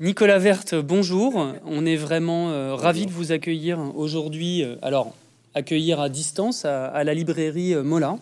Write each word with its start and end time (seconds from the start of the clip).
Nicolas 0.00 0.38
Verte, 0.38 0.74
bonjour. 0.74 1.52
On 1.66 1.84
est 1.84 1.96
vraiment 1.96 2.48
euh, 2.48 2.74
ravis 2.74 3.04
de 3.04 3.10
vous 3.10 3.32
accueillir 3.32 3.78
aujourd'hui. 3.94 4.64
euh, 4.64 4.76
alors, 4.80 5.14
accueillir 5.54 6.00
à 6.00 6.08
distance 6.08 6.64
à, 6.64 6.86
à 6.86 7.04
la 7.04 7.12
librairie 7.12 7.74
euh, 7.74 7.82
Mola 7.82 8.16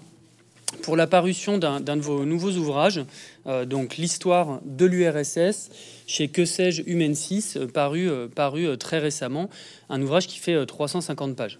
pour 0.83 0.96
la 0.96 1.06
parution 1.06 1.56
d'un 1.56 1.80
de 1.80 2.01
vos 2.01 2.25
nouveaux 2.25 2.51
ouvrages, 2.51 3.01
euh, 3.46 3.64
donc 3.64 3.96
l'histoire 3.96 4.61
de 4.64 4.87
l'URSS 4.87 5.71
chez 6.09 6.29
Que 6.29 6.45
sais-je 6.45 6.83
Humaine 6.85 7.14
6, 7.14 7.57
euh, 7.57 7.67
paru, 7.67 8.11
paru 8.35 8.77
très 8.77 8.99
récemment, 8.99 9.49
un 9.89 10.03
ouvrage 10.03 10.27
qui 10.27 10.39
fait 10.39 10.55
euh, 10.55 10.67
350 10.67 11.37
pages. 11.37 11.59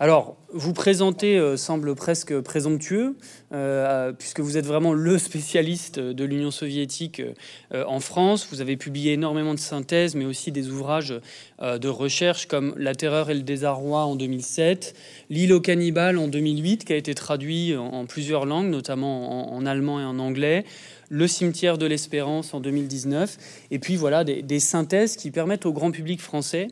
Alors, 0.00 0.36
vous 0.52 0.74
présenter 0.74 1.38
euh, 1.38 1.56
semble 1.56 1.96
presque 1.96 2.38
présomptueux, 2.38 3.16
euh, 3.52 4.12
puisque 4.12 4.38
vous 4.38 4.56
êtes 4.56 4.64
vraiment 4.64 4.92
le 4.92 5.18
spécialiste 5.18 5.98
de 5.98 6.24
l'Union 6.24 6.52
soviétique 6.52 7.20
euh, 7.74 7.84
en 7.84 7.98
France. 7.98 8.46
Vous 8.48 8.60
avez 8.60 8.76
publié 8.76 9.14
énormément 9.14 9.54
de 9.54 9.58
synthèses, 9.58 10.14
mais 10.14 10.24
aussi 10.24 10.52
des 10.52 10.70
ouvrages 10.70 11.20
de 11.60 11.88
recherche 11.88 12.46
comme 12.46 12.74
La 12.76 12.94
terreur 12.94 13.28
et 13.28 13.34
le 13.34 13.42
désarroi 13.42 14.04
en 14.04 14.14
2007, 14.14 14.94
L'île 15.30 15.52
aux 15.52 15.60
cannibales 15.60 16.16
en 16.16 16.28
2008, 16.28 16.84
qui 16.84 16.92
a 16.92 16.96
été 16.96 17.12
traduit 17.14 17.74
en, 17.76 18.06
plusieurs 18.06 18.46
langues, 18.46 18.68
notamment 18.68 19.52
en, 19.52 19.66
allemand 19.66 20.00
et 20.00 20.04
en 20.04 20.20
anglais. 20.20 20.64
Le 21.08 21.26
cimetière 21.26 21.76
de 21.76 21.86
l'espérance 21.86 22.54
en 22.54 22.60
2019, 22.60 23.36
et 23.72 23.80
puis 23.80 23.96
voilà 23.96 24.22
des, 24.22 24.60
synthèses 24.60 25.16
qui 25.16 25.32
permettent 25.32 25.66
au 25.66 25.72
grand 25.72 25.90
public 25.90 26.20
français 26.20 26.68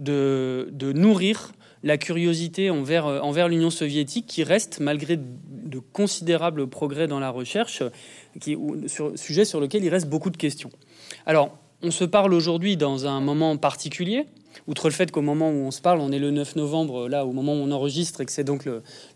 de 0.00 0.92
nourrir 0.92 1.52
la 1.82 1.98
curiosité 1.98 2.70
envers, 2.70 3.06
euh, 3.06 3.20
envers 3.20 3.48
l'Union 3.48 3.70
soviétique 3.70 4.26
qui 4.26 4.44
reste, 4.44 4.80
malgré 4.80 5.16
de 5.16 5.78
considérables 5.78 6.66
progrès 6.66 7.06
dans 7.06 7.20
la 7.20 7.30
recherche, 7.30 7.82
sur, 8.86 9.12
sujet 9.18 9.44
sur 9.44 9.60
lequel 9.60 9.84
il 9.84 9.90
reste 9.90 10.08
beaucoup 10.08 10.30
de 10.30 10.36
questions. 10.36 10.70
Alors, 11.26 11.58
on 11.82 11.90
se 11.90 12.04
parle 12.04 12.34
aujourd'hui 12.34 12.76
dans 12.76 13.06
un 13.06 13.20
moment 13.20 13.56
particulier, 13.56 14.26
outre 14.66 14.88
le 14.88 14.94
fait 14.94 15.10
qu'au 15.10 15.22
moment 15.22 15.50
où 15.50 15.66
on 15.66 15.70
se 15.70 15.80
parle, 15.80 16.00
on 16.00 16.12
est 16.12 16.18
le 16.18 16.30
9 16.30 16.56
novembre, 16.56 17.08
là, 17.08 17.24
au 17.26 17.32
moment 17.32 17.54
où 17.54 17.58
on 17.58 17.70
enregistre, 17.70 18.20
et 18.20 18.26
que 18.26 18.32
c'est 18.32 18.44
donc 18.44 18.68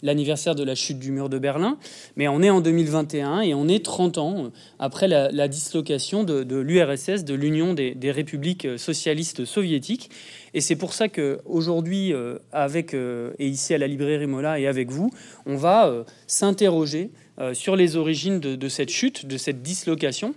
l'anniversaire 0.02 0.54
de 0.54 0.64
la 0.64 0.74
chute 0.74 0.98
du 0.98 1.12
mur 1.12 1.28
de 1.28 1.38
Berlin, 1.38 1.78
mais 2.16 2.28
on 2.28 2.42
est 2.42 2.50
en 2.50 2.60
2021 2.60 3.40
et 3.40 3.54
on 3.54 3.68
est 3.68 3.84
30 3.84 4.18
ans 4.18 4.50
après 4.78 5.08
la, 5.08 5.48
dislocation 5.48 6.24
de, 6.24 6.56
l'URSS, 6.56 7.24
de 7.24 7.34
l'Union 7.34 7.74
des, 7.74 8.10
républiques 8.10 8.66
socialistes 8.78 9.44
soviétiques. 9.44 10.10
Et 10.54 10.60
c'est 10.60 10.76
pour 10.76 10.92
ça 10.92 11.08
qu'aujourd'hui, 11.08 12.12
euh, 12.12 12.38
avec, 12.52 12.94
euh, 12.94 13.32
et 13.38 13.48
ici 13.48 13.74
à 13.74 13.78
la 13.78 13.86
librairie 13.86 14.26
Mola 14.26 14.58
et 14.58 14.66
avec 14.66 14.90
vous, 14.90 15.10
on 15.46 15.56
va 15.56 15.88
euh, 15.88 16.04
s'interroger 16.26 17.10
euh, 17.38 17.54
sur 17.54 17.76
les 17.76 17.96
origines 17.96 18.40
de 18.40 18.68
cette 18.68 18.90
chute, 18.90 19.26
de 19.26 19.36
cette 19.36 19.62
dislocation. 19.62 20.34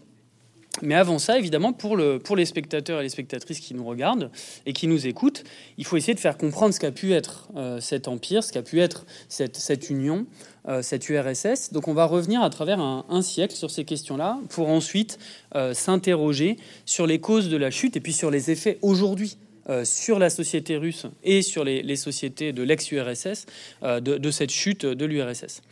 Mais 0.81 0.95
avant 0.95 1.19
ça, 1.19 1.37
évidemment, 1.37 1.71
pour, 1.71 1.95
le, 1.95 2.19
pour 2.19 2.35
les 2.35 2.45
spectateurs 2.45 2.99
et 2.99 3.03
les 3.03 3.09
spectatrices 3.09 3.59
qui 3.59 3.73
nous 3.73 3.85
regardent 3.85 4.29
et 4.65 4.73
qui 4.73 4.87
nous 4.87 5.07
écoutent, 5.07 5.43
il 5.77 5.85
faut 5.85 5.95
essayer 5.95 6.13
de 6.13 6.19
faire 6.19 6.37
comprendre 6.37 6.73
ce 6.73 6.79
qu'a 6.79 6.91
pu 6.91 7.13
être 7.13 7.47
euh, 7.55 7.79
cet 7.79 8.07
empire, 8.07 8.43
ce 8.43 8.51
qu'a 8.51 8.61
pu 8.61 8.81
être 8.81 9.05
cette, 9.29 9.89
union, 9.89 10.25
euh, 10.67 10.81
cette 10.81 11.07
URSS. 11.07 11.71
Donc 11.71 11.87
on 11.87 11.93
va 11.93 12.05
revenir 12.05 12.41
à 12.41 12.49
travers 12.49 12.79
un, 12.79 13.21
siècle 13.21 13.55
sur 13.55 13.71
ces 13.71 13.85
questions-là 13.85 14.39
pour 14.49 14.69
ensuite 14.69 15.17
euh, 15.55 15.73
s'interroger 15.73 16.57
sur 16.85 17.07
les 17.07 17.19
causes 17.19 17.49
de 17.49 17.57
la 17.57 17.71
chute 17.71 17.95
et 17.95 18.01
puis 18.01 18.13
sur 18.13 18.29
les 18.29 18.51
effets 18.51 18.77
aujourd'hui 18.81 19.37
sur 19.83 20.19
la 20.19 20.29
société 20.29 20.77
russe 20.77 21.07
et 21.23 21.41
sur 21.41 21.63
les, 21.63 21.95
sociétés 21.95 22.53
de 22.53 22.61
l'ex-URSS 22.61 23.47
de, 23.81 24.29
cette 24.29 24.51
chute 24.51 24.85
de 24.85 25.05
l'URSS. 25.05 25.63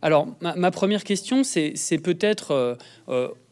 Alors, 0.00 0.28
ma, 0.40 0.70
première 0.70 1.04
question, 1.04 1.44
c'est 1.44 1.98
peut-être, 2.02 2.78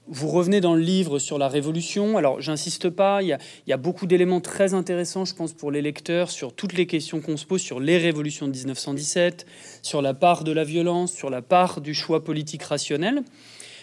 vous 0.08 0.28
revenez 0.28 0.60
dans 0.60 0.74
le 0.74 0.80
livre 0.80 1.18
sur 1.18 1.38
la 1.38 1.48
Révolution. 1.48 2.16
Alors, 2.16 2.40
j'insiste 2.40 2.90
pas, 2.90 3.22
il 3.22 3.36
y 3.66 3.72
a, 3.72 3.76
beaucoup 3.76 4.06
d'éléments 4.06 4.40
très 4.40 4.74
intéressants, 4.74 5.24
je 5.24 5.34
pense, 5.34 5.52
pour 5.52 5.70
les 5.70 5.82
lecteurs 5.82 6.30
sur 6.30 6.52
toutes 6.52 6.74
les 6.74 6.86
questions 6.86 7.20
qu'on 7.20 7.36
se 7.36 7.46
pose 7.46 7.60
sur 7.60 7.80
les 7.80 7.98
révolutions 7.98 8.46
de 8.48 8.52
1917, 8.52 9.46
sur 9.82 10.02
la 10.02 10.14
part 10.14 10.44
de 10.44 10.52
la 10.52 10.64
violence, 10.64 11.12
sur 11.12 11.30
la 11.30 11.42
part 11.42 11.80
du 11.80 11.94
choix 11.94 12.24
politique 12.24 12.62
rationnel. 12.62 13.22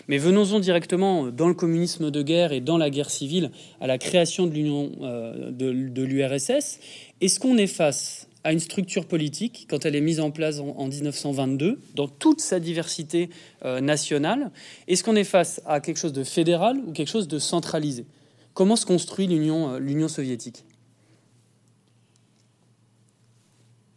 Mais 0.08 0.18
venons-en 0.18 0.60
directement 0.60 1.28
dans 1.28 1.48
le 1.48 1.54
communisme 1.54 2.10
de 2.10 2.22
guerre 2.24 2.52
et 2.52 2.62
dans 2.62 2.78
la 2.78 2.90
guerre 2.90 3.12
civile 3.12 3.52
à 3.80 3.88
la 3.88 3.98
création 3.98 4.48
de 4.48 4.54
l'Union 4.54 4.92
euh, 5.02 5.52
de, 5.52 5.72
de 5.72 6.04
l'URSS. 6.04 6.80
Est-ce 7.22 7.40
qu'on 7.40 7.58
est 7.58 7.68
face 7.68 8.29
à 8.44 8.54
une 8.54 8.60
structure 8.60 9.06
politique, 9.06 9.68
quand 9.70 9.86
elle 9.86 9.96
est 9.96 10.02
mise 10.02 10.20
en 10.20 10.32
place 10.32 10.60
en, 10.60 10.70
en 10.70 10.88
1922, 10.88 11.80
dans 11.96 12.08
toute 12.08 12.40
sa 12.40 12.60
diversité 12.60 13.30
euh, 13.66 13.82
nationale. 13.82 14.52
Est-ce 14.88 15.04
qu'on 15.04 15.16
est 15.16 15.26
face 15.26 15.62
à 15.66 15.82
quelque 15.82 15.98
chose 15.98 16.14
de 16.14 16.24
fédéral 16.24 16.78
ou 16.88 16.92
quelque 16.92 17.10
chose 17.10 17.28
de 17.28 17.40
centralisé? 17.40 18.06
Comment 18.54 18.76
se 18.76 18.86
construit 18.86 19.28
l'Union 19.28 19.74
euh, 19.74 20.08
soviétique? 20.08 20.64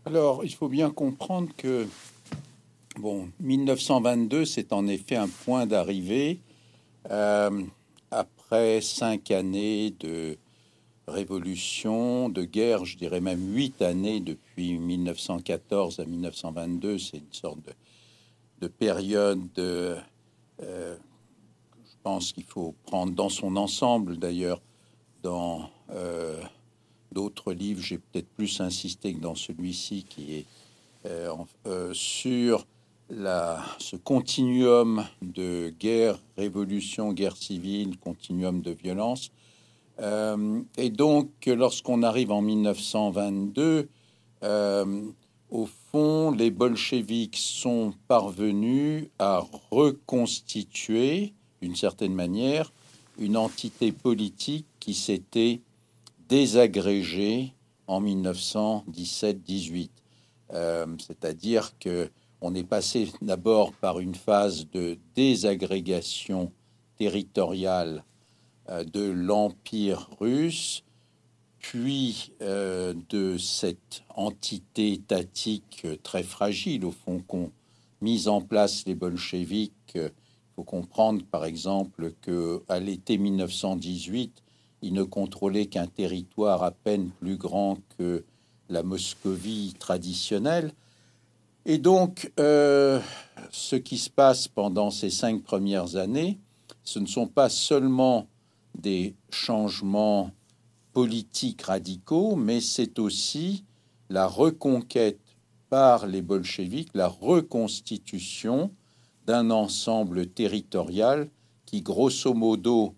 Alors, 0.05 0.45
il 0.45 0.53
faut 0.53 0.69
bien 0.69 0.91
comprendre 0.91 1.49
que, 1.57 1.87
bon, 2.99 3.29
1922, 3.41 4.45
c'est 4.45 4.73
en 4.73 4.89
effet 4.89 5.15
un 5.15 5.29
point 5.29 5.67
d'arrivée 5.67 6.41
euh, 7.11 7.63
après 8.11 8.81
cinq 8.81 9.31
années 9.31 9.95
de 10.01 10.37
révolution, 11.09 12.29
de 12.29 12.45
guerre, 12.45 12.85
je 12.85 12.97
dirais 12.97 13.21
même 13.21 13.55
huit 13.55 13.83
années 13.83 14.21
depuis 14.21 14.79
1914 14.79 16.01
à 16.01 16.05
1922. 16.05 16.99
C'est 16.99 17.19
une 17.19 17.33
sorte 17.33 17.59
de, 17.67 17.73
de 18.61 18.69
période, 18.69 19.41
de, 19.55 19.97
euh, 20.63 20.97
je 21.85 21.97
pense 22.03 22.33
qu'il 22.33 22.45
faut 22.45 22.75
prendre 22.87 23.13
dans 23.13 23.29
son 23.29 23.57
ensemble 23.57 24.17
d'ailleurs, 24.17 24.61
dans 25.23 25.71
euh, 25.91 26.41
d'autres 27.13 27.53
livres, 27.53 27.81
j'ai 27.81 27.99
peut-être 27.99 28.29
plus 28.29 28.61
insisté 28.61 29.15
que 29.15 29.21
dans 29.21 29.35
celui-ci, 29.35 30.05
qui 30.05 30.35
est 30.35 30.47
euh, 31.07 31.33
euh, 31.67 31.93
sur 31.95 32.67
la, 33.11 33.63
ce 33.79 33.97
continuum 33.97 35.05
de 35.21 35.73
guerre, 35.79 36.19
révolution, 36.37 37.13
guerre 37.13 37.37
civile, 37.37 37.99
continuum 37.99 38.63
de 38.63 38.71
violence. 38.71 39.31
Euh, 40.03 40.61
et 40.77 40.91
donc, 40.91 41.31
lorsqu'on 41.47 42.03
arrive 42.03 42.33
en 42.33 42.43
1922, 42.43 43.89
euh, 44.43 45.03
au 45.51 45.67
fond, 45.67 46.33
les 46.33 46.51
bolcheviks 46.51 47.37
sont 47.37 47.95
parvenus 48.09 49.09
à 49.19 49.45
reconstituer, 49.71 51.35
d'une 51.61 51.77
certaine 51.77 52.15
manière, 52.15 52.73
une 53.19 53.37
entité 53.37 53.93
politique 53.93 54.67
qui 54.81 54.95
s'était 54.95 55.61
désagrégée 56.29 57.53
en 57.87 58.03
1917-18. 58.03 59.91
Euh, 60.55 60.87
C'est-à-dire 60.99 61.79
que 61.79 62.11
on 62.45 62.57
est 62.57 62.65
passé 62.65 63.09
d'abord 63.21 63.73
par 63.75 64.01
une 64.01 64.17
phase 64.17 64.67
de 64.73 64.99
désagrégation 65.15 66.51
territoriale 66.97 68.03
de 68.69 69.11
l'Empire 69.11 70.09
russe, 70.21 70.85
puis 71.63 72.33
euh, 72.43 72.93
de 73.09 73.39
cette 73.39 74.03
entité 74.15 74.93
étatique 74.93 75.83
euh, 75.85 75.97
très 76.03 76.25
fragile, 76.25 76.85
au 76.85 76.91
fond, 76.91 77.23
qu'ont 77.27 77.51
mise 78.03 78.29
en 78.29 78.41
place 78.41 78.85
les 78.85 78.97
bolcheviks. 78.97 79.95
Il 79.95 80.11
faut 80.57 80.65
comprendre, 80.65 81.25
par 81.31 81.45
exemple, 81.45 82.13
que 82.21 82.63
à 82.69 82.81
l'été 82.81 83.17
1918, 83.17 84.43
ils 84.83 84.93
ne 84.93 85.05
contrôlaient 85.05 85.67
qu'un 85.67 85.87
territoire 85.87 86.65
à 86.65 86.73
peine 86.73 87.11
plus 87.21 87.37
grand 87.37 87.79
que 87.97 88.25
la 88.69 88.83
Moscovie 88.83 89.75
traditionnelle. 89.79 90.73
Et 91.65 91.79
donc, 91.79 92.33
euh, 92.41 93.01
ce 93.53 93.77
qui 93.77 93.99
se 93.99 94.11
passe 94.11 94.49
pendant 94.49 94.91
ces 94.91 95.11
cinq 95.11 95.43
premières 95.45 95.95
années, 95.95 96.39
ce 96.83 96.99
ne 96.99 97.07
sont 97.07 97.29
pas 97.29 97.49
seulement 97.49 98.27
des 98.75 99.15
changements 99.31 100.31
politiques 100.93 101.63
radicaux, 101.63 102.37
mais 102.37 102.61
c'est 102.61 102.99
aussi 102.99 103.65
la 104.11 104.27
reconquête 104.27 105.21
par 105.71 106.07
les 106.07 106.21
bolcheviks, 106.21 106.91
la 106.95 107.09
reconstitution 107.09 108.71
d'un 109.27 109.51
ensemble 109.51 110.27
territorial 110.27 111.31
qui, 111.65 111.81
grosso 111.81 112.35
modo, 112.35 112.95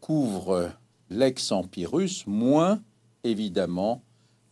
couvre 0.00 0.72
l'ex-empire 1.08 1.92
russe, 1.92 2.26
moins 2.26 2.82
évidemment 3.24 4.02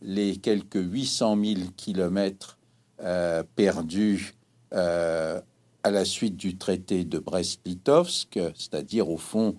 les 0.01 0.37
quelques 0.37 0.81
800 0.81 1.37
000 1.43 1.61
kilomètres 1.75 2.57
euh, 3.01 3.43
perdus 3.55 4.33
euh, 4.73 5.41
à 5.83 5.91
la 5.91 6.05
suite 6.05 6.35
du 6.35 6.57
traité 6.57 7.05
de 7.05 7.19
Brest-Litovsk, 7.19 8.39
c'est-à-dire 8.55 9.09
au 9.09 9.17
fond 9.17 9.55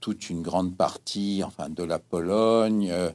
toute 0.00 0.30
une 0.30 0.42
grande 0.42 0.76
partie, 0.76 1.42
enfin 1.44 1.68
de 1.70 1.82
la 1.82 1.98
Pologne, 1.98 2.90
euh, 2.90 3.10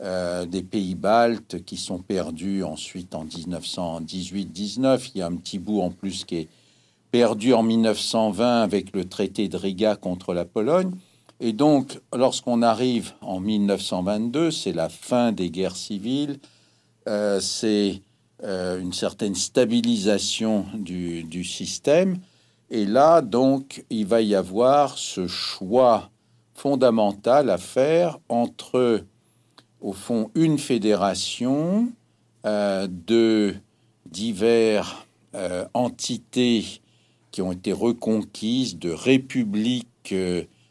euh, 0.00 0.46
des 0.46 0.62
pays 0.62 0.94
baltes 0.94 1.64
qui 1.64 1.76
sont 1.76 1.98
perdus 1.98 2.62
ensuite 2.62 3.16
en 3.16 3.24
1918-19. 3.24 5.10
Il 5.12 5.18
y 5.18 5.22
a 5.22 5.26
un 5.26 5.34
petit 5.34 5.58
bout 5.58 5.80
en 5.80 5.90
plus 5.90 6.24
qui 6.24 6.36
est 6.36 6.48
perdu 7.10 7.52
en 7.52 7.64
1920 7.64 8.62
avec 8.62 8.94
le 8.94 9.08
traité 9.08 9.48
de 9.48 9.56
Riga 9.56 9.96
contre 9.96 10.34
la 10.34 10.44
Pologne. 10.44 10.92
Et 11.40 11.52
donc, 11.52 12.00
lorsqu'on 12.14 12.62
arrive 12.62 13.12
en 13.22 13.40
1922, 13.40 14.52
c'est 14.52 14.72
la 14.72 14.88
fin 14.88 15.32
des 15.32 15.50
guerres 15.50 15.74
civiles, 15.74 16.38
euh, 17.08 17.40
c'est 17.40 18.00
euh, 18.44 18.80
une 18.80 18.92
certaine 18.92 19.34
stabilisation 19.34 20.64
du, 20.74 21.42
système. 21.42 22.18
Et 22.70 22.84
là, 22.84 23.22
donc, 23.22 23.84
il 23.90 24.06
va 24.06 24.20
y 24.20 24.34
avoir 24.34 24.98
ce 24.98 25.26
choix 25.26 26.10
fondamental 26.54 27.50
à 27.50 27.58
faire 27.58 28.18
entre, 28.28 29.04
au 29.80 29.92
fond, 29.92 30.30
une 30.34 30.58
fédération 30.58 31.90
euh, 32.44 32.86
de 32.90 33.54
divers 34.06 35.06
entités 35.72 36.80
qui 37.30 37.42
ont 37.42 37.52
été 37.52 37.72
reconquises, 37.72 38.76
de 38.78 38.90
républiques 38.90 40.14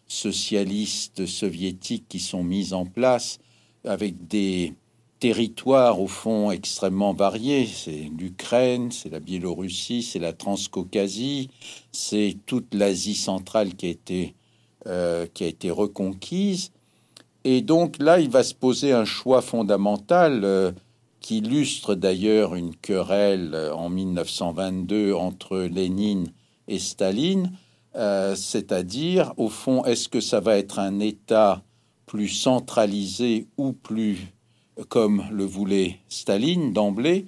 socialistes 0.07 1.25
soviétiques 1.25 2.05
qui 2.09 2.19
sont 2.19 2.43
mises 2.43 2.73
en 2.73 2.85
place 2.85 3.39
avec 3.83 4.27
des 4.27 4.73
territoires 5.19 6.01
au 6.01 6.07
fond 6.07 6.51
extrêmement 6.51 7.13
variés. 7.13 7.67
C'est 7.67 8.09
l'Ukraine, 8.17 8.91
c'est 8.91 9.09
la 9.09 9.19
Biélorussie, 9.19 10.03
c'est 10.03 10.19
la 10.19 10.33
Transcaucasie, 10.33 11.49
c'est 11.91 12.37
toute 12.45 12.73
l'Asie 12.73 13.15
centrale 13.15 13.75
qui 13.75 13.87
a 13.87 13.89
été 13.89 14.35
euh, 14.87 15.25
qui 15.33 15.43
a 15.43 15.47
été 15.47 15.71
reconquise. 15.71 16.71
Et 17.43 17.61
donc 17.61 17.97
là, 17.99 18.19
il 18.19 18.29
va 18.29 18.43
se 18.43 18.53
poser 18.53 18.91
un 18.91 19.05
choix 19.05 19.41
fondamental 19.41 20.43
euh, 20.43 20.71
qui 21.19 21.37
illustre 21.39 21.95
d'ailleurs 21.95 22.55
une 22.55 22.75
querelle 22.75 23.51
euh, 23.53 23.73
en 23.73 23.89
1922 23.89 25.13
entre 25.13 25.59
Lénine 25.59 26.31
et 26.67 26.79
Staline 26.79 27.51
euh, 27.97 28.35
c'est-à-dire, 28.35 29.33
au 29.37 29.49
fond, 29.49 29.83
est-ce 29.85 30.07
que 30.07 30.21
ça 30.21 30.39
va 30.39 30.57
être 30.57 30.77
un 30.77 30.99
État 30.99 31.63
plus 32.05 32.29
centralisé 32.29 33.47
ou 33.57 33.73
plus, 33.73 34.19
comme 34.89 35.23
le 35.31 35.45
voulait 35.45 35.99
Staline 36.09 36.73
d'emblée, 36.73 37.25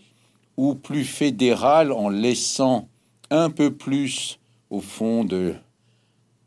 ou 0.57 0.75
plus 0.75 1.06
fédéral 1.06 1.92
en 1.92 2.10
laissant 2.10 2.88
un 3.30 3.50
peu 3.50 3.72
plus, 3.72 4.40
au 4.69 4.81
fond, 4.81 5.24
de, 5.24 5.54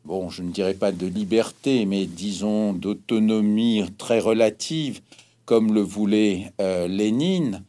bon, 0.05 0.29
je 0.29 0.43
ne 0.43 0.51
dirais 0.51 0.73
pas 0.73 0.91
de 0.91 1.07
liberté, 1.07 1.85
mais 1.85 2.05
disons 2.05 2.73
d'autonomie 2.73 3.83
très 3.97 4.19
relative, 4.19 5.01
comme 5.45 5.73
le 5.73 5.81
voulait 5.81 6.51
euh, 6.61 6.87
Lénine. 6.87 7.63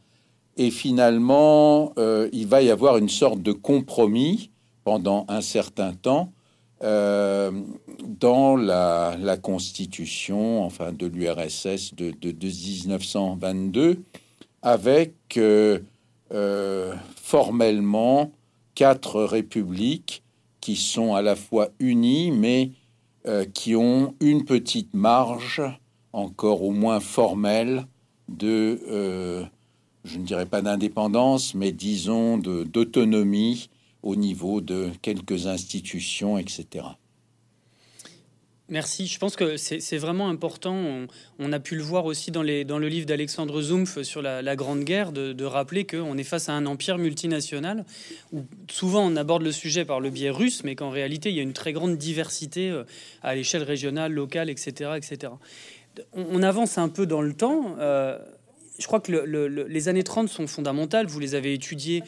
Et 0.57 0.71
finalement, 0.71 1.93
euh, 1.97 2.29
il 2.31 2.47
va 2.47 2.61
y 2.61 2.69
avoir 2.69 2.97
une 2.97 3.09
sorte 3.09 3.41
de 3.41 3.51
compromis 3.51 4.51
pendant 4.83 5.25
un 5.27 5.41
certain 5.41 5.93
temps 5.93 6.31
euh, 6.83 7.51
dans 8.03 8.57
la, 8.57 9.37
constitution 9.41 10.63
enfin, 10.63 10.91
de 10.91 11.07
l'URSS 11.07 11.93
de, 11.95 12.13
1922, 12.21 14.03
avec 14.61 15.13
euh, 15.37 15.79
euh, 16.33 16.93
formellement 17.15 18.31
quatre 18.73 19.23
républiques 19.23 20.21
qui 20.59 20.75
sont 20.75 21.15
à 21.15 21.21
la 21.21 21.35
fois 21.35 21.69
unies, 21.79 22.31
mais 22.31 22.71
qui 23.55 23.75
ont 23.75 24.13
une 24.19 24.45
petite 24.45 24.93
marge, 24.93 25.63
encore 26.13 26.61
au 26.61 26.69
moins 26.69 26.99
formelle, 26.99 27.87
de, 28.29 29.47
je 30.03 30.17
ne 30.19 30.23
dirais 30.23 30.45
pas 30.45 30.61
d'indépendance, 30.61 31.55
mais 31.55 31.71
disons 31.71 32.37
d'autonomie 32.37 33.69
au 34.05 34.15
niveau 34.15 34.61
de 34.61 34.91
quelques 35.01 35.47
institutions, 35.47 36.37
etc. 36.37 36.85
Merci. 38.69 39.05
Je 39.05 39.19
pense 39.19 39.35
que 39.35 39.57
c'est 39.57 39.97
vraiment 39.97 40.27
important. 40.27 41.07
On, 41.37 41.51
a 41.51 41.59
pu 41.59 41.75
le 41.75 41.83
voir 41.83 42.05
aussi 42.05 42.31
dans, 42.31 42.41
le 42.41 42.87
livre 42.87 43.05
d'Alexandre 43.05 43.61
Zumpf 43.61 44.01
sur 44.01 44.23
la, 44.23 44.55
Grande 44.55 44.83
Guerre, 44.83 45.11
de, 45.11 45.33
de 45.33 45.45
rappeler 45.45 45.85
qu'on 45.85 46.17
est 46.17 46.23
face 46.23 46.49
à 46.49 46.53
un 46.53 46.65
empire 46.65 46.97
multinational 46.97 47.85
où 48.31 48.45
souvent 48.71 49.05
on 49.05 49.15
aborde 49.17 49.43
le 49.43 49.51
sujet 49.51 49.85
par 49.85 49.99
le 49.99 50.09
biais 50.09 50.31
russe, 50.31 50.63
mais 50.63 50.75
qu'en 50.75 50.89
réalité 50.89 51.29
il 51.29 51.35
y 51.35 51.39
a 51.39 51.43
une 51.43 51.53
très 51.53 51.73
grande 51.73 51.97
diversité 51.97 52.71
euh, 52.71 52.85
à 53.21 53.35
l'échelle 53.35 53.63
régionale, 53.63 54.13
locale, 54.13 54.49
etc. 54.49 54.91
etc. 54.97 55.33
On, 56.13 56.41
avance 56.41 56.79
un 56.79 56.89
peu 56.89 57.05
dans 57.05 57.21
le 57.21 57.33
temps. 57.33 57.75
Euh, 57.79 58.17
je 58.79 58.87
crois 58.87 58.99
que 58.99 59.11
les 59.11 59.87
années 59.89 60.03
30 60.03 60.27
sont 60.27 60.47
fondamentales. 60.47 61.05
Vous 61.05 61.19
les 61.19 61.35
avez 61.35 61.53
étudiées 61.53 62.03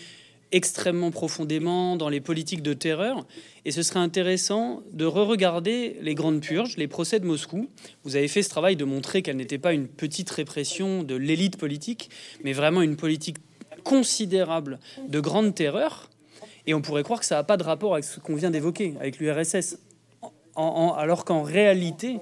extrêmement 0.52 1.12
profondément 1.12 1.96
dans 1.96 2.10
les 2.10 2.22
politiques 2.22 2.62
de 2.62 2.74
terreur. 2.74 3.26
Et 3.66 3.72
ce 3.72 3.82
serait 3.82 4.00
intéressant 4.00 4.84
de 4.94 5.06
re-regarder 5.06 5.98
les 6.02 6.16
grandes 6.16 6.42
purges, 6.42 6.78
les 6.78 6.88
procès 6.88 7.20
de 7.20 7.26
Moscou. 7.26 7.70
Vous 8.04 8.16
avez 8.16 8.28
fait 8.28 8.44
ce 8.44 8.50
travail 8.50 8.76
de 8.76 8.86
montrer 8.86 9.22
qu'elle 9.22 9.38
n'était 9.38 9.58
pas 9.58 9.74
une 9.74 9.88
petite 9.88 10.30
répression 10.30 11.04
de 11.04 11.16
l'élite 11.16 11.58
politique, 11.58 12.10
mais 12.44 12.54
vraiment 12.54 12.82
une 12.82 12.96
politique 12.96 13.38
considérable 13.84 14.80
de 15.08 15.20
grande 15.20 15.54
terreur. 15.56 16.10
Et 16.66 16.74
on 16.74 16.82
pourrait 16.82 17.04
croire 17.04 17.20
que 17.20 17.26
ça 17.26 17.36
n'a 17.36 17.44
pas 17.44 17.58
de 17.58 17.64
rapport 17.64 17.94
avec 17.94 18.04
ce 18.04 18.20
qu'on 18.20 18.36
vient 18.36 18.52
d'évoquer, 18.52 18.96
avec 19.00 19.20
l'URSS 19.20 19.78
alors 20.58 21.24
qu'en 21.24 21.44
réalité, 21.44 22.18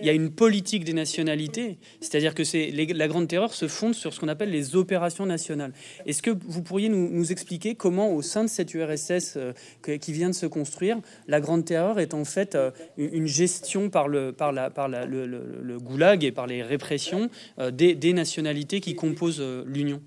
il 0.00 0.06
y 0.06 0.10
a 0.10 0.12
une 0.12 0.30
politique 0.30 0.84
des 0.84 0.92
nationalités, 0.92 1.78
c'est-à-dire 2.00 2.34
que 2.34 2.44
c'est 2.44 2.70
la 2.70 3.08
grande 3.08 3.26
terreur 3.26 3.52
se 3.52 3.66
fonde 3.66 3.94
sur 3.94 4.14
ce 4.14 4.20
qu'on 4.20 4.28
appelle 4.28 4.50
les 4.50 4.76
opérations 4.76 5.26
nationales. 5.26 5.72
Est-ce 6.06 6.22
que 6.22 6.30
vous 6.30 6.62
pourriez 6.62 6.88
nous, 6.88 7.32
expliquer 7.32 7.74
comment, 7.74 8.12
au 8.12 8.22
sein 8.22 8.44
de 8.44 8.48
cette 8.48 8.74
URSS 8.74 9.36
euh, 9.36 9.52
qui 10.00 10.12
vient 10.12 10.28
de 10.30 10.34
se 10.34 10.46
construire, 10.46 10.98
la 11.26 11.40
grande 11.40 11.64
terreur 11.64 11.98
est 11.98 12.14
en 12.14 12.24
fait 12.24 12.54
euh, 12.54 12.70
une 12.96 13.26
gestion 13.26 13.90
par 13.90 14.08
le, 14.08 14.32
par 14.32 14.52
la, 14.52 14.70
par 14.70 14.88
le, 14.88 15.78
goulag 15.78 16.24
et 16.24 16.32
par 16.32 16.46
les 16.46 16.62
répressions 16.62 17.28
euh, 17.58 17.70
des, 17.70 17.94
des, 17.94 18.12
nationalités 18.12 18.80
qui 18.80 18.94
composent 18.94 19.44
l'Union? 19.66 20.00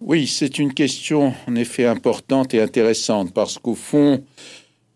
Oui, 0.00 0.26
c'est 0.26 0.58
une 0.58 0.74
question 0.74 1.32
en 1.46 1.54
effet 1.54 1.86
importante 1.86 2.52
et 2.52 2.60
intéressante 2.60 3.32
parce 3.32 3.58
qu'au 3.58 3.74
fond, 3.74 4.22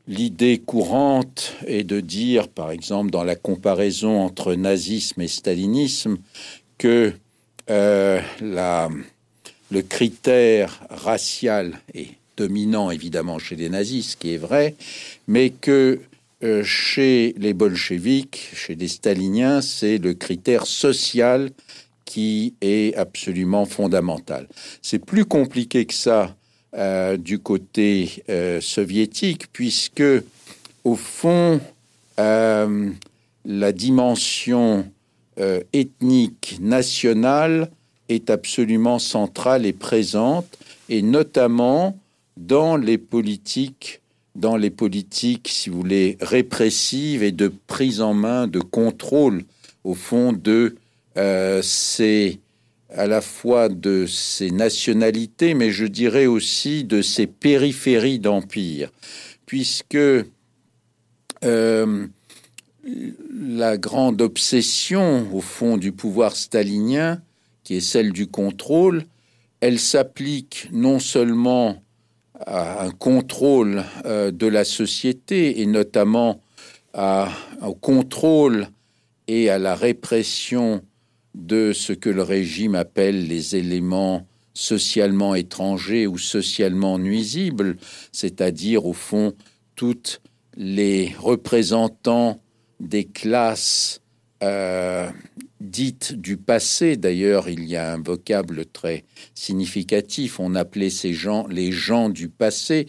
L'idée 0.08 0.56
courante 0.56 1.55
est 1.66 1.84
de 1.84 2.00
dire, 2.00 2.49
par 2.49 2.70
exemple, 2.70 3.10
dans 3.10 3.25
la 3.25 3.37
comparaison 3.37 4.22
entre 4.22 4.55
nazisme 4.55 5.20
et 5.20 5.28
stalinisme, 5.28 6.16
que 6.78 7.12
euh, 7.69 8.19
le 8.40 9.82
critère 9.82 10.81
racial 10.88 11.78
est 11.93 12.08
dominant 12.38 12.90
évidemment 12.90 13.38
chez 13.38 13.55
les 13.55 13.69
nazis, 13.69 14.12
ce 14.12 14.16
qui 14.16 14.32
est 14.32 14.38
vrai, 14.38 14.76
mais 15.26 15.50
que 15.50 16.00
euh, 16.43 16.64
chez 16.64 17.34
les 17.37 17.52
bolcheviks, 17.52 18.52
chez 18.55 18.76
les 18.76 18.88
staliniens, 18.88 19.60
c'est 19.60 19.98
le 19.98 20.15
critère 20.15 20.67
social 20.67 21.50
qui 22.06 22.55
est 22.62 22.96
absolument 22.96 23.67
fondamental. 23.67 24.48
C'est 24.81 25.05
plus 25.05 25.27
compliqué 25.27 25.84
que 25.84 25.93
ça 25.93 26.34
euh, 26.75 27.17
du 27.17 27.39
côté 27.39 28.22
euh, 28.29 28.60
soviétique, 28.60 29.46
puisque 29.55 30.03
au 30.84 30.96
fond, 30.96 31.63
euh, 32.20 32.91
la 33.46 33.72
dimension 33.72 34.87
ethnique 35.72 36.58
nationale 36.60 37.70
est 38.08 38.29
absolument 38.29 38.98
centrale 38.98 39.67
et 39.67 39.72
présente, 39.72 40.58
et 40.89 41.01
notamment 41.01 41.96
dans 42.37 42.77
les 42.77 42.98
politiques, 42.98 44.01
dans 44.34 44.56
les 44.56 44.70
politiques, 44.70 45.46
si 45.48 45.70
vous 45.70 45.79
voulez, 45.79 46.19
répressives 46.20 47.22
et 47.22 47.31
de 47.31 47.53
prise 47.69 48.01
en 48.01 48.15
main, 48.15 48.48
de 48.48 48.58
contrôle, 48.58 49.44
au 49.84 49.94
fond, 49.94 50.32
de 50.32 50.75
ces 51.63 52.41
à 52.91 53.07
la 53.07 53.21
fois 53.21 53.69
de 53.69 54.07
ces 54.07 54.51
nationalités, 54.51 55.55
mais 55.55 55.71
je 55.71 55.87
dirais 55.87 56.27
aussi 56.27 56.85
de 56.85 57.03
ces 57.03 57.27
périphéries 57.27 58.19
d'empire, 58.19 58.91
puisque 59.47 59.97
euh, 61.45 62.07
la 63.33 63.77
grande 63.77 64.23
obsession, 64.23 65.29
au 65.35 65.41
fond, 65.41 65.77
du 65.77 65.93
pouvoir 65.93 66.35
stalinien, 66.35 67.21
qui 67.63 67.77
est 67.77 67.81
celle 67.81 68.13
du 68.13 68.27
contrôle, 68.27 69.05
elle 69.61 69.79
s'applique 69.79 70.69
non 70.73 70.99
seulement 70.99 71.83
à 72.47 72.85
un 72.85 72.91
contrôle 72.91 73.85
euh, 74.07 74.31
de 74.31 74.47
la 74.47 74.65
société, 74.65 75.61
et 75.61 75.67
notamment 75.67 76.41
au 77.63 77.75
contrôle 77.75 78.67
et 79.29 79.51
à 79.51 79.59
la 79.59 79.77
répression 79.77 80.83
de 81.39 81.73
ce 81.73 81.93
que 81.93 82.11
le 82.11 82.23
régime 82.23 82.75
appelle 82.75 83.27
les 83.29 83.57
éléments 83.57 84.27
socialement 84.53 85.37
étrangers 85.37 86.07
ou 86.09 86.19
socialement 86.19 86.99
nuisibles, 86.99 87.77
c'est-à-dire 88.13 88.87
au 88.87 88.93
fond 88.93 89.33
toutes 89.77 90.21
les 90.57 91.15
représentants 91.17 92.41
des 92.81 93.05
classes 93.05 94.01
euh, 94.43 95.09
dites 95.61 96.13
du 96.13 96.37
passé. 96.37 96.97
D'ailleurs, 96.97 97.49
il 97.49 97.65
y 97.65 97.77
a 97.77 97.93
un 97.93 98.03
vocable 98.03 98.67
très 98.67 99.05
significatif. 99.35 100.41
On 100.41 100.55
appelait 100.57 100.91
ces 100.91 101.13
gens 101.13 101.47
les 101.47 101.71
gens 101.71 102.09
du 102.09 102.29
passé, 102.29 102.87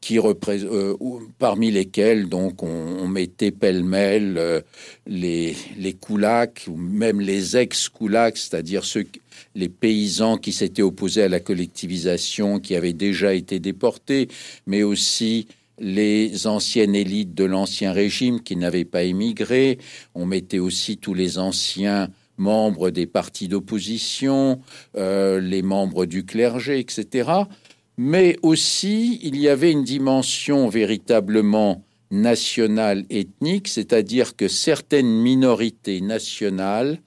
qui 0.00 0.18
euh, 0.18 0.94
parmi 1.38 1.70
lesquels 1.70 2.28
donc 2.28 2.62
on, 2.62 3.06
mettait 3.06 3.50
pêle-mêle 3.50 4.36
euh, 4.38 4.60
les 5.06 5.54
les 5.76 5.92
koulaks 5.92 6.64
ou 6.68 6.76
même 6.76 7.20
les 7.20 7.56
ex-koulaks, 7.56 8.38
c'est-à-dire 8.38 8.84
ceux 8.84 9.04
les 9.54 9.68
paysans 9.68 10.36
qui 10.36 10.52
s'étaient 10.52 10.82
opposés 10.82 11.22
à 11.22 11.28
la 11.28 11.40
collectivisation, 11.40 12.60
qui 12.60 12.76
avaient 12.76 12.92
déjà 12.92 13.34
été 13.34 13.58
déportés, 13.58 14.28
mais 14.66 14.82
aussi 14.82 15.48
les 15.78 16.46
anciennes 16.46 16.94
élites 16.94 17.34
de 17.34 17.44
l'ancien 17.44 17.92
régime 17.92 18.42
qui 18.42 18.56
n'avaient 18.56 18.84
pas 18.84 19.02
émigré. 19.02 19.78
On 20.14 20.26
mettait 20.26 20.58
aussi 20.58 20.98
tous 20.98 21.14
les 21.14 21.38
anciens 21.38 22.10
membres 22.36 22.90
des 22.90 23.06
partis 23.06 23.48
d'opposition, 23.48 24.60
euh, 24.96 25.40
les 25.40 25.62
membres 25.62 26.06
du 26.06 26.24
clergé, 26.24 26.78
etc. 26.78 27.30
Mais 28.02 28.38
aussi, 28.40 29.20
il 29.22 29.38
y 29.38 29.46
avait 29.46 29.70
une 29.70 29.84
dimension 29.84 30.70
véritablement 30.70 31.84
nationale 32.10 33.04
ethnique, 33.10 33.68
c'est-à-dire 33.68 34.36
que 34.36 34.48
certaines 34.48 35.20
minorités 35.20 36.00
nationales 36.00 37.02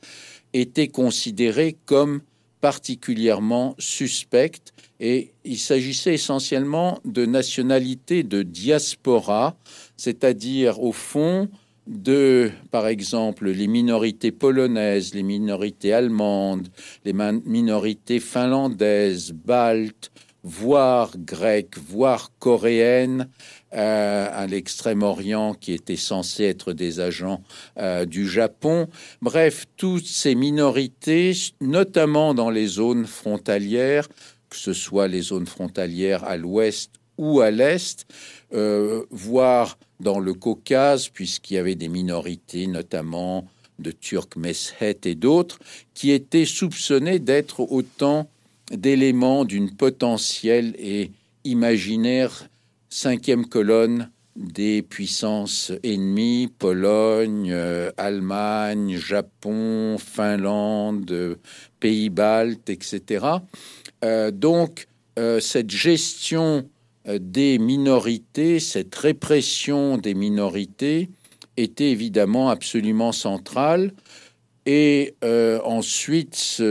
étaient 0.53 0.89
considérées 0.89 1.77
comme 1.87 2.21
particulièrement 2.61 3.73
suspectes. 3.79 4.71
Et 4.99 5.33
il 5.43 5.57
s'agissait 5.57 6.13
essentiellement 6.13 6.99
de 7.05 7.25
nationalités 7.25 8.21
de 8.21 8.43
diaspora, 8.43 9.57
c'est-à-dire 9.97 10.79
au 10.79 10.91
fond 10.91 11.49
de, 11.87 12.51
par 12.69 12.85
exemple, 12.85 13.49
les 13.49 13.67
minorités 13.67 14.31
polonaises, 14.31 15.15
les 15.15 15.23
minorités 15.23 15.91
allemandes, 15.91 16.67
les 17.03 17.13
minorités 17.13 18.19
finlandaises, 18.19 19.31
baltes, 19.31 20.11
voire 20.43 21.11
grecques, 21.17 21.77
voire 21.77 22.31
coréennes, 22.39 23.29
euh, 23.73 24.27
à 24.31 24.45
l'extrême-orient 24.45 25.53
qui 25.53 25.71
étaient 25.71 25.95
censés 25.95 26.43
être 26.43 26.73
des 26.73 26.99
agents 26.99 27.41
euh, 27.77 28.05
du 28.05 28.27
Japon. 28.27 28.87
Bref, 29.21 29.65
toutes 29.77 30.05
ces 30.05 30.35
minorités, 30.35 31.33
notamment 31.61 32.33
dans 32.33 32.49
les 32.49 32.67
zones 32.67 33.07
frontalières, 33.07 34.07
que 34.49 34.57
ce 34.57 34.73
soit 34.73 35.07
les 35.07 35.21
zones 35.21 35.47
frontalières 35.47 36.23
à 36.25 36.37
l'ouest 36.37 36.91
ou 37.17 37.41
à 37.41 37.49
l'est, 37.49 38.05
euh, 38.53 39.03
voire 39.09 39.77
dans 39.99 40.19
le 40.19 40.33
Caucase, 40.33 41.09
puisqu'il 41.09 41.55
y 41.55 41.57
avait 41.57 41.75
des 41.75 41.87
minorités, 41.87 42.67
notamment 42.67 43.47
de 43.79 43.91
Turcs, 43.91 44.35
Meshet 44.35 44.99
et 45.05 45.15
d'autres, 45.15 45.57
qui 45.93 46.11
étaient 46.11 46.45
soupçonnés 46.45 47.19
d'être 47.19 47.61
autant 47.61 48.29
d'éléments 48.71 49.45
d'une 49.45 49.75
potentielle 49.75 50.75
et 50.77 51.11
imaginaire 51.43 52.49
cinquième 52.89 53.47
colonne 53.47 54.09
des 54.35 54.81
puissances 54.81 55.71
ennemies, 55.83 56.49
Pologne, 56.57 57.51
euh, 57.51 57.91
Allemagne, 57.97 58.97
Japon, 58.97 59.97
Finlande, 59.99 61.37
pays 61.79 62.09
baltes, 62.09 62.69
etc. 62.69 63.25
Euh, 64.03 64.31
donc, 64.31 64.87
euh, 65.19 65.39
cette 65.39 65.69
gestion 65.69 66.67
des 67.07 67.59
minorités, 67.59 68.59
cette 68.59 68.95
répression 68.95 69.97
des 69.97 70.13
minorités 70.13 71.09
était 71.57 71.91
évidemment 71.91 72.49
absolument 72.49 73.11
centrale. 73.11 73.91
Et 74.65 75.13
ensuite, 75.65 76.61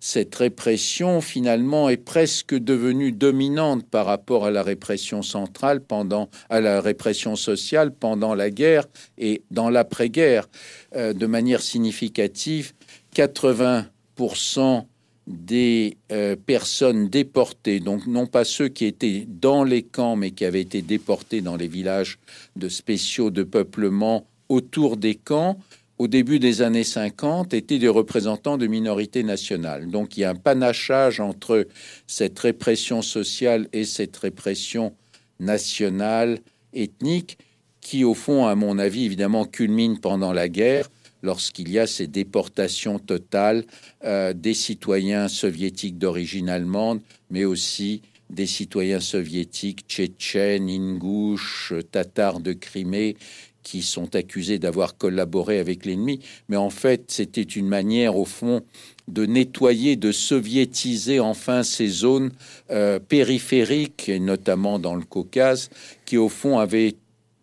cette 0.00 0.34
répression 0.34 1.20
finalement 1.20 1.90
est 1.90 1.98
presque 1.98 2.54
devenue 2.54 3.12
dominante 3.12 3.86
par 3.86 4.06
rapport 4.06 4.46
à 4.46 4.50
la 4.50 4.62
répression 4.62 5.22
centrale 5.22 5.82
pendant 5.82 6.30
à 6.48 6.60
la 6.60 6.80
répression 6.80 7.36
sociale 7.36 7.92
pendant 7.92 8.34
la 8.34 8.50
guerre 8.50 8.86
et 9.18 9.42
dans 9.50 9.68
l'après-guerre. 9.68 10.48
Euh, 10.96 11.12
de 11.12 11.26
manière 11.26 11.60
significative 11.60 12.72
80% 13.14 14.84
des 15.26 15.98
euh, 16.10 16.34
personnes 16.34 17.08
déportées, 17.08 17.78
donc 17.78 18.06
non 18.06 18.26
pas 18.26 18.44
ceux 18.44 18.68
qui 18.68 18.86
étaient 18.86 19.26
dans 19.28 19.64
les 19.64 19.82
camps, 19.82 20.16
mais 20.16 20.30
qui 20.30 20.44
avaient 20.44 20.62
été 20.62 20.82
déportés 20.82 21.42
dans 21.42 21.56
les 21.56 21.68
villages 21.68 22.18
de 22.56 22.68
spéciaux 22.68 23.30
de 23.30 23.42
peuplement 23.42 24.26
autour 24.48 24.96
des 24.96 25.14
camps, 25.14 25.58
au 26.00 26.08
début 26.08 26.38
des 26.38 26.62
années 26.62 26.82
50, 26.82 27.52
étaient 27.52 27.78
des 27.78 27.86
représentants 27.86 28.56
de 28.56 28.66
minorités 28.66 29.22
nationales. 29.22 29.90
Donc 29.90 30.16
il 30.16 30.20
y 30.20 30.24
a 30.24 30.30
un 30.30 30.34
panachage 30.34 31.20
entre 31.20 31.68
cette 32.06 32.38
répression 32.38 33.02
sociale 33.02 33.68
et 33.74 33.84
cette 33.84 34.16
répression 34.16 34.94
nationale, 35.40 36.38
ethnique, 36.72 37.36
qui 37.82 38.02
au 38.04 38.14
fond, 38.14 38.46
à 38.46 38.54
mon 38.54 38.78
avis, 38.78 39.04
évidemment, 39.04 39.44
culmine 39.44 40.00
pendant 40.00 40.32
la 40.32 40.48
guerre, 40.48 40.88
lorsqu'il 41.22 41.70
y 41.70 41.78
a 41.78 41.86
ces 41.86 42.06
déportations 42.06 42.98
totales 42.98 43.64
euh, 44.02 44.32
des 44.32 44.54
citoyens 44.54 45.28
soviétiques 45.28 45.98
d'origine 45.98 46.48
allemande, 46.48 47.02
mais 47.28 47.44
aussi 47.44 48.00
des 48.30 48.46
citoyens 48.46 49.00
soviétiques 49.00 49.84
tchétchènes, 49.86 50.70
ingouches, 50.70 51.74
tatars 51.90 52.40
de 52.40 52.52
Crimée, 52.54 53.16
qui 53.62 53.82
sont 53.82 54.14
accusés 54.16 54.58
d'avoir 54.58 54.96
collaboré 54.96 55.58
avec 55.58 55.84
l'ennemi, 55.84 56.20
mais 56.48 56.56
en 56.56 56.70
fait 56.70 57.04
c'était 57.08 57.42
une 57.42 57.68
manière 57.68 58.16
au 58.16 58.24
fond 58.24 58.62
de 59.08 59.26
nettoyer, 59.26 59.96
de 59.96 60.12
soviétiser 60.12 61.20
enfin 61.20 61.62
ces 61.62 61.88
zones 61.88 62.30
euh, 62.70 62.98
périphériques, 62.98 64.08
et 64.08 64.20
notamment 64.20 64.78
dans 64.78 64.94
le 64.94 65.04
Caucase, 65.04 65.70
qui 66.04 66.16
au 66.16 66.28
fond 66.28 66.58
avaient 66.58 66.96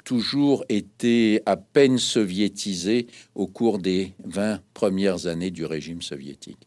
toujours 0.04 0.64
été 0.70 1.42
à 1.46 1.58
peine 1.58 1.98
soviétisées 1.98 3.08
au 3.36 3.48
cours 3.48 3.80
des 3.80 4.14
20 4.26 4.62
premières 4.74 5.28
années 5.28 5.52
du 5.52 5.66
régime 5.66 6.02
soviétique. 6.02 6.67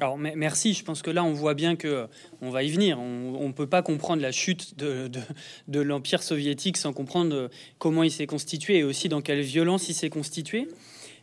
Alors 0.00 0.16
merci, 0.16 0.74
je 0.74 0.84
pense 0.84 1.02
que 1.02 1.10
là 1.10 1.24
on 1.24 1.32
voit 1.32 1.54
bien 1.54 1.74
que 1.74 2.06
on 2.40 2.50
va 2.50 2.62
y 2.62 2.70
venir. 2.70 3.00
On 3.00 3.48
ne 3.48 3.52
peut 3.52 3.66
pas 3.66 3.82
comprendre 3.82 4.22
la 4.22 4.30
chute 4.30 4.78
de, 4.78 5.10
l'Empire 5.80 6.22
soviétique 6.22 6.76
sans 6.76 6.92
comprendre 6.92 7.34
euh, 7.34 7.48
comment 7.78 8.04
il 8.04 8.12
s'est 8.12 8.26
constitué 8.26 8.78
et 8.78 8.84
aussi 8.84 9.08
dans 9.08 9.20
quelle 9.20 9.40
violence 9.40 9.88
il 9.88 9.94
s'est 9.94 10.10
constitué. 10.10 10.68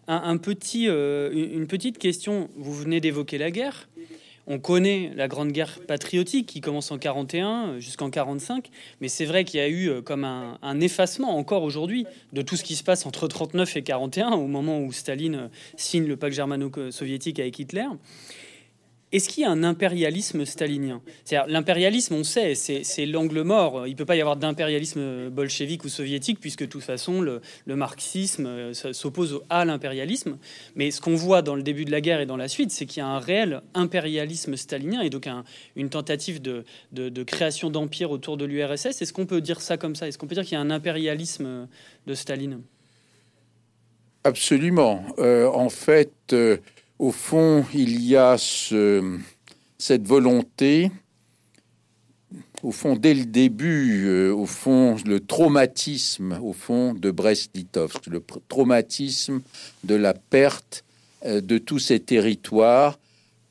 Un, 0.07 0.37
petit, 0.37 0.87
euh, 0.87 1.31
une 1.33 1.65
petite 1.65 1.97
question, 1.97 2.49
vous 2.57 2.73
venez 2.73 2.99
d'évoquer 2.99 3.37
la 3.37 3.49
guerre. 3.49 3.87
On 4.45 4.59
connaît 4.59 5.11
la 5.15 5.27
Grande 5.27 5.51
Guerre 5.51 5.79
patriotique 5.87 6.45
qui 6.45 6.61
commence 6.61 6.91
en 6.91 6.99
41 6.99 7.79
jusqu'en 7.79 8.11
45, 8.11 8.69
mais 9.01 9.07
c'est 9.07 9.25
vrai 9.25 9.43
qu'il 9.45 9.59
y 9.59 9.63
a 9.63 9.67
eu 9.67 9.89
euh, 9.89 10.01
comme 10.01 10.23
un, 10.23 10.59
un 10.61 10.79
effacement 10.81 11.37
encore 11.37 11.63
aujourd'hui 11.63 12.05
de 12.33 12.43
tout 12.43 12.55
ce 12.55 12.63
qui 12.63 12.75
se 12.75 12.83
passe 12.83 13.07
entre 13.07 13.27
39 13.27 13.77
et 13.77 13.83
41, 13.83 14.33
au 14.33 14.45
moment 14.45 14.79
où 14.79 14.91
Staline 14.91 15.49
signe 15.77 16.05
le 16.05 16.17
pacte 16.17 16.35
germano-soviétique 16.35 17.39
avec 17.39 17.57
Hitler. 17.57 17.87
Est-ce 19.15 19.29
qu'il 19.29 19.43
y 19.43 19.45
a 19.45 19.49
un 19.49 19.63
impérialisme 19.63 20.43
stalinien? 20.43 21.01
C'est-à-dire 21.23 21.49
l'impérialisme, 21.49 22.15
on 22.15 22.25
sait, 22.25 22.53
c'est 22.53 23.05
l'angle 23.05 23.43
mort. 23.43 23.87
Il 23.87 23.91
ne 23.91 23.95
peut 23.95 24.03
pas 24.03 24.17
y 24.17 24.19
avoir 24.19 24.35
d'impérialisme 24.35 25.29
bolchevique 25.29 25.85
ou 25.85 25.87
soviétique 25.87 26.41
puisque 26.41 26.63
de 26.63 26.65
toute 26.65 26.83
façon 26.83 27.21
le, 27.21 27.39
marxisme 27.65 28.45
euh, 28.45 28.73
s'oppose 28.73 29.39
à 29.49 29.63
l'impérialisme. 29.63 30.37
Mais 30.75 30.91
ce 30.91 30.99
qu'on 30.99 31.15
voit 31.15 31.41
dans 31.41 31.55
le 31.55 31.63
début 31.63 31.85
de 31.85 31.91
la 31.91 32.01
guerre 32.01 32.19
et 32.19 32.25
dans 32.25 32.35
la 32.35 32.49
suite, 32.49 32.71
c'est 32.71 32.85
qu'il 32.85 32.99
y 32.99 33.03
a 33.03 33.07
un 33.07 33.19
réel 33.19 33.61
impérialisme 33.73 34.57
stalinien 34.57 34.99
et 34.99 35.09
donc 35.09 35.29
une 35.77 35.89
tentative 35.89 36.41
de, 36.41 36.65
création 37.23 37.69
d'empire 37.69 38.11
autour 38.11 38.35
de 38.35 38.43
l'URSS. 38.43 39.01
Est-ce 39.01 39.13
qu'on 39.13 39.25
peut 39.25 39.39
dire 39.39 39.61
ça 39.61 39.77
comme 39.77 39.95
ça? 39.95 40.09
Est-ce 40.09 40.17
qu'on 40.17 40.27
peut 40.27 40.35
dire 40.35 40.43
qu'il 40.43 40.55
y 40.55 40.57
a 40.57 40.61
un 40.61 40.71
impérialisme 40.71 41.69
de 42.05 42.13
Staline? 42.15 42.63
Absolument. 44.25 45.05
Euh, 45.19 45.47
en 45.47 45.69
fait. 45.69 46.11
Euh, 46.33 46.57
au 46.99 47.11
fond, 47.11 47.65
il 47.73 48.01
y 48.03 48.15
a 48.15 48.37
cette 48.37 50.07
volonté, 50.07 50.91
au 52.63 52.71
fond, 52.71 52.95
dès 52.95 53.13
le 53.13 53.25
début, 53.25 54.05
euh, 54.05 54.33
au 54.33 54.45
fond, 54.45 54.95
le 55.05 55.19
traumatisme, 55.19 56.39
au 56.41 56.53
fond, 56.53 56.93
de 56.93 57.11
Brest-Litovsk, 57.11 58.07
le 58.07 58.23
traumatisme 58.47 59.41
de 59.83 59.95
la 59.95 60.13
perte 60.13 60.83
euh, 61.25 61.41
de 61.41 61.57
tous 61.57 61.79
ces 61.79 61.99
territoires 61.99 62.97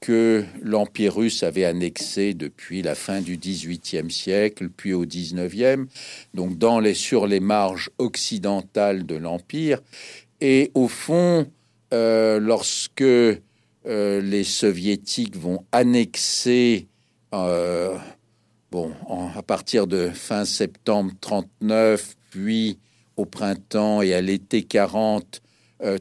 que 0.00 0.44
l'Empire 0.60 1.16
russe 1.16 1.42
avait 1.44 1.64
annexés 1.64 2.34
depuis 2.34 2.82
la 2.82 2.94
fin 2.94 3.20
du 3.20 3.38
XVIIIe 3.38 4.10
siècle, 4.10 4.68
puis 4.68 4.92
au 4.92 5.06
XIXe, 5.06 5.86
donc 6.34 6.58
dans 6.58 6.80
les, 6.80 6.92
sur 6.92 7.26
les 7.26 7.40
marges 7.40 7.90
occidentales 7.98 9.06
de 9.06 9.14
l'Empire. 9.14 9.80
Et 10.40 10.72
au 10.74 10.88
fond, 10.88 11.46
euh, 11.92 12.40
lorsque 12.40 13.02
euh, 13.02 13.40
les 13.84 14.44
soviétiques 14.44 15.36
vont 15.36 15.64
annexer, 15.72 16.88
euh, 17.34 17.96
bon, 18.70 18.92
à 19.36 19.42
partir 19.42 19.86
de 19.86 20.08
fin 20.08 20.44
septembre 20.44 21.12
39, 21.20 22.16
puis 22.30 22.78
au 23.16 23.26
printemps 23.26 24.02
et 24.02 24.14
à 24.14 24.20
l'été 24.20 24.62
40, 24.62 25.40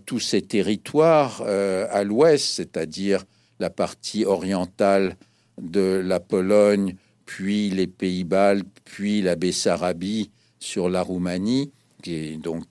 tous 0.05 0.19
ces 0.19 0.41
territoires 0.41 1.41
à 1.41 2.03
l'ouest, 2.05 2.55
c'est-à-dire 2.55 3.25
la 3.59 3.69
partie 3.69 4.23
orientale 4.23 5.17
de 5.61 6.01
la 6.03 6.21
Pologne, 6.21 6.95
puis 7.25 7.69
les 7.69 7.87
Pays-Baltes, 7.87 8.65
puis 8.85 9.21
la 9.21 9.35
Bessarabie 9.35 10.31
sur 10.59 10.89
la 10.89 11.01
Roumanie, 11.01 11.71
qui 12.01 12.15
est 12.15 12.37
donc 12.37 12.65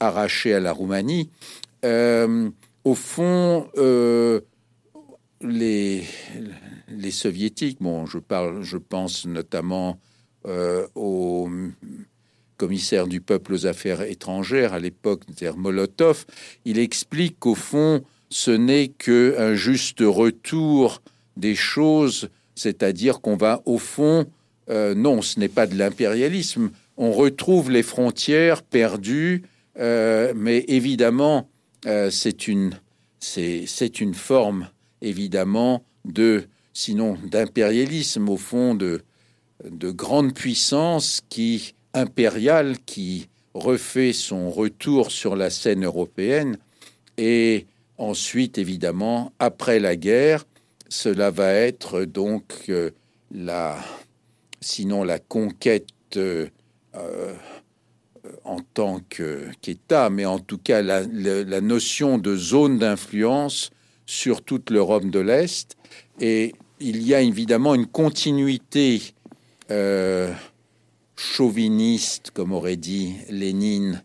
arrachée 0.00 0.54
à 0.54 0.60
la 0.60 0.72
Roumanie. 0.72 1.28
Euh, 1.84 2.50
au 2.84 2.94
fond, 2.94 3.68
euh, 3.76 4.40
les, 5.40 6.04
soviétiques, 7.10 7.78
bon, 7.80 8.06
je 8.06 8.18
parle, 8.18 8.62
je 8.62 8.76
pense 8.76 9.26
notamment 9.26 9.98
au 10.94 11.48
commissaire 12.56 13.06
du 13.06 13.20
peuple 13.20 13.54
aux 13.54 13.66
affaires 13.66 14.02
étrangères 14.02 14.72
à 14.72 14.78
l'époque, 14.78 15.22
Molotov, 15.56 16.26
il 16.64 16.78
explique 16.78 17.38
qu'au 17.40 17.54
fond, 17.54 18.04
ce 18.30 18.50
n'est 18.50 18.88
qu'un 18.88 19.54
juste 19.54 19.98
retour 20.00 21.02
des 21.36 21.54
choses, 21.54 22.30
c'est-à-dire 22.54 23.20
qu'on 23.20 23.36
va 23.36 23.62
au 23.66 23.78
fond, 23.78 24.26
euh, 24.70 24.94
non, 24.94 25.22
ce 25.22 25.40
n'est 25.40 25.48
pas 25.48 25.66
de 25.66 25.76
l'impérialisme, 25.76 26.70
on 26.96 27.12
retrouve 27.12 27.70
les 27.70 27.82
frontières 27.82 28.62
perdues, 28.62 29.42
euh, 29.78 30.32
mais 30.36 30.64
évidemment, 30.68 31.48
euh, 31.86 32.10
c'est 32.10 32.48
une, 32.48 32.78
c'est 33.18 34.00
une 34.00 34.14
forme, 34.14 34.68
évidemment, 35.00 35.84
de, 36.04 36.44
sinon 36.72 37.16
d'impérialisme, 37.24 38.28
au 38.28 38.36
fond, 38.36 38.74
de, 38.74 39.02
de 39.68 39.90
grande 39.90 40.34
puissance 40.34 41.22
qui, 41.28 41.74
impériale, 41.94 42.78
qui 42.86 43.28
refait 43.54 44.12
son 44.12 44.50
retour 44.50 45.10
sur 45.10 45.36
la 45.36 45.50
scène 45.50 45.84
européenne. 45.84 46.56
Et 47.18 47.66
ensuite, 47.98 48.58
évidemment, 48.58 49.32
après 49.38 49.78
la 49.78 49.96
guerre, 49.96 50.44
cela 50.88 51.30
va 51.30 51.52
être 51.52 52.04
donc 52.04 52.44
euh, 52.68 52.90
la, 53.30 53.78
sinon 54.60 55.04
la 55.04 55.18
conquête 55.18 55.86
euh, 56.16 56.48
en 58.44 58.58
tant 58.74 59.00
qu'État, 59.60 60.10
mais 60.10 60.24
en 60.24 60.38
tout 60.38 60.58
cas 60.58 60.82
la, 60.82 61.60
notion 61.60 62.18
de 62.18 62.36
zone 62.36 62.78
d'influence 62.78 63.70
sur 64.06 64.42
toute 64.42 64.70
l'Europe 64.70 65.06
de 65.06 65.20
l'Est. 65.20 65.76
Et 66.20 66.54
il 66.80 67.02
y 67.02 67.14
a 67.14 67.20
évidemment 67.20 67.74
une 67.74 67.86
continuité 67.86 69.14
chauviniste, 71.16 72.30
comme 72.32 72.52
aurait 72.52 72.76
dit 72.76 73.14
Lénine, 73.30 74.02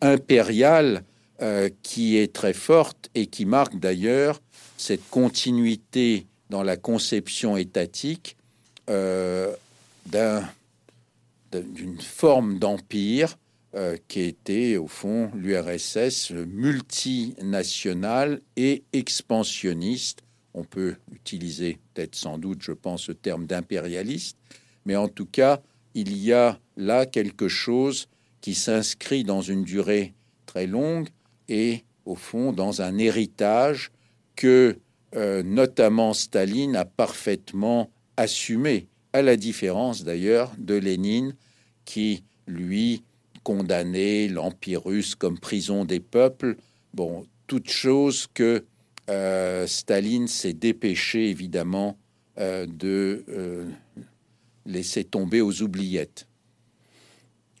impériale, 0.00 1.02
qui 1.82 2.16
est 2.16 2.32
très 2.32 2.52
forte 2.52 3.10
et 3.14 3.26
qui 3.26 3.44
marque 3.46 3.78
d'ailleurs 3.78 4.40
cette 4.76 5.08
continuité 5.10 6.26
dans 6.50 6.62
la 6.62 6.76
conception 6.76 7.56
étatique 7.56 8.36
euh, 8.90 9.54
d'une 11.52 12.00
forme 12.00 12.58
d'empire 12.58 13.38
euh, 13.74 13.96
qui 14.08 14.22
était 14.22 14.76
au 14.76 14.88
fond 14.88 15.30
l'URSS 15.34 16.32
multinationale 16.32 18.40
et 18.56 18.82
expansionniste. 18.92 20.22
On 20.54 20.64
peut 20.64 20.96
utiliser 21.12 21.78
peut-être 21.94 22.16
sans 22.16 22.38
doute, 22.38 22.62
je 22.62 22.72
pense, 22.72 23.08
le 23.08 23.14
terme 23.14 23.46
d'impérialiste, 23.46 24.36
mais 24.84 24.96
en 24.96 25.08
tout 25.08 25.26
cas, 25.26 25.60
il 25.94 26.16
y 26.16 26.32
a 26.32 26.58
là 26.76 27.06
quelque 27.06 27.48
chose 27.48 28.08
qui 28.40 28.54
s'inscrit 28.54 29.22
dans 29.22 29.40
une 29.40 29.62
durée 29.62 30.14
très 30.46 30.66
longue 30.66 31.08
et 31.48 31.84
au 32.04 32.14
fond 32.14 32.52
dans 32.52 32.82
un 32.82 32.98
héritage 32.98 33.92
que 34.34 34.78
euh, 35.14 35.42
notamment 35.42 36.14
Staline 36.14 36.76
a 36.76 36.84
parfaitement 36.84 37.90
assumé, 38.16 38.88
à 39.12 39.22
la 39.22 39.36
différence 39.36 40.04
d'ailleurs 40.04 40.52
de 40.58 40.74
Lénine, 40.74 41.34
qui, 41.84 42.22
lui, 42.46 43.02
condamnait 43.42 44.28
l'Empire 44.28 44.84
russe 44.84 45.14
comme 45.14 45.38
prison 45.38 45.84
des 45.84 46.00
peuples. 46.00 46.56
Bon, 46.94 47.26
toute 47.46 47.70
chose 47.70 48.26
que 48.32 48.64
euh, 49.08 49.66
Staline 49.66 50.28
s'est 50.28 50.52
dépêché, 50.52 51.30
évidemment, 51.30 51.98
euh, 52.38 52.66
de 52.66 53.24
laisser 54.66 55.04
tomber 55.04 55.40
aux 55.40 55.62
oubliettes. 55.62 56.26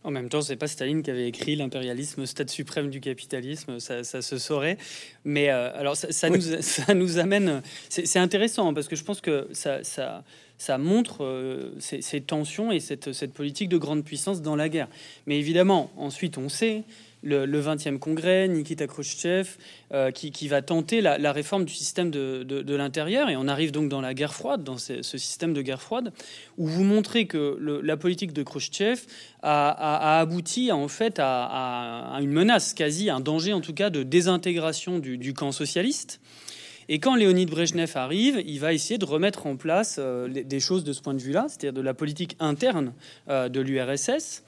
En 0.02 0.10
même 0.10 0.30
temps, 0.30 0.40
c'est 0.40 0.56
pas 0.56 0.66
Staline 0.66 1.02
qui 1.02 1.10
avait 1.10 1.28
écrit 1.28 1.56
l'impérialisme, 1.56 2.24
stade 2.24 2.48
suprême 2.48 2.88
du 2.88 3.00
capitalisme, 3.00 3.80
ça, 3.80 4.02
se 4.02 4.38
saurait. 4.38 4.78
Mais 5.24 5.50
euh, 5.50 5.76
alors, 5.78 5.94
ça, 5.96 6.30
nous, 6.30 6.40
ça 6.40 6.94
nous 6.94 7.18
amène. 7.18 7.62
C'est 7.90 8.18
intéressant 8.18 8.68
hein, 8.68 8.74
parce 8.74 8.88
que 8.88 8.96
je 8.96 9.04
pense 9.04 9.20
que 9.20 9.48
ça, 9.52 10.24
ça, 10.60 10.76
montre 10.76 11.24
euh, 11.24 11.72
ces, 11.78 12.20
tensions 12.20 12.70
et 12.70 12.80
cette, 12.80 13.32
politique 13.32 13.70
de 13.70 13.78
grande 13.78 14.04
puissance 14.04 14.42
dans 14.42 14.56
la 14.56 14.68
guerre. 14.68 14.88
Mais 15.26 15.38
évidemment, 15.38 15.90
ensuite, 15.96 16.36
on 16.36 16.50
sait 16.50 16.84
le, 17.22 17.46
20e 17.62 17.98
congrès, 17.98 18.46
Nikita 18.46 18.86
Khrouchtchev, 18.86 19.48
euh, 19.94 20.10
qui, 20.10 20.48
va 20.48 20.60
tenter 20.60 21.00
la, 21.00 21.32
réforme 21.32 21.64
du 21.64 21.72
système 21.72 22.10
de, 22.10 22.74
l'intérieur. 22.74 23.30
Et 23.30 23.36
on 23.36 23.48
arrive 23.48 23.72
donc 23.72 23.88
dans 23.88 24.02
la 24.02 24.12
guerre 24.12 24.34
froide, 24.34 24.62
dans 24.62 24.76
ce, 24.76 25.00
système 25.02 25.54
de 25.54 25.62
guerre 25.62 25.80
froide, 25.80 26.12
où 26.58 26.66
vous 26.66 26.84
montrez 26.84 27.26
que 27.26 27.58
la 27.82 27.96
politique 27.96 28.34
de 28.34 28.42
Khrouchtchev 28.42 29.00
a, 29.42 30.20
abouti 30.20 30.72
en 30.72 30.88
fait 30.88 31.16
à, 31.18 32.18
une 32.20 32.32
menace, 32.32 32.74
quasi 32.74 33.08
un 33.08 33.20
danger 33.20 33.54
en 33.54 33.62
tout 33.62 33.74
cas, 33.74 33.88
de 33.88 34.02
désintégration 34.02 34.98
du, 34.98 35.32
camp 35.32 35.52
socialiste. 35.52 36.20
Et 36.92 36.98
quand 36.98 37.14
Léonid 37.14 37.48
Brejnev 37.48 37.92
arrive, 37.94 38.42
il 38.44 38.58
va 38.58 38.72
essayer 38.72 38.98
de 38.98 39.04
remettre 39.04 39.46
en 39.46 39.54
place 39.54 39.98
euh, 40.00 40.26
des 40.28 40.58
choses 40.58 40.82
de 40.82 40.92
ce 40.92 41.00
point 41.00 41.14
de 41.14 41.20
vue-là, 41.20 41.46
c'est-à-dire 41.48 41.72
de 41.72 41.80
la 41.80 41.94
politique 41.94 42.36
interne 42.40 42.94
euh, 43.28 43.48
de 43.48 43.60
l'URSS. 43.60 44.42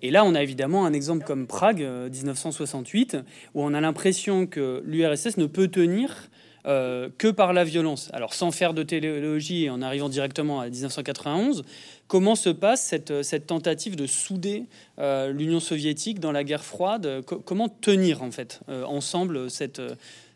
Et 0.00 0.12
là, 0.12 0.24
on 0.24 0.36
a 0.36 0.42
évidemment 0.42 0.86
un 0.86 0.92
exemple 0.92 1.24
comme 1.24 1.48
Prague 1.48 1.80
1968, 1.80 3.14
euh, 3.14 3.22
où 3.54 3.64
on 3.64 3.74
a 3.74 3.80
l'impression 3.80 4.46
que 4.46 4.80
l'URSS 4.86 5.36
ne 5.36 5.46
peut 5.46 5.66
tenir 5.66 6.30
que 6.62 7.30
par 7.30 7.54
la 7.54 7.64
violence. 7.64 8.10
Alors, 8.12 8.34
sans 8.34 8.50
faire 8.50 8.74
de 8.74 8.82
théologie 8.82 9.64
et 9.64 9.70
en 9.70 9.80
arrivant 9.80 10.10
directement 10.10 10.60
à 10.60 10.68
1991, 10.68 11.64
comment 12.06 12.34
se 12.34 12.50
passe 12.50 12.84
cette, 12.84 13.46
tentative 13.46 13.96
de 13.96 14.06
souder 14.06 14.64
l'Union 14.98 15.58
soviétique 15.58 16.20
dans 16.20 16.32
la 16.32 16.44
guerre 16.44 16.62
froide? 16.62 17.24
Comment 17.24 17.70
tenir 17.70 18.22
en 18.22 18.30
fait 18.30 18.60
ensemble 18.68 19.50
cette, 19.50 19.80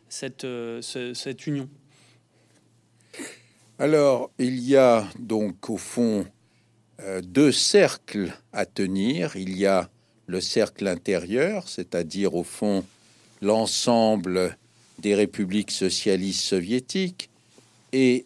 cette, 0.09 0.47
cette 0.81 1.47
union 1.47 1.69
Alors, 3.79 4.31
il 4.37 4.59
y 4.59 4.75
a 4.75 5.07
donc 5.19 5.69
au 5.69 5.77
fond 5.77 6.25
euh, 7.01 7.21
deux 7.21 7.51
cercles 7.51 8.33
à 8.53 8.65
tenir. 8.65 9.35
Il 9.35 9.57
y 9.57 9.65
a 9.65 9.89
le 10.27 10.39
cercle 10.41 10.87
intérieur, 10.87 11.67
c'est-à-dire 11.67 12.35
au 12.35 12.43
fond 12.43 12.85
l'ensemble 13.41 14.57
des 14.99 15.13
républiques 15.13 15.71
socialistes 15.71 16.41
soviétiques. 16.41 17.29
Et 17.91 18.25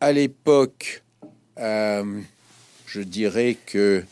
à 0.00 0.12
l'époque, 0.12 1.02
euh, 1.58 2.20
je 2.86 3.00
dirais 3.00 3.56
que, 3.66 4.04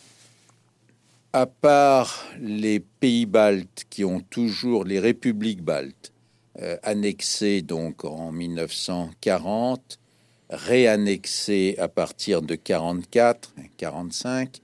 à 1.33 1.47
part 1.47 2.27
les 2.41 2.81
pays 2.81 3.27
baltes 3.27 3.85
qui 3.91 4.05
ont 4.05 4.21
toujours, 4.21 4.85
les 4.85 4.99
républiques 4.99 5.62
baltes, 5.62 6.12
euh, 6.61 6.77
annexées 6.83 7.62
donc 7.62 8.05
en 8.05 8.33
1940, 8.33 9.99
réannexés 10.51 11.77
à 11.79 11.88
partir 11.88 12.42
de 12.42 12.55
44, 12.55 13.55
45, 13.77 14.61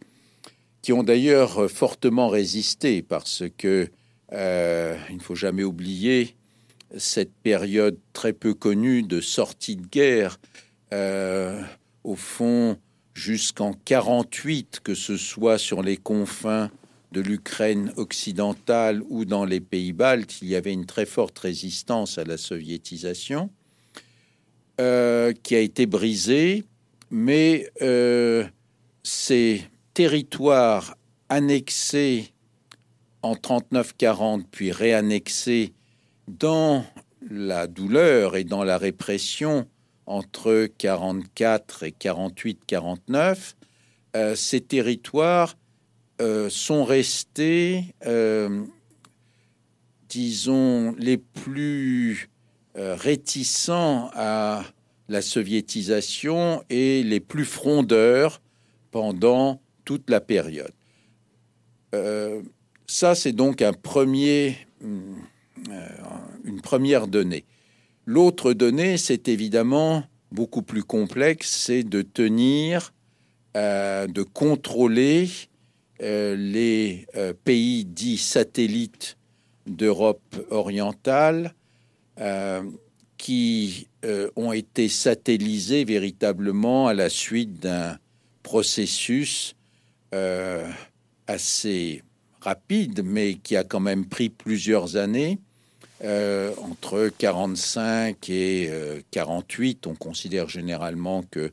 qui 0.83 0.93
ont 0.93 1.03
d'ailleurs 1.03 1.71
fortement 1.71 2.29
résisté 2.29 3.03
parce 3.03 3.45
que 3.57 3.89
euh, 4.33 4.97
il 5.11 5.17
ne 5.17 5.23
faut 5.23 5.35
jamais 5.35 5.63
oublier 5.63 6.35
cette 6.97 7.33
période 7.33 7.99
très 8.13 8.33
peu 8.33 8.55
connue 8.55 9.03
de 9.03 9.21
sortie 9.21 9.77
de 9.77 9.87
guerre, 9.87 10.39
euh, 10.93 11.63
au 12.03 12.17
fond 12.17 12.77
jusqu'en 13.15 13.73
48, 13.73 14.81
que 14.83 14.95
ce 14.95 15.17
soit 15.17 15.59
sur 15.59 15.83
les 15.83 15.97
confins 15.97 16.71
de 17.15 17.21
l'Ukraine 17.21 17.93
occidentale 17.97 19.03
ou 19.09 19.25
dans 19.25 19.45
les 19.45 19.61
pays 19.61 19.93
baltes, 19.93 20.43
il 20.43 20.49
y 20.49 20.57
avait 20.57 20.73
une 20.73 20.85
très 20.85 21.07
forte 21.07 21.39
résistance 21.39 22.19
à 22.19 22.25
la 22.25 22.37
soviétisation. 22.37 23.51
Euh, 24.81 25.33
qui 25.45 25.55
a 25.55 25.61
été 25.61 25.87
brisé, 25.87 26.65
mais 27.09 27.71
euh, 27.81 28.45
ces 29.05 29.63
territoires 29.95 30.97
annexés 31.29 32.33
en 33.23 33.35
39-40 33.35 34.47
puis 34.51 34.73
réannexés 34.73 35.75
dans 36.27 36.85
la 37.31 37.69
douleur 37.69 38.35
et 38.35 38.43
dans 38.43 38.65
la 38.65 38.77
répression 38.77 39.69
entre 40.07 40.67
44 40.77 41.85
et 41.85 41.93
48-49, 41.93 43.55
euh, 44.17 44.35
ces 44.35 44.61
territoires 44.61 45.55
sont 46.21 46.85
restés, 46.85 47.95
disons, 50.09 50.95
les 50.99 51.17
plus 51.17 52.31
euh, 52.77 52.97
réticents 52.97 54.11
à 54.15 54.65
la 55.09 55.23
soviétisation 55.23 56.65
et 56.71 57.03
les 57.03 57.21
plus 57.21 57.45
frondeurs 57.45 58.41
pendant 58.91 59.61
toute 59.85 60.11
la 60.11 60.21
période. 60.21 60.73
Euh, 61.95 62.43
ça, 62.87 63.15
c'est 63.15 63.33
donc 63.33 63.63
un 63.63 63.73
premier, 63.73 64.57
euh, 64.83 65.15
une 66.45 66.61
première 66.61 67.07
donnée. 67.07 67.45
L'autre 68.07 68.53
donnée, 68.55 68.97
c'est 68.97 69.29
évidemment 69.29 70.05
beaucoup 70.33 70.63
plus 70.63 70.83
complexe, 70.83 71.51
c'est 71.51 71.85
de 71.85 72.03
tenir, 72.03 72.93
euh, 73.57 74.07
de 74.09 74.23
contrôler 74.23 75.29
les 76.01 77.07
pays 77.45 77.85
dits 77.85 78.19
satellites 78.19 79.17
d'Europe 79.67 80.37
orientale, 80.51 81.55
qui 83.17 83.89
ont 84.37 84.53
été 84.53 84.89
satellisés 84.89 85.85
véritablement 85.85 86.89
à 86.89 86.95
la 86.95 87.09
suite 87.09 87.61
d'un 87.61 87.99
processus 88.43 89.55
assez 91.27 92.03
rapide, 92.45 93.03
mais 93.05 93.35
qui 93.35 93.57
a 93.57 93.65
quand 93.65 93.81
même 93.81 94.07
pris 94.07 94.29
plusieurs 94.29 94.97
années. 94.97 95.39
Euh, 96.03 96.53
entre 96.61 97.11
45 97.19 98.29
et 98.29 98.71
48, 99.11 99.87
euh, 99.87 99.91
on 99.91 99.95
considère 99.95 100.49
généralement 100.49 101.23
que 101.31 101.51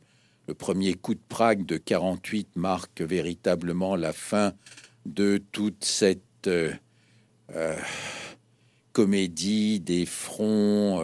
le 0.47 0.53
premier 0.53 0.93
coup 0.95 1.13
de 1.13 1.21
Prague 1.29 1.65
de 1.65 1.77
48 1.77 2.55
marque 2.55 3.01
véritablement 3.01 3.95
la 3.95 4.13
fin 4.13 4.53
de 5.05 5.41
toute 5.51 5.83
cette 5.83 6.47
euh, 6.47 7.75
comédie 8.93 9.79
des 9.79 10.05
fronts 10.05 11.01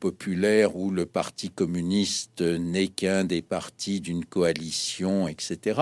populaires 0.00 0.76
où 0.76 0.90
le 0.90 1.06
Parti 1.06 1.50
communiste 1.50 2.42
n'est 2.42 2.88
qu'un 2.88 3.24
des 3.24 3.42
partis 3.42 4.00
d'une 4.00 4.24
coalition, 4.24 5.28
etc. 5.28 5.80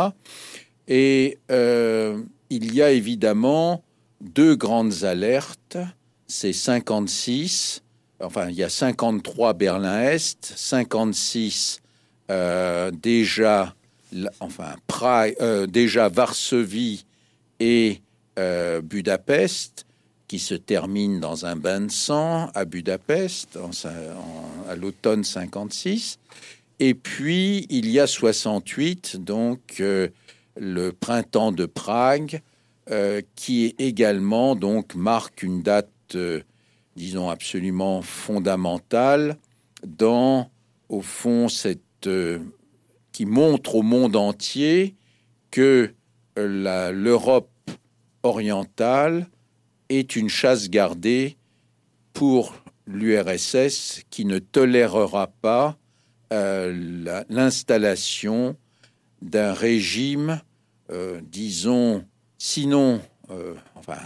Et 0.89 1.39
euh, 1.51 2.23
il 2.51 2.75
y 2.75 2.83
a 2.83 2.91
évidemment 2.91 3.83
deux 4.21 4.57
grandes 4.57 5.05
alertes. 5.05 5.79
C'est 6.27 6.53
56, 6.53 7.83
enfin 8.21 8.49
il 8.49 8.57
y 8.57 8.63
a 8.63 8.69
53 8.69 9.53
Berlin-Est, 9.55 10.53
56 10.57 11.81
euh, 12.31 12.91
déjà, 12.91 13.75
enfin 14.41 14.77
Prague, 14.87 15.35
euh, 15.41 15.67
déjà 15.67 16.09
Varsovie 16.09 17.05
et 17.61 18.01
Budapest, 18.83 19.87
qui 20.27 20.41
se 20.41 20.55
termine 20.55 21.21
dans 21.21 21.47
un 21.47 21.55
bain 21.55 21.83
de 21.83 21.91
sang 21.91 22.51
à 22.55 22.65
Budapest 22.65 23.57
à 24.69 24.75
l'automne 24.75 25.23
56. 25.23 26.19
Et 26.81 26.95
puis 26.95 27.67
il 27.71 27.89
y 27.91 28.01
a 28.01 28.09
68, 28.09 29.19
donc 29.23 29.81
le 29.81 30.91
printemps 30.91 31.53
de 31.53 31.67
Prague, 31.67 32.43
euh, 32.91 33.23
qui 33.35 33.75
également 33.79 34.55
donc 34.55 34.95
marque 34.95 35.43
une 35.43 35.63
date, 35.63 35.89
euh, 36.17 36.43
disons 36.97 37.31
absolument 37.31 38.03
fondamentale 38.03 39.39
dans, 39.87 40.51
au 40.91 41.01
fond, 41.01 41.49
cette 41.49 41.81
euh, 42.07 42.39
qui 43.13 43.27
montre 43.27 43.75
au 43.77 43.83
monde 43.83 44.17
entier 44.17 44.97
que 45.51 45.95
l'Europe 46.37 47.51
orientale 48.25 49.29
est 49.89 50.17
une 50.17 50.29
chasse 50.29 50.69
gardée 50.69 51.37
pour 52.13 52.57
l'URSS 52.87 54.03
qui 54.11 54.25
ne 54.25 54.41
tolérera 54.41 55.29
pas 55.29 55.79
l'installation 56.33 58.57
d'un 59.25 59.53
régime, 59.53 60.41
euh, 60.91 61.21
disons, 61.23 62.05
sinon, 62.39 63.01
euh, 63.31 63.55
enfin, 63.75 63.99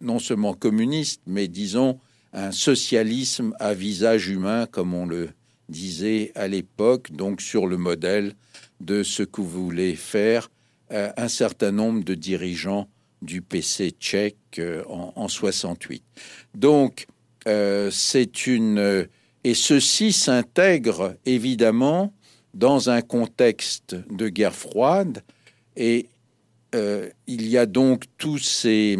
non 0.00 0.18
seulement 0.18 0.54
communiste, 0.54 1.22
mais 1.26 1.48
disons 1.48 2.00
un 2.32 2.50
socialisme 2.50 3.54
à 3.60 3.74
visage 3.74 4.28
humain, 4.28 4.66
comme 4.66 4.94
on 4.94 5.06
le 5.06 5.30
disait 5.68 6.32
à 6.34 6.48
l'époque, 6.48 7.12
donc 7.12 7.40
sur 7.40 7.66
le 7.66 7.76
modèle 7.76 8.34
de 8.80 9.02
ce 9.02 9.22
que 9.22 9.40
voulait 9.40 9.94
faire 9.94 10.50
euh, 10.92 11.10
un 11.16 11.28
certain 11.28 11.72
nombre 11.72 12.04
de 12.04 12.14
dirigeants 12.14 12.88
du 13.22 13.40
PC 13.40 13.90
tchèque 13.98 14.60
en, 14.88 15.12
en, 15.16 15.28
68. 15.28 16.02
Donc, 16.54 17.06
c'est 17.46 18.46
une... 18.46 19.08
Et 19.44 19.54
ceci 19.54 20.12
s'intègre 20.12 21.16
évidemment 21.26 22.12
dans 22.54 22.90
un 22.90 23.02
contexte 23.02 23.96
de 24.10 24.28
guerre 24.28 24.54
froide 24.54 25.22
et 25.76 26.08
euh, 26.74 27.08
il 27.26 27.46
y 27.46 27.56
a 27.56 27.66
donc 27.66 28.04
tous 28.18 28.38
ces 28.38 28.98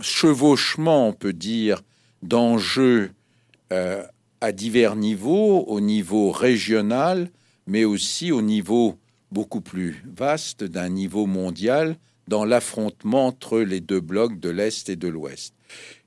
chevauchements, 0.00 1.08
on 1.08 1.12
peut 1.12 1.32
dire, 1.32 1.82
d'enjeux 2.22 3.10
euh, 3.72 4.04
à 4.42 4.50
divers 4.50 4.96
niveaux, 4.96 5.64
au 5.68 5.80
niveau 5.80 6.32
régional, 6.32 7.30
mais 7.68 7.84
aussi 7.84 8.32
au 8.32 8.42
niveau 8.42 8.98
beaucoup 9.30 9.60
plus 9.60 10.02
vaste 10.16 10.64
d'un 10.64 10.88
niveau 10.88 11.26
mondial 11.26 11.96
dans 12.26 12.44
l'affrontement 12.44 13.28
entre 13.28 13.60
les 13.60 13.78
deux 13.78 14.00
blocs 14.00 14.40
de 14.40 14.50
l'Est 14.50 14.88
et 14.88 14.96
de 14.96 15.06
l'Ouest. 15.06 15.54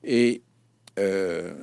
Et 0.03 0.41
euh, 0.99 1.53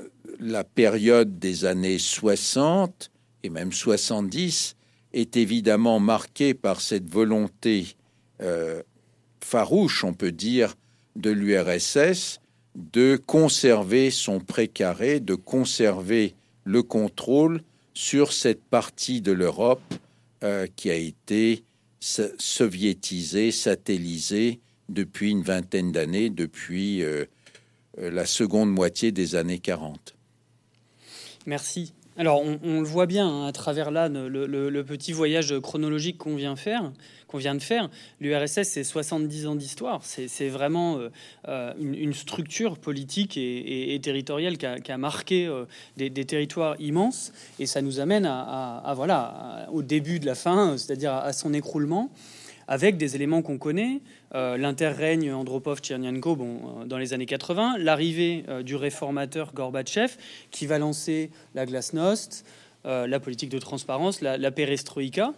la 0.41 0.65
période 0.65 1.39
des 1.39 1.67
années 1.67 1.99
60 1.99 3.11
et 3.43 3.51
même 3.51 3.73
70 3.73 4.75
est 5.13 5.37
évidemment 5.37 6.01
marqué 6.01 6.55
par 6.55 6.81
cette 6.81 7.07
volonté 7.07 7.97
euh, 8.41 8.83
farouche, 9.45 10.05
on 10.05 10.15
peut 10.15 10.33
dire, 10.33 10.75
de 11.17 11.31
l'URSS 11.31 12.41
de 12.75 13.21
conserver 13.27 14.11
son 14.11 14.41
précaré, 14.41 15.21
de 15.21 15.35
conserver 15.35 16.35
le 16.65 16.83
contrôle 16.83 17.63
sur 17.95 18.33
cette 18.33 18.63
partie 18.63 19.21
de 19.21 19.33
l'Europe 19.33 19.83
euh, 20.43 20.67
qui 20.77 20.91
a 20.91 20.95
été 20.95 21.65
soviétisée, 22.01 23.53
satellisée 23.53 24.61
depuis 24.89 25.31
une 25.31 25.43
vingtaine 25.43 25.93
d'années, 25.93 26.31
depuis 26.31 27.03
euh, 27.03 27.27
la 27.97 28.27
seconde 28.27 28.71
moitié 28.71 29.13
des 29.13 29.37
années 29.37 29.61
40. 29.61 30.15
Merci. 31.47 31.93
Alors, 32.19 32.43
on, 32.43 32.81
le 32.81 32.87
voit 32.87 33.07
bien 33.07 33.27
hein, 33.27 33.47
à 33.47 33.53
travers 33.53 33.91
là 33.91 34.11
le, 34.11 34.83
petit 34.83 35.13
voyage 35.13 35.59
chronologique 35.61 36.19
qu'on 36.19 36.37
vient 36.37 36.57
faire, 36.57 36.93
qu'on 37.27 37.39
vient 37.39 37.55
de 37.55 37.63
faire. 37.63 37.89
L'URSS, 38.21 38.65
c'est 38.65 38.85
70 38.85 39.47
ans 39.47 39.55
d'histoire. 39.55 40.03
C'est 40.05 40.49
vraiment 40.51 40.99
euh, 40.99 41.09
euh, 41.49 41.73
une, 41.81 42.13
structure 42.13 42.77
politique 42.79 43.39
et, 43.39 43.99
territoriale 44.03 44.59
qui 44.59 44.93
a, 44.93 44.99
marqué 44.99 45.47
euh, 45.47 45.65
des, 45.97 46.11
territoires 46.27 46.77
immenses, 46.79 47.33
et 47.59 47.65
ça 47.65 47.81
nous 47.81 47.99
amène 47.99 48.27
à, 48.27 48.93
voilà 48.95 49.67
au 49.73 49.83
début 49.83 50.21
de 50.21 50.27
la 50.27 50.35
fin, 50.35 50.77
c'est-à-dire 50.77 51.15
à 51.15 51.33
son 51.33 51.55
écroulement 51.55 52.11
avec 52.69 52.97
des 52.97 53.17
éléments 53.17 53.43
qu'on 53.43 53.59
connaît, 53.59 54.01
euh, 54.35 54.57
l'interrègne 54.57 55.33
Andropov-Tchernienko 55.33 56.37
bon, 56.37 56.61
euh, 56.81 56.85
dans 56.85 56.99
les 56.99 57.13
années 57.13 57.27
80, 57.27 57.79
l'arrivée 57.79 58.45
euh, 58.49 58.63
du 58.63 58.77
réformateur 58.77 59.53
Gorbatchev 59.55 60.17
qui 60.51 60.67
va 60.67 60.79
lancer 60.79 61.31
la 61.55 61.67
glasnost, 61.67 62.45
la 62.85 63.21
politique 63.21 63.49
de 63.51 63.61
transparence, 63.61 64.21
la, 64.23 64.51
perestroïka. 64.51 65.35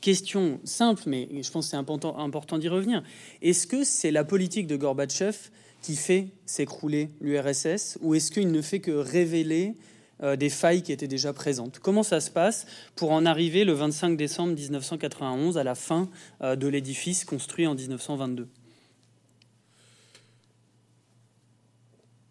Question 0.00 0.58
simple, 0.64 1.02
mais 1.06 1.28
je 1.30 1.50
pense 1.50 1.66
que 1.66 1.70
c'est 1.72 1.76
important 1.76 2.58
d'y 2.58 2.70
revenir. 2.70 3.02
Est-ce 3.42 3.66
que 3.66 3.84
c'est 3.84 4.10
la 4.10 4.24
politique 4.24 4.66
de 4.66 4.76
Gorbatchev 4.76 5.36
qui 5.82 5.94
fait 5.94 6.28
s'écrouler 6.46 7.10
l'URSS 7.20 7.98
ou 8.00 8.14
est-ce 8.14 8.30
qu'il 8.30 8.50
ne 8.50 8.62
fait 8.62 8.80
que 8.80 8.92
révéler 8.92 9.74
euh, 10.22 10.36
des 10.36 10.50
failles 10.50 10.82
qui 10.82 10.92
étaient 10.92 11.08
déjà 11.08 11.32
présentes. 11.32 11.80
Comment 11.80 12.04
ça 12.04 12.20
se 12.20 12.30
passe 12.30 12.66
pour 12.94 13.10
en 13.10 13.26
arriver 13.26 13.64
le 13.64 13.72
25 13.72 14.16
décembre 14.16 14.54
1991 14.54 15.58
à 15.58 15.64
la 15.64 15.74
fin 15.74 16.08
euh, 16.42 16.54
de 16.54 16.68
l'édifice 16.68 17.24
construit 17.24 17.66
en 17.66 17.74
1922 17.74 18.48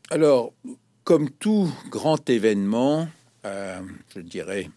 Alors, 0.10 0.54
comme 1.04 1.30
tout 1.30 1.70
grand 1.90 2.30
événement, 2.30 3.10
euh, 3.46 3.82
je 4.16 4.22
dirais 4.22 4.70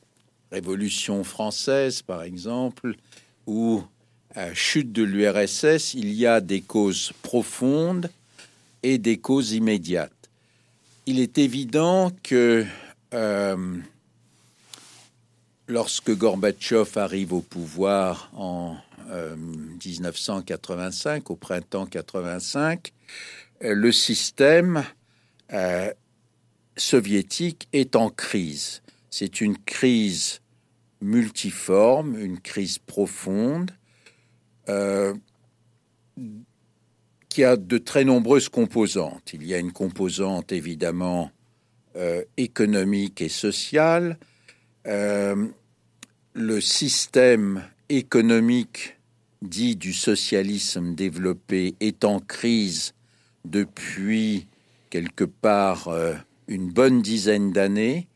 Révolution 0.50 1.22
française 1.24 2.02
par 2.02 2.22
exemple, 2.22 2.94
ou 3.46 3.82
chute 4.52 4.92
de 4.92 5.02
l'URSS, 5.02 5.94
il 5.94 6.12
y 6.12 6.26
a 6.26 6.40
des 6.40 6.60
causes 6.60 7.12
profondes 7.22 8.10
et 8.82 8.98
des 8.98 9.18
causes 9.18 9.52
immédiates. 9.52 10.30
Il 11.06 11.20
est 11.20 11.38
évident 11.38 12.10
que 12.22 12.66
euh, 13.14 13.56
lorsque 15.68 16.10
Gorbatchev 16.10 16.98
arrive 16.98 17.32
au 17.32 17.40
pouvoir 17.40 18.30
en 18.34 18.76
1985, 19.84 21.22
euh, 21.30 21.32
au 21.32 21.36
printemps 21.36 21.86
85, 21.86 22.92
euh, 23.62 23.74
le 23.74 23.92
système 23.92 24.84
soviétique 26.76 27.68
est 27.72 27.94
en 27.94 28.10
crise. 28.10 28.82
C'est 29.10 29.40
une 29.40 29.56
crise 29.56 30.40
multiforme, 31.00 32.18
une 32.18 32.40
crise 32.40 32.78
profonde, 32.78 33.70
qui 37.28 37.44
a 37.44 37.56
de 37.56 37.78
très 37.78 38.04
nombreuses 38.04 38.48
composantes. 38.48 39.32
Il 39.32 39.46
y 39.46 39.54
a 39.54 39.58
une 39.58 39.72
composante 39.72 40.50
évidemment 40.50 41.30
euh, 41.96 42.22
économique 42.36 43.20
et 43.20 43.28
sociale. 43.28 44.18
Euh, 44.86 45.46
le 46.34 46.60
système 46.60 47.64
économique 47.88 48.96
dit 49.42 49.76
du 49.76 49.92
socialisme 49.92 50.94
développé 50.94 51.74
est 51.80 52.04
en 52.04 52.18
crise 52.18 52.94
depuis 53.44 54.46
quelque 54.90 55.24
part 55.24 55.90
une 56.48 56.70
bonne 56.70 57.02
dizaine 57.02 57.52
d'années. 57.52 58.08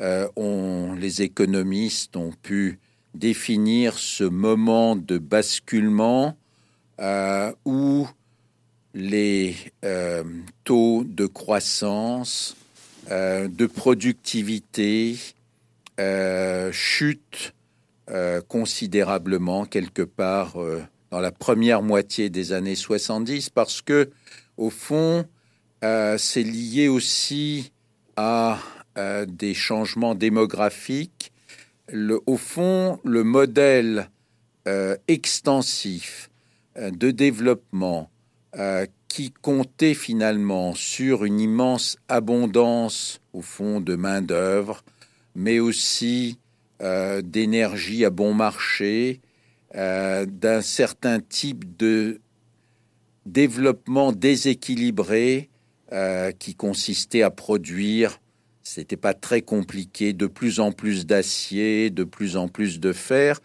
Euh, 0.00 0.94
les 0.96 1.22
économistes 1.22 2.16
ont 2.16 2.32
pu 2.42 2.78
définir 3.14 3.98
ce 3.98 4.24
moment 4.24 4.96
de 4.96 5.18
basculement 5.18 6.36
euh, 7.00 7.52
où 7.64 8.08
les 8.94 9.54
euh, 9.84 10.24
taux 10.64 11.04
de 11.04 11.26
croissance, 11.26 12.56
de 13.12 13.66
productivité 13.66 15.16
chutent 16.72 17.54
considérablement 18.48 19.64
quelque 19.64 20.02
part 20.02 20.56
dans 21.10 21.20
la 21.20 21.30
première 21.30 21.82
moitié 21.82 22.30
des 22.30 22.52
années 22.52 22.74
70 22.74 23.50
parce 23.50 23.82
que, 23.82 24.10
au 24.56 24.70
fond, 24.70 25.26
c'est 25.82 26.42
lié 26.42 26.88
aussi 26.88 27.72
à 28.16 28.58
euh, 28.98 29.24
des 29.26 29.54
changements 29.54 30.14
démographiques. 30.14 31.32
au 32.26 32.36
fond, 32.36 33.00
le 33.04 33.24
modèle 33.24 34.10
euh, 34.68 34.96
extensif 35.08 36.28
euh, 36.76 36.90
de 36.90 37.10
développement 37.10 38.10
qui 39.12 39.30
comptait 39.30 39.92
finalement 39.92 40.74
sur 40.74 41.26
une 41.26 41.38
immense 41.38 41.98
abondance, 42.08 43.20
au 43.34 43.42
fond, 43.42 43.78
de 43.78 43.94
main-d'œuvre, 43.94 44.82
mais 45.34 45.58
aussi 45.58 46.38
d'énergie 46.80 48.06
à 48.06 48.10
bon 48.10 48.32
marché, 48.32 49.20
d'un 49.74 50.62
certain 50.62 51.20
type 51.20 51.76
de 51.76 52.22
développement 53.26 54.12
déséquilibré 54.12 55.50
qui 56.38 56.54
consistait 56.54 57.22
à 57.22 57.30
produire 57.30 58.18
c'était 58.62 58.96
pas 58.96 59.12
très 59.12 59.42
compliqué, 59.42 60.12
de 60.12 60.26
plus 60.26 60.60
en 60.60 60.72
plus 60.72 61.04
d'acier, 61.04 61.90
de 61.90 62.04
plus 62.04 62.36
en 62.36 62.48
plus 62.48 62.80
de 62.80 62.92
fer, 62.92 63.40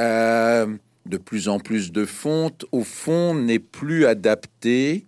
euh, 0.00 0.66
de 1.06 1.16
plus 1.16 1.48
en 1.48 1.60
plus 1.60 1.92
de 1.92 2.04
fonte, 2.04 2.64
au 2.72 2.82
fond, 2.82 3.34
n'est 3.34 3.58
plus 3.58 4.06
adapté 4.06 5.06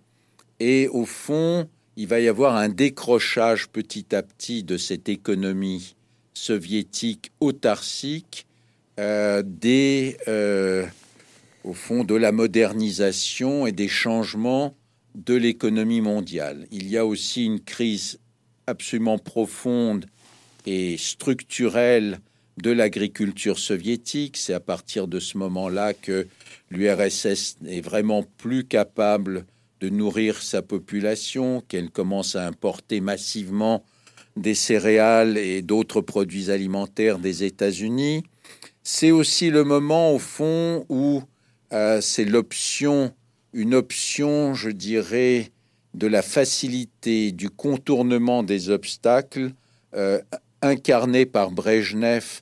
et 0.59 0.87
au 0.87 1.05
fond, 1.05 1.67
il 1.95 2.07
va 2.07 2.19
y 2.19 2.27
avoir 2.27 2.55
un 2.55 2.69
décrochage 2.69 3.67
petit 3.69 4.15
à 4.15 4.21
petit 4.23 4.63
de 4.63 4.77
cette 4.77 5.09
économie 5.09 5.95
soviétique 6.33 7.31
autarcique 7.39 8.45
euh, 8.99 9.43
des, 9.45 10.17
euh, 10.27 10.85
au 11.63 11.73
fond, 11.73 12.03
de 12.03 12.15
la 12.15 12.31
modernisation 12.31 13.67
et 13.67 13.71
des 13.71 13.87
changements 13.87 14.75
de 15.15 15.33
l'économie 15.33 16.01
mondiale. 16.01 16.67
Il 16.71 16.87
y 16.87 16.97
a 16.97 17.05
aussi 17.05 17.45
une 17.45 17.59
crise 17.59 18.19
absolument 18.67 19.17
profonde 19.17 20.05
et 20.65 20.97
structurelle 20.97 22.19
de 22.57 22.71
l'agriculture 22.71 23.59
soviétique. 23.59 24.37
C'est 24.37 24.53
à 24.53 24.59
partir 24.59 25.07
de 25.07 25.19
ce 25.19 25.37
moment-là 25.37 25.93
que 25.93 26.27
l'URSS 26.69 27.57
n'est 27.61 27.81
vraiment 27.81 28.23
plus 28.37 28.65
capable 28.65 29.45
de 29.79 29.89
nourrir 29.89 30.41
sa 30.41 30.61
population, 30.61 31.61
qu'elle 31.67 31.91
commence 31.91 32.35
à 32.35 32.47
importer 32.47 32.99
massivement 32.99 33.83
des 34.35 34.55
céréales 34.55 35.37
et 35.37 35.61
d'autres 35.61 36.01
produits 36.01 36.51
alimentaires 36.51 37.19
des 37.19 37.43
États-Unis. 37.43 38.23
C'est 38.83 39.11
aussi 39.11 39.49
le 39.49 39.63
moment, 39.63 40.13
au 40.13 40.19
fond, 40.19 40.85
où 40.89 41.21
euh, 41.73 42.01
c'est 42.01 42.25
l'option, 42.25 43.13
une 43.53 43.75
option, 43.75 44.53
je 44.53 44.69
dirais, 44.69 45.51
de 45.93 46.07
la 46.07 46.21
facilité 46.21 47.31
du 47.31 47.49
contournement 47.49 48.43
des 48.43 48.69
obstacles 48.69 49.51
euh, 49.95 50.21
incarné 50.61 51.25
par 51.25 51.51
Brejnev 51.51 52.41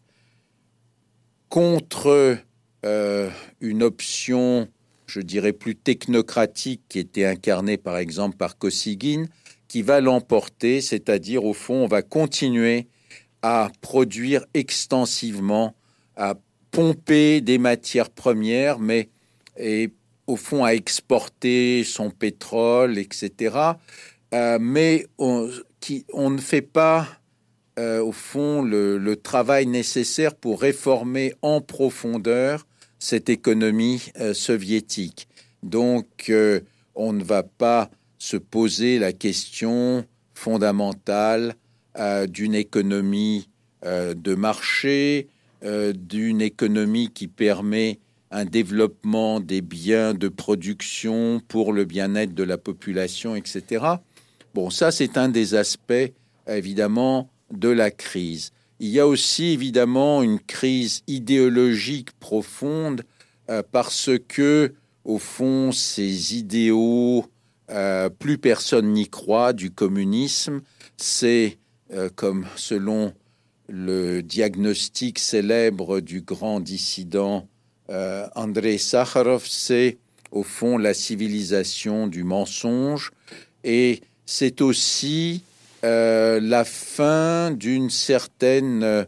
contre 1.49 2.37
euh, 2.85 3.29
une 3.61 3.83
option, 3.83 4.67
je 5.07 5.21
dirais, 5.21 5.53
plus 5.53 5.75
technocratique 5.75 6.81
qui 6.89 6.99
était 6.99 7.25
incarnée 7.25 7.77
par 7.77 7.97
exemple 7.97 8.37
par 8.37 8.57
Kosygin, 8.57 9.25
qui 9.67 9.81
va 9.81 10.01
l'emporter, 10.01 10.81
c'est-à-dire 10.81 11.43
au 11.45 11.53
fond, 11.53 11.83
on 11.83 11.87
va 11.87 12.01
continuer 12.01 12.87
à 13.41 13.69
produire 13.81 14.45
extensivement, 14.53 15.75
à 16.15 16.35
pomper 16.71 17.41
des 17.41 17.57
matières 17.57 18.09
premières, 18.09 18.79
mais 18.79 19.09
et 19.57 19.91
au 20.27 20.35
fond, 20.35 20.63
à 20.63 20.73
exporter 20.73 21.83
son 21.83 22.09
pétrole, 22.09 22.97
etc. 22.97 23.55
Euh, 24.33 24.57
mais 24.59 25.05
qui, 25.79 26.05
on, 26.13 26.29
ne 26.29 26.39
fait 26.39 26.61
pas, 26.61 27.07
euh, 27.77 28.01
au 28.01 28.11
fond, 28.11 28.61
le, 28.61 29.15
travail 29.15 29.65
nécessaire 29.65 30.35
pour 30.35 30.61
réformer 30.61 31.33
en 31.41 31.61
profondeur 31.61 32.67
cette 32.99 33.29
économie 33.29 34.11
euh, 34.19 34.33
soviétique. 34.33 35.27
Donc, 35.63 36.31
on 36.93 37.13
ne 37.13 37.23
va 37.23 37.43
pas 37.43 37.89
se 38.19 38.37
poser 38.37 38.99
la 38.99 39.13
question 39.13 40.05
fondamentale 40.33 41.55
d'une 42.27 42.53
économie 42.53 43.49
de 43.83 44.35
marché, 44.35 45.27
d'une 45.63 46.41
économie 46.41 47.09
qui 47.11 47.27
permet 47.27 47.99
un 48.31 48.45
développement 48.45 49.39
des 49.39 49.61
biens 49.61 50.13
de 50.13 50.27
production 50.27 51.41
pour 51.47 51.71
le 51.71 51.85
bien-être 51.85 52.33
de 52.33 52.43
la 52.43 52.57
population, 52.57 53.35
etc. 53.35 53.85
Bon, 54.53 54.69
ça, 54.69 54.91
c'est 54.91 55.17
un 55.17 55.29
des 55.29 55.55
aspects, 55.55 56.11
évidemment, 56.47 57.29
de 57.51 57.69
la 57.69 57.91
crise. 57.91 58.51
Il 58.79 58.89
y 58.89 58.99
a 58.99 59.07
aussi, 59.07 59.53
évidemment, 59.53 60.21
une 60.21 60.39
crise 60.39 61.01
idéologique 61.07 62.11
profonde 62.19 63.03
euh, 63.49 63.63
parce 63.71 64.09
que, 64.27 64.73
au 65.05 65.17
fond, 65.17 65.71
ces 65.71 66.35
idéaux, 66.35 67.25
euh, 67.71 68.09
plus 68.09 68.37
personne 68.37 68.91
n'y 68.91 69.07
croit 69.07 69.53
du 69.53 69.71
communisme. 69.71 70.61
C'est, 70.97 71.57
euh, 71.93 72.09
comme 72.13 72.47
selon 72.55 73.13
le 73.69 74.21
diagnostic 74.21 75.19
célèbre 75.19 75.99
du 75.99 76.21
grand 76.21 76.59
dissident 76.59 77.47
André 78.35 78.79
Sakharov, 78.79 79.45
c'est 79.47 79.99
au 80.31 80.41
fond 80.41 80.79
la 80.79 80.95
civilisation 80.95 82.07
du 82.07 82.23
mensonge 82.23 83.11
et 83.63 84.01
c'est 84.25 84.61
aussi 84.61 85.43
euh, 85.85 86.39
la 86.41 86.65
fin 86.65 87.51
d'une 87.51 87.89
certaine 87.89 88.83
euh, 88.83 89.05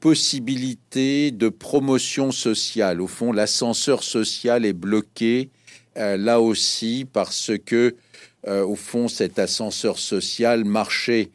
possibilité 0.00 1.30
de 1.30 1.48
promotion 1.48 2.32
sociale. 2.32 3.00
Au 3.00 3.06
fond, 3.06 3.30
l'ascenseur 3.30 4.02
social 4.02 4.64
est 4.64 4.72
bloqué 4.72 5.50
là 5.96 6.40
aussi 6.40 7.06
parce 7.10 7.52
que, 7.64 7.94
au 8.44 8.74
fond, 8.74 9.06
cet 9.06 9.38
ascenseur 9.38 9.96
social 9.96 10.64
marchait 10.64 11.30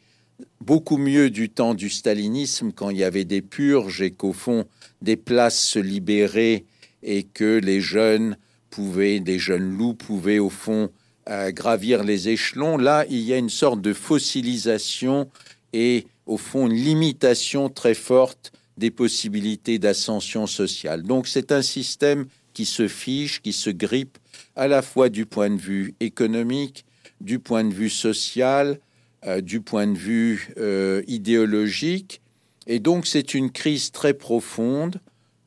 beaucoup 0.60 0.98
mieux 0.98 1.30
du 1.30 1.48
temps 1.48 1.72
du 1.72 1.88
stalinisme 1.88 2.70
quand 2.70 2.90
il 2.90 2.98
y 2.98 3.04
avait 3.04 3.24
des 3.24 3.40
purges 3.40 4.02
et 4.02 4.10
qu'au 4.10 4.34
fond, 4.34 4.66
des 5.00 5.16
places 5.16 5.58
se 5.58 5.78
libéraient 5.78 6.64
et 7.02 7.22
que 7.22 7.58
les 7.58 7.80
jeunes 7.80 8.36
pouvaient, 8.68 9.20
des 9.20 9.38
jeunes 9.38 9.76
loups 9.76 9.94
pouvaient 9.94 10.38
au 10.38 10.50
fond 10.50 10.90
euh, 11.30 11.50
gravir 11.52 12.04
les 12.04 12.28
échelons. 12.28 12.76
Là, 12.76 13.04
il 13.08 13.20
y 13.20 13.32
a 13.32 13.38
une 13.38 13.50
sorte 13.50 13.80
de 13.80 13.92
fossilisation 13.92 15.30
et 15.72 16.06
au 16.26 16.36
fond 16.36 16.66
une 16.66 16.74
limitation 16.74 17.68
très 17.68 17.94
forte 17.94 18.52
des 18.76 18.90
possibilités 18.90 19.78
d'ascension 19.78 20.46
sociale. 20.46 21.02
Donc 21.02 21.26
c'est 21.26 21.52
un 21.52 21.62
système 21.62 22.26
qui 22.54 22.64
se 22.64 22.88
fiche, 22.88 23.42
qui 23.42 23.52
se 23.52 23.70
grippe 23.70 24.18
à 24.56 24.68
la 24.68 24.82
fois 24.82 25.08
du 25.08 25.26
point 25.26 25.50
de 25.50 25.60
vue 25.60 25.94
économique, 26.00 26.84
du 27.20 27.38
point 27.38 27.64
de 27.64 27.74
vue 27.74 27.90
social, 27.90 28.78
euh, 29.26 29.40
du 29.40 29.60
point 29.60 29.86
de 29.86 29.98
vue 29.98 30.52
euh, 30.58 31.02
idéologique. 31.06 32.20
Et 32.66 32.78
donc 32.78 33.06
c'est 33.06 33.34
une 33.34 33.50
crise 33.50 33.92
très 33.92 34.14
profonde 34.14 35.00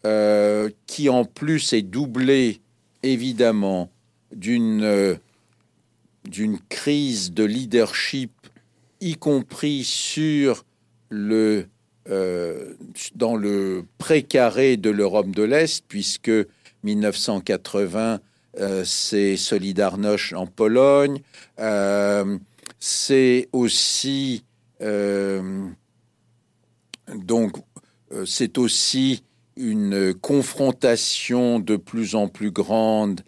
euh, 0.06 0.70
qui 0.86 1.10
en 1.10 1.26
plus 1.26 1.74
est 1.74 1.82
doublé 1.82 2.62
évidemment 3.02 3.90
d'une 4.32 5.18
d'une 6.26 6.60
crise 6.70 7.34
de 7.34 7.44
leadership, 7.44 8.32
y 9.02 9.16
compris 9.16 9.84
sur 9.84 10.66
le 11.10 11.68
dans 13.16 13.38
le 13.38 13.86
précaré 13.98 14.76
de 14.76 14.90
l'Europe 14.90 15.32
de 15.32 15.44
l'Est, 15.44 15.86
puisque 15.88 16.32
1980, 16.84 18.20
c'est 18.84 19.38
Solidarność 19.38 20.34
en 20.34 20.48
Pologne, 20.48 21.22
c'est 22.80 23.48
aussi 23.54 24.44
donc 27.16 27.58
c'est 28.26 28.58
aussi 28.58 29.24
une 29.56 30.14
confrontation 30.14 31.60
de 31.60 31.78
plus 31.78 32.16
en 32.16 32.28
plus 32.28 32.52
grande 32.52 33.22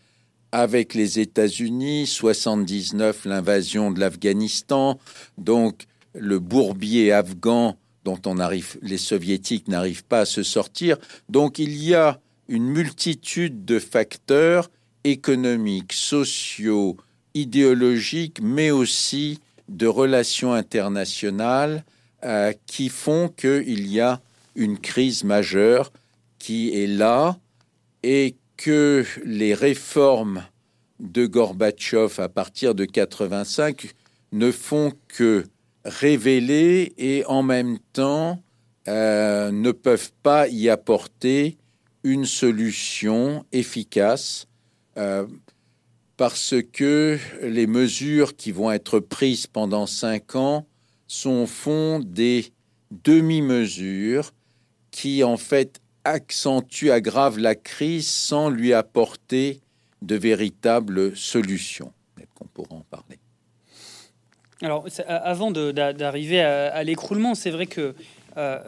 avec 0.56 0.94
les 0.94 1.20
États-Unis, 1.20 2.08
79 2.08 3.26
l'invasion 3.26 3.92
de 3.92 4.00
l'Afghanistan, 4.00 4.98
donc 5.38 5.84
le 6.14 6.40
bourbier 6.40 7.12
afghan 7.12 7.76
dont 8.06 8.22
on 8.26 8.40
arrive, 8.40 8.78
les 8.82 8.98
soviétiques 8.98 9.68
n'arrivent 9.68 10.06
pas 10.06 10.22
à 10.22 10.26
se 10.26 10.44
sortir. 10.44 10.96
Donc 11.28 11.60
il 11.60 11.76
y 11.76 11.94
a 11.94 12.22
une 12.48 12.68
multitude 12.70 13.66
de 13.66 13.80
facteurs 13.80 14.72
économiques, 15.04 15.92
sociaux, 15.92 16.96
idéologiques, 17.34 18.40
mais 18.42 18.72
aussi 18.72 19.42
de 19.68 19.88
relations 19.88 20.54
internationales 20.54 21.84
euh, 22.24 22.54
qui 22.66 22.88
font 22.88 23.28
qu'il 23.28 23.88
y 23.92 24.00
a 24.00 24.22
une 24.56 24.80
crise 24.80 25.26
majeure 25.26 25.92
qui 26.40 26.74
est 26.82 26.88
là 26.88 27.38
et 28.04 28.36
que 28.58 29.06
les 29.24 29.54
réformes 29.54 30.46
de 31.00 31.26
Gorbatchev 31.26 32.22
à 32.22 32.30
partir 32.30 32.76
de 32.76 32.86
85 32.86 33.94
ne 34.32 34.52
font 34.52 34.94
que 35.08 35.46
révéler 35.84 36.94
et 36.98 37.24
en 37.26 37.44
même 37.44 37.78
temps 37.94 38.42
euh, 38.88 39.52
ne 39.52 39.72
peuvent 39.72 40.12
pas 40.24 40.48
y 40.48 40.70
apporter 40.70 41.58
une 42.04 42.26
solution 42.26 43.46
efficace 43.52 44.48
euh, 44.98 45.26
parce 46.18 46.56
que 46.72 47.18
les 47.42 47.68
mesures 47.68 48.36
qui 48.36 48.52
vont 48.52 48.72
être 48.72 49.00
prises 49.00 49.48
pendant 49.48 49.86
cinq 49.86 50.36
ans 50.36 50.66
sont 51.08 51.48
au 51.68 52.00
des 52.04 52.54
demi-mesures 52.92 54.32
qui 54.92 55.24
en 55.24 55.38
fait 55.38 55.82
accentue, 56.06 56.90
aggrave 56.90 57.38
la 57.40 57.56
crise 57.56 58.08
sans 58.08 58.50
lui 58.50 58.74
apporter 58.74 59.60
de 60.02 60.16
véritables 60.16 61.16
solutions. 61.16 61.92
qu'on 62.36 62.46
pourra 62.46 62.76
en 62.76 62.86
parler. 62.90 63.20
Alors, 64.62 64.88
avant 65.08 65.52
d'arriver 65.52 66.42
à, 66.42 66.84
l'écroulement, 66.84 67.36
c'est 67.36 67.52
vrai 67.52 67.66
que 67.66 67.94
euh, 68.38 68.60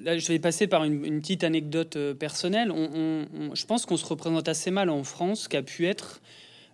là, 0.00 0.18
je 0.18 0.28
vais 0.28 0.38
passer 0.38 0.66
par 0.66 0.84
une, 0.84 1.20
petite 1.20 1.44
anecdote 1.44 1.96
euh, 1.96 2.14
personnelle. 2.14 2.72
je 2.72 3.66
pense 3.66 3.86
qu'on 3.86 3.96
se 3.96 4.06
représente 4.06 4.48
assez 4.48 4.70
mal 4.70 4.90
en 4.90 5.04
France 5.04 5.48
qu'a 5.48 5.62
pu 5.62 5.86
être 5.86 6.20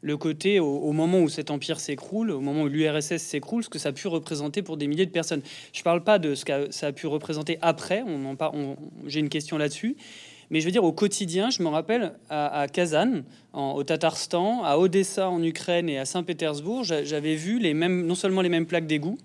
le 0.05 0.19
côté, 0.19 0.61
au, 0.61 0.93
moment 0.93 1.21
où 1.21 1.31
cet 1.31 1.51
empire 1.51 1.81
s'écroule, 1.81 2.31
au 2.31 2.41
moment 2.41 2.65
où 2.65 2.69
l'URSS 2.69 3.17
s'écroule, 3.17 3.65
ce 3.65 3.71
que 3.71 3.79
ça 3.79 3.89
a 3.89 3.93
pu 3.93 4.07
représenter 4.07 4.61
pour 4.61 4.77
des 4.77 4.87
milliers 4.87 5.07
de 5.07 5.11
personnes. 5.11 5.41
Je 5.73 5.81
ne 5.81 5.83
parle 5.85 6.05
pas 6.05 6.19
de 6.19 6.35
ce 6.35 6.45
que 6.45 6.71
ça 6.71 6.89
a 6.89 6.93
pu 6.93 7.07
représenter 7.07 7.57
après, 7.63 8.03
on 8.07 8.27
en 8.27 8.37
on, 8.53 8.77
j'ai 9.07 9.21
une 9.21 9.31
question 9.31 9.57
là-dessus. 9.57 9.97
Mais 10.51 10.61
je 10.61 10.67
veux 10.67 10.73
dire, 10.73 10.85
au 10.85 10.93
quotidien, 10.93 11.49
je 11.49 11.63
me 11.63 11.69
rappelle 11.69 12.13
à, 12.29 12.67
Kazan, 12.71 13.23
au 13.55 13.83
Tatarstan, 13.83 14.63
à 14.63 14.77
Odessa 14.77 15.31
en 15.31 15.43
Ukraine 15.43 15.89
et 15.89 15.99
à 15.99 16.05
Saint-Pétersbourg, 16.05 16.85
j'avais 16.85 17.35
vu 17.35 17.59
les 17.59 17.73
mêmes, 17.73 18.05
non 18.05 18.15
seulement 18.15 18.43
les 18.43 18.51
mêmes 18.51 18.67
plaques 18.67 18.87
d'égout, 18.87 19.17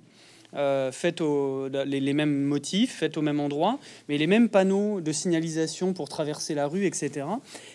euh, 0.55 0.91
faites 0.91 1.21
au, 1.21 1.67
les, 1.67 2.13
mêmes 2.13 2.43
motifs, 2.43 2.95
faites 2.97 3.17
au 3.17 3.21
même 3.21 3.39
endroit, 3.39 3.79
mais 4.07 4.17
les 4.17 4.25
mêmes 4.25 4.49
panneaux 4.49 4.99
de 4.99 5.11
signalisation 5.11 5.93
pour 5.93 6.09
traverser 6.09 6.55
la 6.55 6.67
rue, 6.67 6.85
etc. 6.85 7.27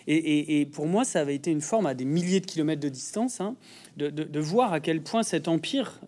Et, 0.08 0.66
pour 0.72 0.86
moi, 0.86 1.04
ça 1.04 1.20
avait 1.20 1.34
été 1.34 1.50
une 1.50 1.60
forme 1.60 1.86
à 1.86 1.94
des 1.94 2.04
milliers 2.04 2.40
de 2.40 2.46
kilomètres 2.46 2.80
de 2.80 2.88
distance, 2.88 3.40
hein, 3.40 3.54
de, 3.96 4.40
voir 4.40 4.72
à 4.72 4.80
quel 4.80 5.02
point 5.02 5.22
cet 5.22 5.46
empire 5.46 6.00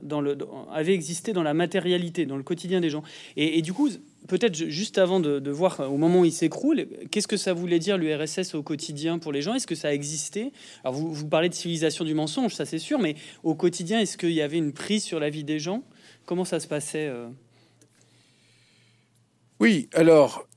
avait 0.72 0.94
existé 0.94 1.32
dans 1.32 1.44
la 1.44 1.54
matérialité, 1.54 2.26
dans 2.26 2.36
le 2.36 2.42
quotidien 2.42 2.80
des 2.80 2.90
gens. 2.90 3.04
Et, 3.36 3.62
du 3.62 3.72
coup, 3.72 3.88
peut-être 4.26 4.54
juste 4.56 4.98
avant 4.98 5.20
de, 5.20 5.50
voir 5.50 5.80
au 5.80 5.96
moment 5.96 6.20
où 6.20 6.24
il 6.24 6.32
s'écroule, 6.32 6.88
qu'est-ce 7.12 7.28
que 7.28 7.36
ça 7.36 7.52
voulait 7.52 7.78
dire 7.78 7.96
l'URSS 7.96 8.56
au 8.56 8.64
quotidien 8.64 9.20
pour 9.20 9.30
les 9.30 9.40
gens? 9.40 9.54
Est-ce 9.54 9.68
que 9.68 9.76
ça 9.76 9.94
existait 9.94 10.50
Alors 10.82 10.94
vous 10.94 11.28
parlez 11.28 11.48
de 11.48 11.54
civilisation 11.54 12.04
du 12.04 12.14
mensonge, 12.14 12.54
ça 12.54 12.64
c'est 12.64 12.80
sûr, 12.80 12.98
mais 12.98 13.14
au 13.44 13.54
quotidien, 13.54 14.00
est-ce 14.00 14.18
qu'il 14.18 14.32
y 14.32 14.42
avait 14.42 14.58
une 14.58 14.72
prise 14.72 15.04
sur 15.04 15.20
la 15.20 15.30
vie 15.30 15.44
des 15.44 15.60
gens? 15.60 15.84
Comment 16.26 16.44
ça 16.44 16.58
se 16.58 16.66
passait 16.66 17.06
euh 17.06 17.28
Oui, 19.60 19.88
alors 19.94 20.48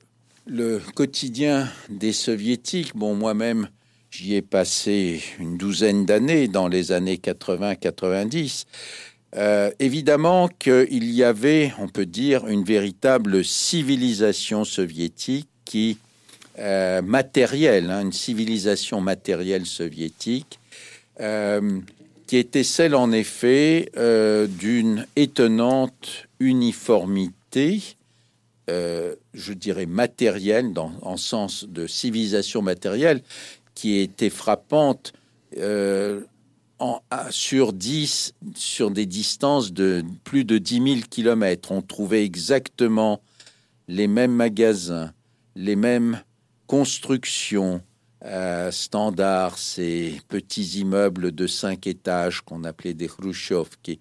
le 0.46 0.80
quotidien 0.96 1.68
des 1.88 2.12
soviétiques, 2.12 2.96
bon 2.96 3.14
moi-même 3.14 3.68
j'y 4.10 4.34
ai 4.34 4.42
passé 4.42 5.22
une 5.38 5.56
douzaine 5.56 6.04
d'années 6.04 6.48
dans 6.48 6.66
les 6.66 6.90
années 6.90 7.20
80-90. 7.22 8.64
Euh, 9.36 9.70
évidemment 9.78 10.48
qu'il 10.48 11.08
y 11.12 11.22
avait, 11.22 11.72
on 11.78 11.86
peut 11.86 12.06
dire, 12.06 12.48
une 12.48 12.64
véritable 12.64 13.44
civilisation 13.44 14.64
soviétique 14.64 15.48
qui 15.64 15.98
euh, 16.58 17.00
matérielle, 17.00 17.90
hein, 17.90 18.02
une 18.02 18.12
civilisation 18.12 19.00
matérielle 19.00 19.66
soviétique 19.66 20.58
qui 22.30 22.36
était 22.36 22.62
celle 22.62 22.94
en 22.94 23.10
effet 23.10 23.90
euh, 23.96 24.46
d'une 24.46 25.04
étonnante 25.16 26.28
uniformité, 26.38 27.82
euh, 28.70 29.16
je 29.34 29.52
dirais 29.52 29.86
matérielle, 29.86 30.72
dans, 30.72 30.92
en 31.02 31.16
sens 31.16 31.64
de 31.64 31.88
civilisation 31.88 32.62
matérielle, 32.62 33.22
qui 33.74 33.98
était 33.98 34.30
frappante 34.30 35.12
euh, 35.56 36.20
en, 36.78 37.00
sur 37.30 37.72
10, 37.72 38.34
sur 38.54 38.92
des 38.92 39.06
distances 39.06 39.72
de 39.72 40.04
plus 40.22 40.44
de 40.44 40.58
10 40.58 40.74
000 40.74 41.00
kilomètres. 41.10 41.72
On 41.72 41.82
trouvait 41.82 42.24
exactement 42.24 43.20
les 43.88 44.06
mêmes 44.06 44.34
magasins, 44.36 45.12
les 45.56 45.74
mêmes 45.74 46.22
constructions, 46.68 47.82
euh, 48.24 48.70
standard, 48.70 49.56
ces 49.56 50.20
petits 50.28 50.80
immeubles 50.80 51.32
de 51.32 51.46
cinq 51.46 51.86
étages 51.86 52.42
qu'on 52.42 52.64
appelait 52.64 52.92
des 52.92 53.08
Khrushchevki, 53.08 53.98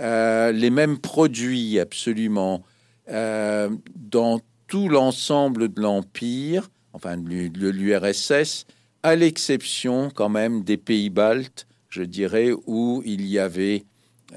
euh, 0.00 0.50
les 0.50 0.70
mêmes 0.70 0.98
produits 0.98 1.78
absolument. 1.78 2.64
Euh, 3.08 3.70
dans 3.96 4.40
tout 4.66 4.88
l'ensemble 4.88 5.72
de 5.72 5.80
l'Empire, 5.80 6.70
enfin 6.92 7.16
de 7.16 7.70
l'URSS, 7.70 8.66
à 9.02 9.16
l'exception 9.16 10.10
quand 10.10 10.28
même 10.28 10.62
des 10.62 10.76
pays 10.76 11.10
baltes, 11.10 11.66
je 11.88 12.02
dirais, 12.02 12.50
où 12.66 13.02
il 13.04 13.26
y 13.26 13.38
avait 13.38 13.84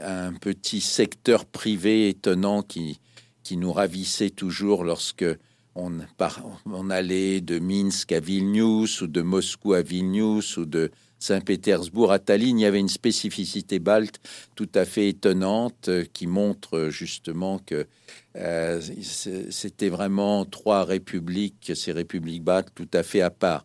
un 0.01 0.33
petit 0.33 0.81
secteur 0.81 1.45
privé 1.45 2.09
étonnant 2.09 2.63
qui, 2.63 2.99
qui 3.43 3.57
nous 3.57 3.71
ravissait 3.71 4.31
toujours 4.31 4.83
lorsque 4.83 5.25
on, 5.75 6.89
allait 6.89 7.41
de 7.41 7.59
Minsk 7.59 8.11
à 8.11 8.19
Vilnius 8.19 9.01
ou 9.01 9.07
de 9.07 9.21
Moscou 9.21 9.73
à 9.73 9.81
Vilnius 9.81 10.57
ou 10.57 10.65
de 10.65 10.91
Saint-Pétersbourg 11.19 12.11
à 12.11 12.19
Tallinn. 12.19 12.59
Il 12.59 12.63
y 12.63 12.65
avait 12.65 12.79
une 12.79 12.89
spécificité 12.89 13.79
balte 13.79 14.19
tout 14.55 14.69
à 14.75 14.85
fait 14.85 15.09
étonnante 15.09 15.87
euh, 15.87 16.05
qui 16.13 16.27
montre 16.27 16.89
justement 16.89 17.59
que 17.59 17.87
euh, 18.35 18.81
c'était 19.01 19.89
vraiment 19.89 20.45
trois 20.45 20.83
républiques, 20.83 21.71
ces 21.75 21.91
républiques 21.91 22.43
baltes 22.43 22.69
tout 22.75 22.89
à 22.93 23.03
fait 23.03 23.21
à 23.21 23.29
part. 23.29 23.63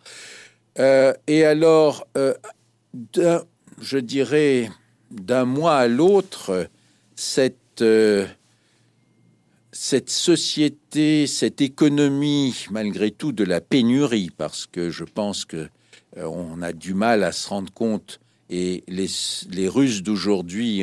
Euh, 0.79 1.12
et 1.27 1.44
alors, 1.44 2.07
je 3.81 3.99
dirais, 3.99 4.71
d'un 5.11 5.44
mois 5.44 5.77
à 5.77 5.88
l'autre, 5.88 6.68
cette 7.16 7.83
cette 9.81 10.11
société, 10.11 11.29
cette 11.29 11.61
économie, 11.61 12.67
malgré 12.73 13.12
tout, 13.12 13.31
de 13.31 13.45
la 13.45 13.61
pénurie, 13.61 14.29
parce 14.37 14.67
que 14.67 14.91
je 14.91 15.05
pense 15.05 15.45
que 15.45 15.68
euh, 16.16 16.24
on 16.24 16.62
a 16.62 16.72
du 16.72 16.95
mal 16.95 17.22
à 17.22 17.31
se 17.31 17.49
rendre 17.49 17.72
compte, 17.72 18.18
et 18.51 18.83
les, 18.89 19.68
Russes 19.68 20.03
d'aujourd'hui, 20.03 20.83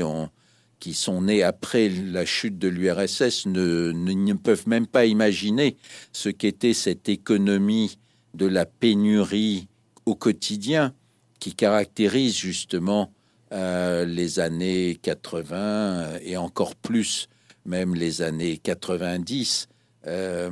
qui 0.80 0.94
sont 0.94 1.24
nés 1.24 1.44
après 1.44 1.90
la 1.90 2.26
chute 2.26 2.58
de 2.58 2.70
l'URSS, 2.70 3.48
ne, 3.48 4.34
peuvent 4.34 4.70
même 4.70 4.88
pas 4.88 5.06
imaginer 5.06 5.76
ce 6.14 6.30
qu'était 6.30 6.74
cette 6.74 7.10
économie 7.10 7.98
de 8.34 8.46
la 8.46 8.66
pénurie 8.66 9.68
au 10.06 10.16
quotidien, 10.16 10.94
qui 11.42 11.54
caractérise 11.54 12.38
justement 12.38 13.12
euh, 13.52 14.06
les 14.06 14.40
années 14.40 14.98
80 15.02 16.20
et 16.22 16.38
encore 16.38 16.78
plus 16.78 17.28
même 17.66 17.96
les 17.96 18.22
années 18.22 18.58
90 18.58 19.68
euh, 20.08 20.52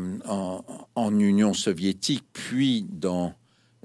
en, 0.96 1.20
Union 1.20 1.54
soviétique, 1.54 2.26
puis 2.34 2.88
dans, 2.90 3.34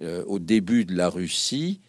euh, 0.02 0.24
au 0.26 0.38
début 0.38 0.86
de 0.86 0.96
la 0.96 1.10
Russie. 1.10 1.80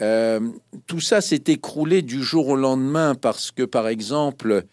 Euh, 0.00 0.40
tout 0.86 1.00
ça 1.00 1.20
s'est 1.20 1.44
écroulé 1.48 2.00
du 2.02 2.22
jour 2.22 2.48
au 2.48 2.56
lendemain 2.56 3.14
parce 3.14 3.50
que, 3.50 3.62
par 3.62 3.88
exemple, 3.88 4.64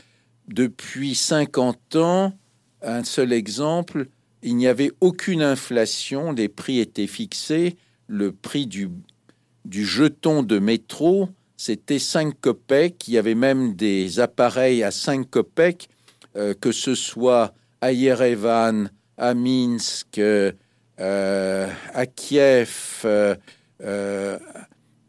depuis 0.47 1.13
50 1.15 1.97
ans, 1.97 2.33
un 2.81 3.03
seul 3.03 3.33
exemple, 3.33 4.07
il 4.43 4.55
n'y 4.55 4.67
avait 4.67 4.91
aucune 5.01 5.41
inflation, 5.41 6.31
les 6.31 6.49
prix 6.49 6.79
étaient 6.79 7.07
fixés, 7.07 7.75
le 8.07 8.31
prix 8.31 8.67
du, 8.67 8.89
du 9.65 9.85
jeton 9.85 10.43
de 10.43 10.59
métro, 10.59 11.29
c'était 11.57 11.99
5 11.99 12.39
kopecks, 12.39 13.07
il 13.07 13.13
y 13.13 13.17
avait 13.17 13.35
même 13.35 13.73
des 13.73 14.19
appareils 14.19 14.83
à 14.83 14.91
5 14.91 15.29
kopecks, 15.29 15.87
euh, 16.35 16.53
que 16.59 16.71
ce 16.71 16.95
soit 16.95 17.53
à 17.81 17.91
Yerevan, 17.91 18.89
à 19.17 19.33
Minsk, 19.33 20.17
euh, 20.17 20.51
à 20.97 22.05
Kiev 22.05 23.01
euh, 23.05 24.39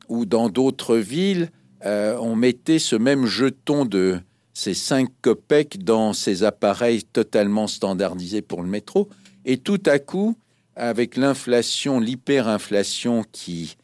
ou 0.08 0.26
dans 0.26 0.48
d'autres 0.48 0.96
villes, 0.96 1.50
on 1.84 2.34
mettait 2.34 2.78
ce 2.78 2.96
même 2.96 3.26
jeton 3.26 3.84
de 3.84 4.18
ces 4.54 4.72
5 4.74 5.08
kopecks 5.20 5.82
dans 5.82 6.12
ces 6.12 6.42
appareils 6.42 7.04
totalement 7.04 7.66
standardisés 7.66 8.40
pour 8.40 8.62
le 8.62 8.68
métro. 8.68 9.08
Et 9.44 9.58
tout 9.58 9.82
à 9.84 9.98
coup, 9.98 10.36
avec 10.76 11.16
l'inflation, 11.16 12.00
l'hyperinflation 12.00 13.24
qui 13.32 13.76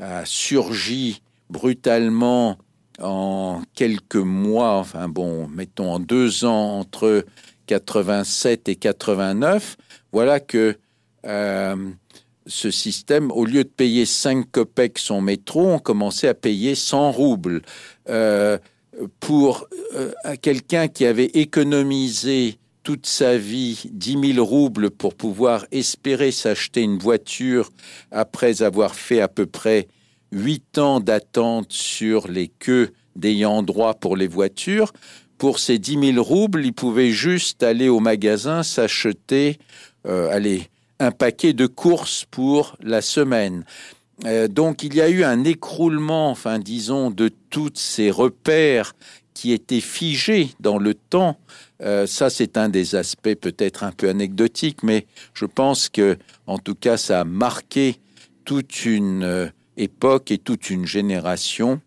a 0.00 0.24
surgi 0.24 1.20
brutalement 1.50 2.58
en 3.00 3.62
quelques 3.74 4.16
mois, 4.16 4.76
enfin 4.76 5.08
bon, 5.08 5.48
mettons 5.48 5.92
en 5.92 5.98
deux 5.98 6.44
ans 6.44 6.78
entre 6.78 7.24
87 7.66 8.68
et 8.68 8.76
89, 8.76 9.76
voilà 10.12 10.40
que 10.40 10.76
euh, 11.26 11.90
ce 12.46 12.70
système, 12.70 13.30
au 13.30 13.44
lieu 13.44 13.64
de 13.64 13.68
payer 13.68 14.06
5 14.06 14.50
kopecks 14.50 14.98
son 14.98 15.20
métro, 15.20 15.66
on 15.66 15.78
commençait 15.78 16.28
à 16.28 16.34
payer 16.34 16.74
100 16.74 17.12
roubles. 17.12 17.62
Euh, 18.08 18.58
pour 19.20 19.66
euh, 19.94 20.12
quelqu'un 20.40 20.88
qui 20.88 21.04
avait 21.04 21.30
économisé 21.34 22.58
toute 22.82 23.06
sa 23.06 23.36
vie 23.36 23.82
10 23.92 24.34
000 24.34 24.44
roubles 24.44 24.90
pour 24.90 25.14
pouvoir 25.14 25.66
espérer 25.70 26.30
s'acheter 26.30 26.82
une 26.82 26.98
voiture 26.98 27.70
après 28.10 28.62
avoir 28.62 28.94
fait 28.94 29.20
à 29.20 29.28
peu 29.28 29.46
près 29.46 29.88
8 30.32 30.78
ans 30.78 31.00
d'attente 31.00 31.72
sur 31.72 32.28
les 32.28 32.48
queues 32.48 32.92
d'ayant 33.16 33.62
droit 33.62 33.94
pour 33.94 34.16
les 34.16 34.28
voitures, 34.28 34.92
pour 35.38 35.60
ces 35.60 35.78
10 35.78 36.14
000 36.14 36.22
roubles, 36.22 36.66
il 36.66 36.72
pouvait 36.72 37.10
juste 37.10 37.62
aller 37.62 37.88
au 37.88 38.00
magasin 38.00 38.64
s'acheter 38.64 39.58
euh, 40.06 40.58
un 40.98 41.10
paquet 41.12 41.52
de 41.52 41.66
courses 41.66 42.26
pour 42.28 42.76
la 42.82 43.00
semaine. 43.00 43.64
Euh, 44.24 44.48
donc 44.48 44.82
il 44.82 44.94
y 44.94 45.00
a 45.00 45.08
eu 45.08 45.22
un 45.22 45.44
écroulement, 45.44 46.30
enfin 46.30 46.58
disons, 46.58 47.10
de 47.10 47.30
tous 47.50 47.70
ces 47.74 48.10
repères 48.10 48.96
qui 49.32 49.52
étaient 49.52 49.80
figés 49.80 50.50
dans 50.58 50.78
le 50.78 50.94
temps. 50.94 51.38
Euh, 51.80 52.06
ça, 52.06 52.28
c'est 52.28 52.56
un 52.56 52.68
des 52.68 52.96
aspects 52.96 53.36
peut-être 53.36 53.84
un 53.84 53.92
peu 53.92 54.08
anecdotiques, 54.08 54.82
mais 54.82 55.06
je 55.34 55.44
pense 55.44 55.88
que, 55.88 56.18
en 56.48 56.58
tout 56.58 56.74
cas, 56.74 56.96
ça 56.96 57.20
a 57.20 57.24
marqué 57.24 58.00
toute 58.44 58.84
une 58.84 59.52
époque 59.78 60.30
et 60.30 60.38
toute 60.38 60.68
une 60.68 60.84
génération. 60.84 61.80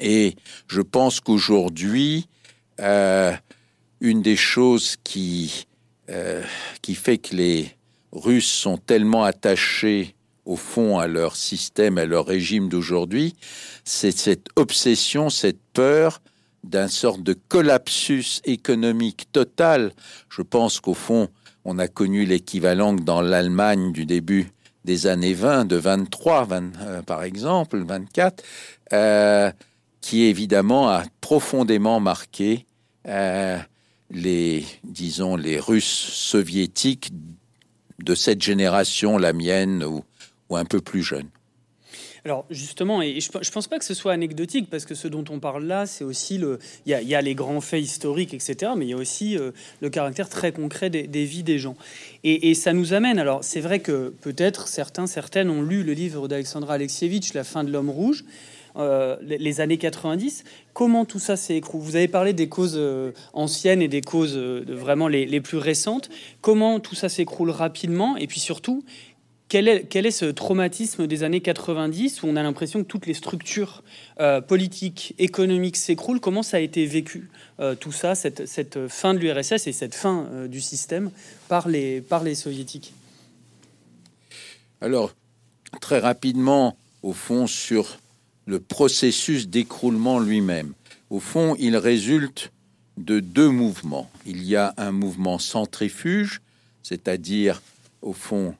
Et 0.00 0.36
je 0.66 0.80
pense 0.80 1.20
qu'aujourd'hui, 1.20 2.28
une 2.78 4.22
des 4.22 4.36
choses 4.36 4.96
qui 5.04 5.66
qui 6.82 6.94
fait 6.94 7.18
que 7.18 7.36
les 7.36 7.70
Russes 8.12 8.52
sont 8.52 8.76
tellement 8.78 9.24
attachés 9.24 10.14
au 10.44 10.56
fond 10.56 10.98
à 10.98 11.06
leur 11.06 11.36
système, 11.36 11.96
à 11.96 12.04
leur 12.04 12.26
régime 12.26 12.68
d'aujourd'hui, 12.68 13.34
c'est 13.84 14.16
cette 14.16 14.48
obsession, 14.56 15.30
cette 15.30 15.60
peur 15.72 16.20
d'un 16.62 16.88
sorte 16.88 17.22
de 17.22 17.32
collapsus 17.32 18.42
économique 18.44 19.28
total. 19.32 19.92
Je 20.28 20.42
pense 20.42 20.80
qu'au 20.80 20.94
fond, 20.94 21.28
on 21.64 21.78
a 21.78 21.88
connu 21.88 22.26
l'équivalent 22.26 22.92
dans 22.92 23.22
l'Allemagne 23.22 23.92
du 23.92 24.04
début 24.04 24.50
des 24.84 25.06
années 25.06 25.34
20, 25.34 25.64
de 25.64 25.76
23, 25.76 26.48
euh, 26.52 27.02
par 27.02 27.22
exemple, 27.22 27.78
24, 27.78 28.44
euh, 28.92 29.50
qui 30.00 30.24
évidemment 30.24 30.88
a 30.88 31.04
profondément 31.20 32.00
marqué 32.00 32.66
euh, 33.08 33.58
les, 34.10 34.64
disons, 34.84 35.36
les 35.36 35.58
Russes 35.58 35.84
soviétiques 35.84 37.10
de 38.02 38.14
cette 38.14 38.42
génération, 38.42 39.18
la 39.18 39.32
mienne, 39.32 39.84
ou 39.84 40.04
un 40.56 40.64
peu 40.64 40.80
plus 40.80 41.02
jeune. 41.02 41.28
Alors 42.26 42.46
justement, 42.48 43.02
et 43.02 43.20
je, 43.20 43.50
pense 43.50 43.68
pas 43.68 43.78
que 43.78 43.84
ce 43.84 43.92
soit 43.92 44.12
anecdotique 44.12 44.70
parce 44.70 44.86
que 44.86 44.94
ce 44.94 45.08
dont 45.08 45.24
on 45.28 45.40
parle 45.40 45.64
là, 45.64 45.84
c'est 45.84 46.04
aussi 46.04 46.38
le, 46.38 46.58
il 46.86 46.92
y, 46.92 47.14
a, 47.14 47.20
les 47.20 47.34
grands 47.34 47.60
faits 47.60 47.82
historiques, 47.82 48.32
etc. 48.32 48.72
Mais 48.78 48.86
il 48.86 48.88
y 48.88 48.92
a 48.94 48.96
aussi 48.96 49.36
euh, 49.36 49.50
le 49.82 49.90
caractère 49.90 50.30
très 50.30 50.50
concret 50.50 50.88
des, 50.88 51.24
vies 51.26 51.42
des 51.42 51.58
gens. 51.58 51.76
Et, 52.22 52.54
ça 52.54 52.72
nous 52.72 52.94
amène. 52.94 53.18
Alors 53.18 53.44
c'est 53.44 53.60
vrai 53.60 53.80
que 53.80 54.14
peut-être 54.22 54.68
certains, 54.68 55.06
certaines 55.06 55.50
ont 55.50 55.60
lu 55.60 55.82
le 55.82 55.92
livre 55.92 56.26
d'Alexandra 56.26 56.74
Alexievitch, 56.74 57.34
La 57.34 57.44
fin 57.44 57.62
de 57.62 57.70
l'homme 57.70 57.90
rouge. 57.90 58.24
Euh, 58.76 59.16
les, 59.20 59.60
années 59.60 59.78
90. 59.78 60.42
Comment 60.72 61.04
tout 61.04 61.20
ça 61.20 61.36
s'est 61.36 61.60
Vous 61.72 61.94
avez 61.94 62.08
parlé 62.08 62.32
des 62.32 62.48
causes 62.48 62.74
euh, 62.76 63.12
anciennes 63.32 63.80
et 63.80 63.86
des 63.86 64.00
causes 64.00 64.36
vraiment 64.36 65.06
les, 65.06 65.26
les, 65.26 65.40
plus 65.40 65.58
récentes. 65.58 66.10
Comment 66.40 66.80
tout 66.80 66.96
ça 66.96 67.08
s'écroule 67.08 67.50
rapidement 67.50 68.16
Et 68.16 68.26
puis 68.26 68.40
surtout, 68.40 68.82
quel 69.48 69.68
est, 69.68 70.10
ce 70.10 70.24
traumatisme 70.24 71.06
des 71.06 71.22
années 71.22 71.40
90 71.40 72.22
où 72.22 72.26
on 72.26 72.36
a 72.36 72.42
l'impression 72.42 72.82
que 72.82 72.88
toutes 72.88 73.06
les 73.06 73.14
structures 73.14 73.82
euh, 74.20 74.40
politiques, 74.40 75.14
économiques 75.18 75.76
s'écroulent? 75.76 76.20
Comment 76.20 76.42
ça 76.42 76.56
a 76.56 76.60
été 76.60 76.86
vécu, 76.86 77.28
euh, 77.60 77.74
tout 77.74 77.92
ça, 77.92 78.14
cette, 78.14 78.88
fin 78.88 79.14
de 79.14 79.18
l'URSS 79.18 79.66
et 79.66 79.72
cette 79.72 79.94
fin 79.94 80.26
euh, 80.32 80.48
du 80.48 80.60
système 80.60 81.10
par 81.48 81.68
les 81.68 82.34
soviétiques? 82.34 82.94
Alors, 84.80 85.14
très 85.80 85.98
rapidement, 85.98 86.76
au 87.02 87.12
fond, 87.12 87.46
sur 87.46 87.98
le 88.46 88.60
processus 88.60 89.48
d'écroulement 89.48 90.18
lui-même. 90.18 90.72
Au 91.10 91.20
fond, 91.20 91.56
il 91.58 91.76
résulte 91.76 92.50
de 92.96 93.20
deux 93.20 93.48
mouvements. 93.48 94.10
Il 94.26 94.42
y 94.42 94.56
a 94.56 94.74
un 94.76 94.92
mouvement 94.92 95.38
centrifuge, 95.38 96.40
c'est-à-dire, 96.82 97.62
au 98.02 98.12
fond, 98.12 98.54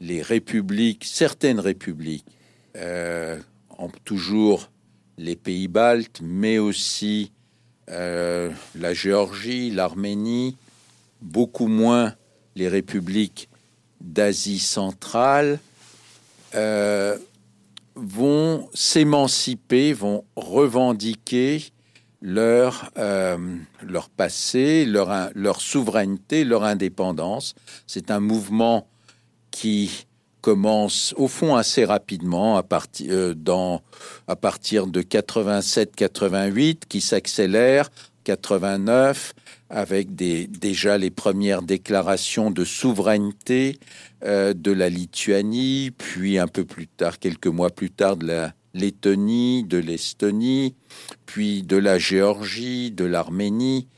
les 0.00 0.22
républiques, 0.22 1.04
certaines 1.04 1.60
républiques, 1.60 2.26
euh, 2.76 3.38
ont 3.78 3.90
toujours 4.04 4.70
les 5.18 5.36
pays 5.36 5.68
baltes, 5.68 6.20
mais 6.22 6.58
aussi 6.58 7.32
euh, 7.90 8.50
la 8.74 8.92
Géorgie, 8.92 9.70
l'Arménie, 9.70 10.56
beaucoup 11.22 11.68
moins 11.68 12.14
les 12.54 12.68
républiques 12.68 13.48
d'Asie 14.00 14.58
centrale, 14.58 15.58
euh, 16.54 17.16
vont 17.94 18.68
s'émanciper, 18.74 19.94
vont 19.94 20.24
revendiquer 20.36 21.64
leur, 22.20 22.90
leur 23.82 24.08
passé, 24.10 24.84
leur, 24.84 25.30
leur 25.34 25.60
souveraineté, 25.60 26.44
leur 26.44 26.64
indépendance. 26.64 27.54
C'est 27.86 28.10
un 28.10 28.20
mouvement 28.20 28.86
qui 29.56 30.06
commence 30.42 31.14
au 31.16 31.28
fond 31.28 31.56
assez 31.56 31.86
rapidement 31.86 32.58
à, 32.58 32.62
partir 32.62 33.10
euh, 33.10 33.34
dans, 33.34 33.80
à 34.28 34.36
partir 34.36 34.86
de 34.86 35.00
87-88, 35.00 36.80
qui 36.86 37.00
s'accélère 37.00 37.88
89 38.24 39.32
avec 39.70 40.14
déjà 40.14 40.98
les 40.98 41.08
premières 41.08 41.62
déclarations 41.62 42.50
de 42.50 42.64
souveraineté 42.64 43.78
euh, 44.24 44.52
de 44.52 44.72
la 44.72 44.90
Lituanie, 44.90 45.90
puis 45.96 46.38
un 46.38 46.48
peu 46.48 46.66
plus 46.66 46.86
tard, 46.86 47.18
quelques 47.18 47.46
mois 47.46 47.70
plus 47.70 47.90
tard, 47.90 48.18
de 48.18 48.26
la 48.26 48.52
Lettonie, 48.74 49.64
de 49.64 49.78
l'Estonie, 49.78 50.74
puis 51.24 51.62
de 51.62 51.78
la 51.78 51.98
Géorgie, 51.98 52.90
de 52.90 53.06
l'Arménie, 53.06 53.88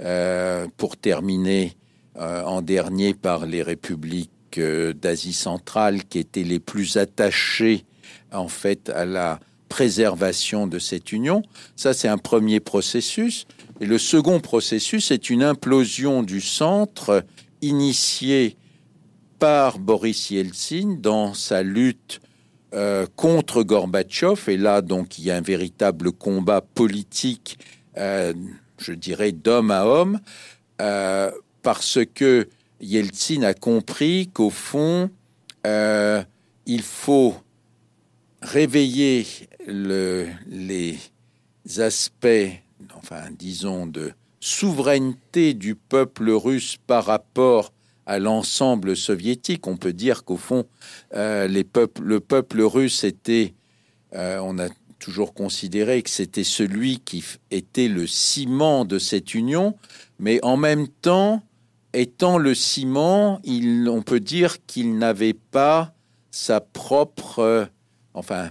euh, 0.00 0.66
pour 0.76 0.96
terminer 0.96 1.76
en 2.16 2.62
dernier 2.62 3.12
par 3.12 3.44
les 3.44 3.60
républiques 3.60 4.30
d'Asie 4.58 5.32
centrale 5.32 6.04
qui 6.04 6.18
étaient 6.18 6.42
les 6.42 6.60
plus 6.60 6.96
attachés 6.96 7.84
en 8.32 8.48
fait 8.48 8.88
à 8.90 9.04
la 9.04 9.40
préservation 9.68 10.66
de 10.66 10.78
cette 10.78 11.12
union. 11.12 11.42
Ça, 11.76 11.94
c'est 11.94 12.08
un 12.08 12.18
premier 12.18 12.60
processus. 12.60 13.46
Et 13.80 13.86
le 13.86 13.98
second 13.98 14.40
processus 14.40 15.10
est 15.10 15.30
une 15.30 15.42
implosion 15.42 16.22
du 16.22 16.40
centre 16.40 17.24
initiée 17.60 18.56
par 19.38 19.78
Boris 19.78 20.30
Yeltsin 20.30 20.96
dans 21.00 21.34
sa 21.34 21.62
lutte 21.62 22.20
euh, 22.72 23.06
contre 23.16 23.62
Gorbatchev. 23.62 24.48
Et 24.48 24.56
là, 24.56 24.80
donc, 24.80 25.18
il 25.18 25.24
y 25.24 25.30
a 25.30 25.36
un 25.36 25.40
véritable 25.40 26.12
combat 26.12 26.60
politique, 26.60 27.58
euh, 27.96 28.32
je 28.78 28.92
dirais, 28.92 29.32
d'homme 29.32 29.70
à 29.70 29.86
homme, 29.86 30.20
euh, 30.80 31.30
parce 31.62 31.98
que 32.14 32.48
Yeltsin 32.84 33.42
a 33.42 33.54
compris 33.54 34.28
qu'au 34.32 34.50
fond, 34.50 35.10
euh, 35.66 36.22
il 36.66 36.82
faut 36.82 37.34
réveiller 38.42 39.26
les 39.66 40.98
aspects, 41.78 42.52
enfin 42.94 43.30
disons, 43.38 43.86
de 43.86 44.12
souveraineté 44.40 45.54
du 45.54 45.74
peuple 45.74 46.30
russe 46.30 46.76
par 46.86 47.06
rapport 47.06 47.72
à 48.04 48.18
l'ensemble 48.18 48.94
soviétique. 48.96 49.66
On 49.66 49.78
peut 49.78 49.94
dire 49.94 50.24
qu'au 50.24 50.36
fond, 50.36 50.66
euh, 51.14 51.48
le 51.48 52.20
peuple 52.20 52.60
russe 52.60 53.02
était, 53.04 53.54
euh, 54.14 54.38
on 54.42 54.58
a 54.58 54.68
toujours 54.98 55.32
considéré 55.32 56.02
que 56.02 56.10
c'était 56.10 56.44
celui 56.44 56.98
qui 56.98 57.24
était 57.50 57.88
le 57.88 58.06
ciment 58.06 58.84
de 58.84 58.98
cette 58.98 59.34
union, 59.34 59.74
mais 60.18 60.38
en 60.42 60.58
même 60.58 60.88
temps, 60.88 61.42
étant 61.94 62.38
le 62.38 62.54
ciment, 62.54 63.40
on 63.44 64.02
peut 64.02 64.20
dire 64.20 64.64
qu'il 64.66 64.98
n'avait 64.98 65.34
pas 65.34 65.94
sa 66.30 66.60
propre, 66.60 67.38
euh, 67.38 67.64
enfin, 68.12 68.50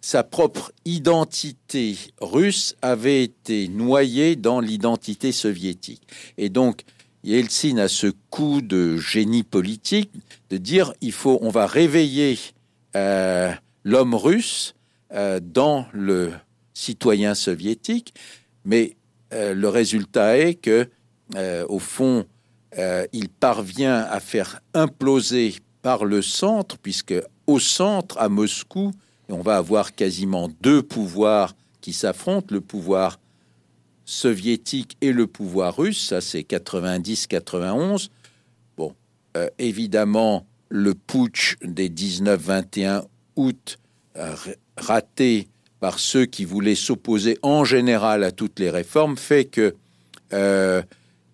sa 0.00 0.24
propre 0.24 0.72
identité 0.84 1.96
russe 2.20 2.74
avait 2.82 3.22
été 3.22 3.68
noyée 3.68 4.34
dans 4.34 4.60
l'identité 4.60 5.30
soviétique. 5.30 6.02
Et 6.38 6.48
donc, 6.48 6.82
Yeltsin 7.22 7.76
a 7.76 7.88
ce 7.88 8.08
coup 8.30 8.62
de 8.62 8.96
génie 8.96 9.42
politique 9.42 10.10
de 10.48 10.56
dire 10.56 10.92
il 11.00 11.12
faut, 11.12 11.38
on 11.42 11.50
va 11.50 11.66
réveiller 11.66 12.38
euh, 12.96 13.52
l'homme 13.84 14.14
russe 14.14 14.74
euh, 15.12 15.38
dans 15.40 15.86
le 15.92 16.32
citoyen 16.74 17.34
soviétique, 17.34 18.14
mais 18.64 18.96
le 19.32 19.68
résultat 19.68 20.38
est 20.38 20.54
que, 20.54 20.88
au 21.68 21.78
fond, 21.78 22.26
il 22.76 23.28
parvient 23.28 24.02
à 24.02 24.20
faire 24.20 24.60
imploser 24.74 25.56
par 25.82 26.04
le 26.04 26.22
centre, 26.22 26.78
puisque 26.78 27.14
au 27.46 27.58
centre, 27.58 28.16
à 28.18 28.28
Moscou, 28.28 28.92
on 29.28 29.42
va 29.42 29.56
avoir 29.56 29.94
quasiment 29.94 30.48
deux 30.60 30.82
pouvoirs 30.82 31.54
qui 31.80 31.92
s'affrontent, 31.92 32.48
le 32.50 32.60
pouvoir 32.60 33.18
soviétique 34.04 34.96
et 35.00 35.12
le 35.12 35.26
pouvoir 35.26 35.76
russe, 35.76 36.08
ça 36.08 36.20
c'est 36.20 36.40
90-91. 36.40 38.08
Bon, 38.76 38.94
euh, 39.36 39.48
évidemment, 39.58 40.46
le 40.68 40.94
putsch 40.94 41.56
des 41.62 41.88
19-21 41.88 43.04
août, 43.36 43.78
euh, 44.16 44.34
raté 44.76 45.48
par 45.78 45.98
ceux 45.98 46.26
qui 46.26 46.44
voulaient 46.44 46.74
s'opposer 46.74 47.38
en 47.42 47.64
général 47.64 48.24
à 48.24 48.32
toutes 48.32 48.58
les 48.58 48.70
réformes, 48.70 49.16
fait 49.16 49.44
que, 49.44 49.76
euh, 50.32 50.82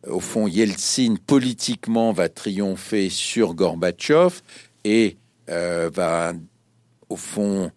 au 0.08 0.20
fond, 0.20 0.46
Yeltsin 0.46 1.16
politiquement 1.26 2.12
va 2.12 2.28
triompher 2.28 3.10
sur 3.10 3.54
Gorbatchev 3.54 4.40
et 4.84 5.16
va, 5.48 6.32
au 7.08 7.16
fond, 7.16 7.72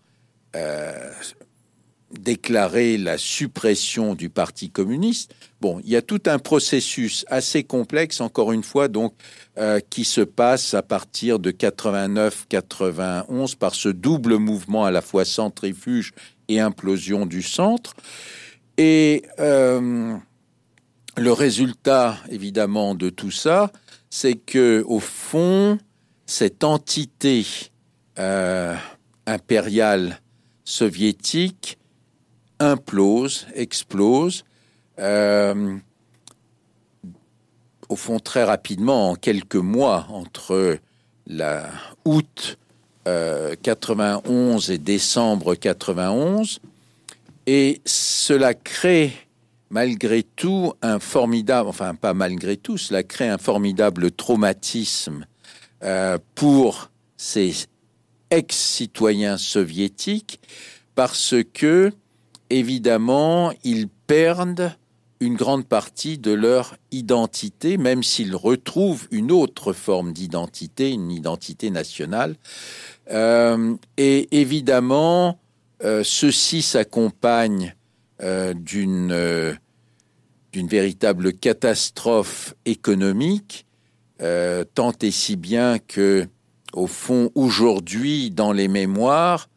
déclarer 2.11 2.97
la 2.97 3.17
suppression 3.17 4.15
du 4.15 4.29
Parti 4.29 4.69
communiste. 4.69 5.33
Bon, 5.61 5.79
il 5.83 5.89
y 5.89 5.95
a 5.95 6.01
tout 6.01 6.23
un 6.25 6.39
processus 6.39 7.23
assez 7.27 7.63
complexe, 7.63 8.19
encore 8.21 8.51
une 8.51 8.63
fois, 8.63 8.87
donc, 8.87 9.13
euh, 9.57 9.79
qui 9.89 10.05
se 10.05 10.21
passe 10.21 10.73
à 10.73 10.81
partir 10.81 11.37
de 11.39 11.51
89-91 11.51 13.55
par 13.55 13.75
ce 13.75 13.89
double 13.89 14.37
mouvement 14.37 14.85
à 14.85 14.91
la 14.91 15.01
fois 15.01 15.25
centrifuge 15.25 16.13
et 16.47 16.59
implosion 16.59 17.25
du 17.25 17.43
centre. 17.43 17.93
Et 18.77 19.23
euh, 19.39 20.15
le 21.19 21.33
résultat, 21.33 22.17
évidemment, 22.29 22.95
de 22.95 23.09
tout 23.09 23.31
ça, 23.31 23.71
c'est 24.09 24.35
que, 24.35 24.83
au 24.87 24.99
fond, 24.99 25.77
cette 26.25 26.63
entité 26.63 27.45
euh, 28.17 28.75
impériale 29.25 30.21
soviétique 30.63 31.77
implose, 32.59 33.47
explose. 33.53 34.43
Euh, 34.99 35.77
au 37.87 37.95
fond, 37.95 38.19
très 38.19 38.43
rapidement, 38.43 39.11
en 39.11 39.15
quelques 39.15 39.55
mois, 39.55 40.07
entre 40.09 40.79
août 42.05 42.57
91 43.05 44.69
euh, 44.69 44.73
et 44.73 44.77
décembre 44.77 45.55
91, 45.55 46.59
et 47.47 47.81
cela 47.85 48.53
crée 48.53 49.13
malgré 49.69 50.23
tout 50.23 50.73
un 50.81 50.99
formidable, 50.99 51.69
enfin 51.69 51.95
pas 51.95 52.13
malgré 52.13 52.57
tout, 52.57 52.77
cela 52.77 53.03
crée 53.03 53.29
un 53.29 53.37
formidable 53.37 54.11
traumatisme 54.11 55.25
euh, 55.83 56.17
pour 56.35 56.89
ces 57.17 57.65
ex-citoyens 58.31 59.37
soviétiques 59.37 60.39
parce 60.95 61.35
que 61.53 61.91
évidemment, 62.49 63.53
ils 63.63 63.87
perdent 63.87 64.75
une 65.19 65.35
grande 65.35 65.65
partie 65.65 66.17
de 66.17 66.31
leur 66.31 66.77
identité, 66.91 67.77
même 67.77 68.03
s'ils 68.03 68.35
retrouvent 68.35 69.07
une 69.11 69.31
autre 69.31 69.73
forme 69.73 70.13
d'identité, 70.13 70.91
une 70.91 71.11
identité 71.11 71.69
nationale. 71.71 72.35
Euh, 73.11 73.75
et 73.97 74.39
évidemment, 74.39 75.39
euh, 75.83 76.03
ceci 76.03 76.61
s'accompagne 76.61 77.75
euh, 78.21 78.53
d'une 78.53 79.57
d'une 80.51 80.67
véritable 80.67 81.33
catastrophe 81.33 82.55
économique, 82.65 83.67
tant 84.73 84.93
et 84.99 85.11
si 85.11 85.35
bien 85.35 85.77
que, 85.77 86.27
au 86.73 86.87
fond, 86.87 87.29
aujourd'hui, 87.35 88.31
dans 88.31 88.51
les 88.51 88.67
mémoires, 88.67 89.47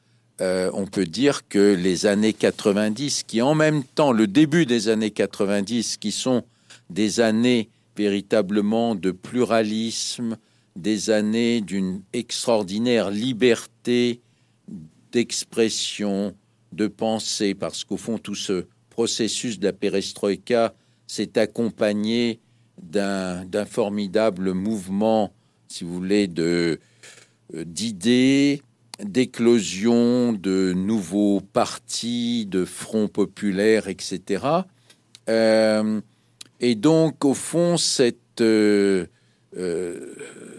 euh, 0.43 0.71
on 0.75 0.87
peut 0.87 1.05
dire 1.05 1.47
que 1.49 1.75
les 1.75 2.07
années 2.07 2.33
90, 2.33 3.23
qui 3.23 3.41
en 3.43 3.55
même 3.55 3.85
temps, 3.85 4.11
le 4.11 4.27
début 4.27 4.67
des 4.67 4.89
années 4.89 5.13
90, 5.13 5.99
qui 5.99 6.11
sont 6.11 6.43
des 6.91 7.21
années 7.21 7.69
véritablement 7.97 8.97
de 8.97 9.13
pluralisme, 9.13 10.37
des 10.75 11.11
années 11.11 11.61
d'une 11.61 12.01
extraordinaire 12.13 13.11
liberté 13.11 14.21
d'expression, 15.13 16.35
de 16.73 16.87
pensée, 16.87 17.55
parce 17.55 17.85
qu'au 17.85 17.97
fond, 17.97 18.19
tout 18.19 18.35
ce 18.35 18.67
processus 18.91 19.59
de 19.59 19.67
la 19.67 19.73
perestroïka 19.73 20.75
s'est 21.07 21.39
accompagné 21.39 22.41
d'un 22.81 23.65
formidable 23.67 24.53
mouvement, 24.53 25.33
si 25.69 25.85
vous 25.85 25.95
voulez, 25.95 26.29
euh, 26.39 26.77
d'idées, 27.53 28.63
d'éclosion 29.03 30.33
de 30.33 30.73
nouveaux 30.75 31.41
partis, 31.41 32.47
de 32.47 32.65
fronts 32.65 33.09
populaires, 33.09 33.89
etc. 33.89 34.45
Euh, 35.29 36.01
et 36.61 36.75
donc, 36.75 37.25
au 37.25 37.35
fond, 37.35 37.77
cette, 37.77 38.41
euh, 38.41 39.07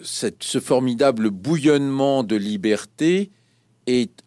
cette, 0.03 0.43
ce 0.43 0.59
formidable 0.59 1.30
bouillonnement 1.30 2.24
de 2.24 2.36
liberté 2.36 3.32
est 3.88 4.24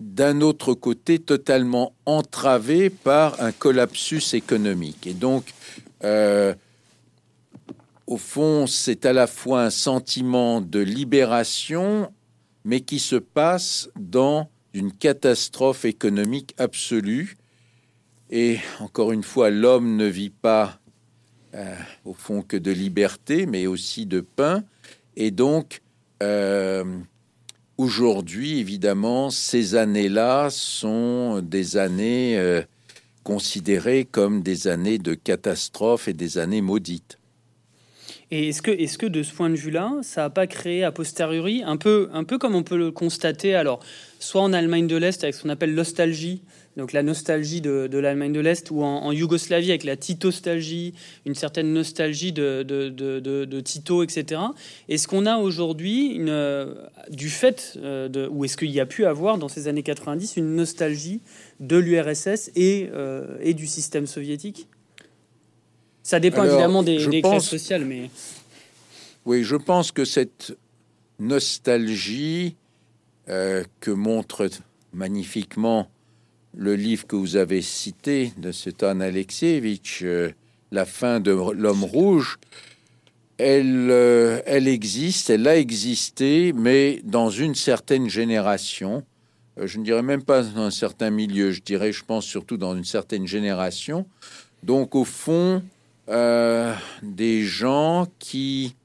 d'un 0.00 0.40
autre 0.40 0.74
côté 0.74 1.18
totalement 1.18 1.94
entravé 2.06 2.90
par 2.90 3.40
un 3.40 3.52
collapsus 3.52 4.34
économique. 4.34 5.06
Et 5.06 5.14
donc, 5.14 5.54
au 8.06 8.16
fond, 8.18 8.66
c'est 8.66 9.06
à 9.06 9.12
la 9.12 9.26
fois 9.26 9.62
un 9.62 9.70
sentiment 9.70 10.60
de 10.60 10.80
libération 10.80 12.10
mais 12.64 12.80
qui 12.80 12.98
se 12.98 13.16
passe 13.16 13.90
dans 13.96 14.48
une 14.72 14.92
catastrophe 14.92 15.84
économique 15.84 16.54
absolue. 16.58 17.36
Et 18.30 18.58
encore 18.80 19.12
une 19.12 19.22
fois, 19.22 19.50
l'homme 19.50 19.96
ne 19.96 20.06
vit 20.06 20.30
pas 20.30 20.80
euh, 21.54 21.76
au 22.04 22.14
fond 22.14 22.42
que 22.42 22.56
de 22.56 22.72
liberté, 22.72 23.46
mais 23.46 23.66
aussi 23.66 24.06
de 24.06 24.20
pain. 24.20 24.64
Et 25.14 25.30
donc, 25.30 25.82
euh, 26.22 26.84
aujourd'hui, 27.78 28.58
évidemment, 28.58 29.30
ces 29.30 29.74
années-là 29.74 30.48
sont 30.50 31.40
des 31.42 31.76
années 31.76 32.38
euh, 32.38 32.62
considérées 33.22 34.06
comme 34.10 34.42
des 34.42 34.68
années 34.68 34.98
de 34.98 35.14
catastrophe 35.14 36.08
et 36.08 36.12
des 36.12 36.38
années 36.38 36.60
maudites. 36.60 37.18
Et 38.30 38.48
est-ce 38.48 38.62
que, 38.62 38.70
est 38.70 38.96
que 38.96 39.06
de 39.06 39.22
ce 39.22 39.32
point 39.32 39.50
de 39.50 39.54
vue-là, 39.54 39.92
ça 40.02 40.22
n'a 40.22 40.30
pas 40.30 40.46
créé 40.46 40.82
a 40.82 40.92
posteriori, 40.92 41.62
un 41.64 41.76
peu, 41.76 42.08
un 42.12 42.24
peu 42.24 42.38
comme 42.38 42.54
on 42.54 42.62
peut 42.62 42.76
le 42.76 42.90
constater, 42.90 43.54
alors, 43.54 43.80
soit 44.18 44.42
en 44.42 44.52
Allemagne 44.52 44.86
de 44.86 44.96
l'Est 44.96 45.22
avec 45.22 45.34
ce 45.34 45.42
qu'on 45.42 45.50
appelle 45.50 45.74
nostalgie, 45.74 46.42
donc 46.76 46.92
la 46.92 47.02
nostalgie 47.02 47.60
de, 47.60 47.88
l'Allemagne 47.98 48.32
de 48.32 48.40
l'Est, 48.40 48.70
ou 48.70 48.82
en, 48.82 49.12
Yougoslavie 49.12 49.70
avec 49.70 49.84
la 49.84 49.96
titostalgie, 49.96 50.94
une 51.24 51.34
certaine 51.34 51.72
nostalgie 51.72 52.32
de, 52.32 52.62
de, 52.62 53.60
Tito, 53.60 54.02
etc. 54.02 54.40
Est-ce 54.88 55.06
qu'on 55.06 55.26
a 55.26 55.36
aujourd'hui, 55.36 56.20
du 57.10 57.30
fait, 57.30 57.74
euh, 57.76 58.08
de, 58.08 58.26
ou 58.28 58.44
est-ce 58.44 58.56
qu'il 58.56 58.70
y 58.70 58.80
a 58.80 58.86
pu 58.86 59.06
avoir 59.06 59.38
dans 59.38 59.48
ces 59.48 59.68
années 59.68 59.82
90 59.82 60.36
une 60.36 60.56
nostalgie 60.56 61.20
de 61.60 61.76
l'URSS 61.76 62.50
et, 62.56 62.90
euh, 62.92 63.36
et 63.40 63.54
du 63.54 63.66
système 63.66 64.06
soviétique? 64.06 64.68
Ça 66.02 66.20
dépend 66.20 66.44
évidemment 66.44 66.82
des, 66.82 66.98
classes 67.22 67.48
sociales, 67.48 67.84
mais. 67.84 68.10
Oui, 69.24 69.42
je 69.42 69.56
pense 69.56 69.90
que 69.90 70.04
cette 70.04 70.54
nostalgie 71.18 72.56
euh, 73.28 73.64
que 73.80 73.90
montre 73.90 74.48
magnifiquement 74.92 75.88
le 76.56 76.76
livre 76.76 77.06
que 77.06 77.16
vous 77.16 77.36
avez 77.36 77.62
cité 77.62 78.32
de 78.38 78.52
Svetan 78.52 79.00
Alexievitch, 79.00 80.02
euh, 80.02 80.30
La 80.70 80.84
fin 80.84 81.20
de 81.20 81.30
l'homme 81.30 81.84
rouge, 81.84 82.38
elle, 83.38 83.90
euh, 83.90 84.40
elle 84.46 84.68
existe, 84.68 85.30
elle 85.30 85.48
a 85.48 85.56
existé, 85.56 86.52
mais 86.52 87.00
dans 87.04 87.30
une 87.30 87.54
certaine 87.54 88.08
génération. 88.08 89.04
Euh, 89.58 89.66
je 89.66 89.78
ne 89.78 89.84
dirais 89.84 90.02
même 90.02 90.22
pas 90.22 90.42
dans 90.42 90.62
un 90.62 90.70
certain 90.70 91.10
milieu, 91.10 91.50
je 91.50 91.60
dirais, 91.60 91.92
je 91.92 92.04
pense 92.04 92.24
surtout 92.24 92.56
dans 92.56 92.76
une 92.76 92.84
certaine 92.84 93.26
génération. 93.26 94.06
Donc, 94.62 94.94
au 94.94 95.04
fond, 95.04 95.62
euh, 96.08 96.74
des 97.02 97.42
gens 97.42 98.06
qui, 98.18 98.76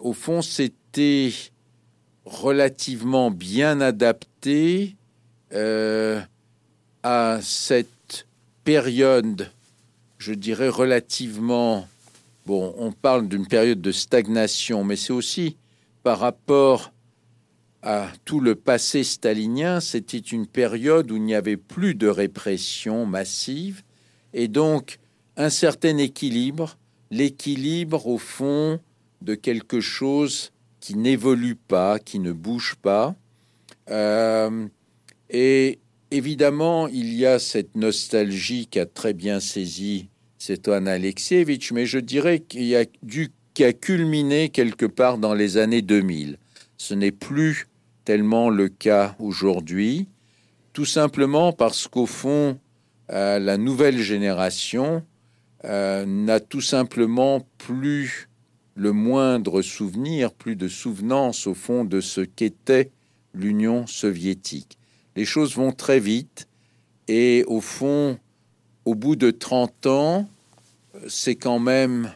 au 0.00 0.12
fond, 0.12 0.42
s'étaient 0.42 1.32
relativement 2.24 3.30
bien 3.30 3.80
adaptés 3.80 4.96
à 7.10 7.40
cette 7.40 8.26
période, 8.64 9.50
je 10.18 10.34
dirais, 10.34 10.68
relativement 10.68 11.88
Bon, 12.44 12.74
on 12.78 12.92
parle 12.92 13.28
d'une 13.28 13.46
période 13.46 13.82
de 13.82 13.92
stagnation, 13.92 14.82
mais 14.82 14.96
c'est 14.96 15.12
aussi 15.12 15.58
par 16.02 16.18
rapport 16.18 16.92
à 17.82 18.08
tout 18.24 18.40
le 18.40 18.54
passé 18.54 19.04
stalinien, 19.04 19.80
c'était 19.80 20.16
une 20.16 20.46
période 20.46 21.10
où 21.10 21.16
il 21.16 21.24
n'y 21.24 21.34
avait 21.34 21.58
plus 21.58 21.94
de 21.94 22.08
répression 22.08 23.04
massive 23.04 23.82
et 24.32 24.48
donc 24.48 24.98
un 25.36 25.50
certain 25.50 25.98
équilibre, 25.98 26.78
l'équilibre 27.10 28.06
au 28.06 28.16
fond 28.16 28.80
de 29.20 29.34
quelque 29.34 29.80
chose 29.80 30.52
qui 30.80 30.94
n'évolue 30.94 31.56
pas, 31.56 31.98
qui 31.98 32.18
ne 32.18 32.32
bouge 32.32 32.76
pas. 32.80 33.14
Euh, 33.90 34.66
et 35.28 35.80
évidemment, 36.10 36.88
il 36.88 37.14
y 37.14 37.26
a 37.26 37.38
cette 37.38 37.76
nostalgie 37.76 38.66
qui 38.66 38.78
a 38.80 38.86
très 38.86 39.14
bien 39.14 39.40
saisi 39.40 40.08
un 40.66 40.86
Alexievitch, 40.86 41.72
mais 41.72 41.86
je 41.86 41.98
dirais 41.98 42.40
qu'il 42.40 42.74
a 42.76 42.84
dû 43.02 43.30
qui 43.54 43.64
a 43.64 43.72
culminé 43.72 44.50
quelque 44.50 44.86
part 44.86 45.18
dans 45.18 45.34
les 45.34 45.56
années 45.56 45.82
2000. 45.82 46.38
Ce 46.76 46.94
n'est 46.94 47.10
plus 47.10 47.66
tellement 48.04 48.50
le 48.50 48.68
cas 48.68 49.16
aujourd'hui, 49.18 50.06
tout 50.72 50.84
simplement 50.84 51.52
parce 51.52 51.88
qu'au 51.88 52.06
fond, 52.06 52.58
euh, 53.10 53.40
la 53.40 53.58
nouvelle 53.58 53.98
génération 53.98 55.02
euh, 55.64 56.06
n'a 56.06 56.38
tout 56.38 56.60
simplement 56.60 57.48
plus 57.58 58.28
le 58.76 58.92
moindre 58.92 59.60
souvenir, 59.60 60.32
plus 60.32 60.54
de 60.54 60.68
souvenance 60.68 61.48
au 61.48 61.54
fond 61.54 61.84
de 61.84 62.00
ce 62.00 62.20
qu'était 62.20 62.92
l'Union 63.34 63.88
soviétique. 63.88 64.77
Les 65.18 65.24
choses 65.24 65.56
vont 65.56 65.72
très 65.72 65.98
vite 65.98 66.46
et 67.08 67.42
au 67.48 67.60
fond, 67.60 68.20
au 68.84 68.94
bout 68.94 69.16
de 69.16 69.32
30 69.32 69.86
ans, 69.86 70.28
c'est 71.08 71.34
quand 71.34 71.58
même 71.58 72.12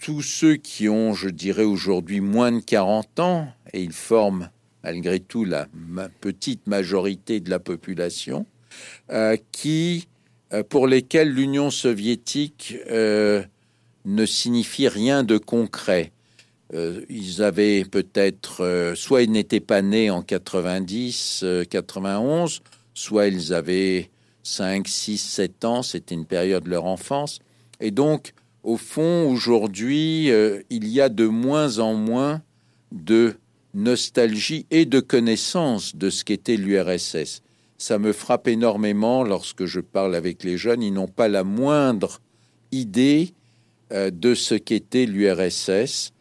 tous 0.00 0.22
ceux 0.22 0.54
qui 0.54 0.88
ont, 0.88 1.14
je 1.14 1.28
dirais 1.28 1.64
aujourd'hui, 1.64 2.20
moins 2.20 2.52
de 2.52 2.60
40 2.60 3.18
ans, 3.18 3.48
et 3.72 3.82
ils 3.82 3.92
forment 3.92 4.50
malgré 4.84 5.18
tout 5.18 5.44
la 5.44 5.66
petite 6.20 6.68
majorité 6.68 7.40
de 7.40 7.50
la 7.50 7.58
population, 7.58 8.46
euh, 9.10 9.36
qui, 9.50 10.06
euh, 10.52 10.62
pour 10.62 10.86
lesquels 10.86 11.28
l'Union 11.28 11.70
soviétique 11.70 12.76
euh, 12.88 13.42
ne 14.04 14.26
signifie 14.26 14.86
rien 14.86 15.24
de 15.24 15.38
concret. 15.38 16.12
Ils 16.72 17.42
avaient 17.42 17.84
peut-être, 17.84 18.94
soit 18.96 19.22
ils 19.22 19.30
n'étaient 19.30 19.60
pas 19.60 19.82
nés 19.82 20.10
en 20.10 20.22
90, 20.22 21.44
91, 21.68 22.62
soit 22.94 23.26
ils 23.26 23.52
avaient 23.52 24.10
5, 24.42 24.88
6, 24.88 25.18
7 25.18 25.64
ans, 25.64 25.82
c'était 25.82 26.14
une 26.14 26.26
période 26.26 26.64
de 26.64 26.70
leur 26.70 26.84
enfance. 26.84 27.38
Et 27.80 27.90
donc, 27.90 28.32
au 28.62 28.76
fond, 28.76 29.28
aujourd'hui, 29.30 30.30
euh, 30.30 30.62
il 30.70 30.88
y 30.88 31.00
a 31.00 31.08
de 31.08 31.26
moins 31.26 31.78
en 31.78 31.94
moins 31.94 32.42
de 32.92 33.34
nostalgie 33.74 34.66
et 34.70 34.84
de 34.84 35.00
connaissance 35.00 35.96
de 35.96 36.10
ce 36.10 36.24
qu'était 36.24 36.56
l'URSS. 36.56 37.42
Ça 37.78 37.98
me 37.98 38.12
frappe 38.12 38.46
énormément 38.46 39.24
lorsque 39.24 39.64
je 39.64 39.80
parle 39.80 40.14
avec 40.14 40.44
les 40.44 40.56
jeunes. 40.56 40.82
Ils 40.82 40.92
n'ont 40.92 41.08
pas 41.08 41.28
la 41.28 41.42
moindre 41.42 42.20
idée 42.70 43.34
euh, 43.92 44.10
de 44.10 44.34
ce 44.34 44.54
qu'était 44.54 45.06
l'URSS. 45.06 46.11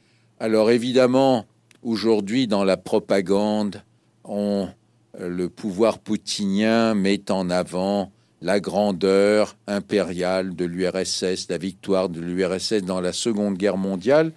Alors 0.41 0.71
évidemment, 0.71 1.45
aujourd'hui, 1.83 2.47
dans 2.47 2.63
la 2.63 2.75
propagande, 2.75 3.83
le 4.27 5.47
pouvoir 5.49 5.99
poutinien 5.99 6.95
met 6.95 7.29
en 7.29 7.51
avant 7.51 8.11
la 8.41 8.59
grandeur 8.59 9.55
impériale 9.67 10.55
de 10.55 10.65
l'URSS, 10.65 11.47
la 11.47 11.59
victoire 11.59 12.09
de 12.09 12.19
l'URSS 12.19 12.81
dans 12.81 13.01
la 13.01 13.13
Seconde 13.13 13.55
Guerre 13.55 13.77
mondiale. 13.77 14.31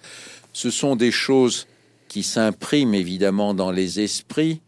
Ce 0.53 0.69
sont 0.69 0.95
des 0.95 1.09
choses 1.09 1.65
qui 2.07 2.21
s'impriment 2.21 2.93
évidemment 2.93 3.55
dans 3.55 3.71
les 3.71 3.99
esprits, 3.99 4.61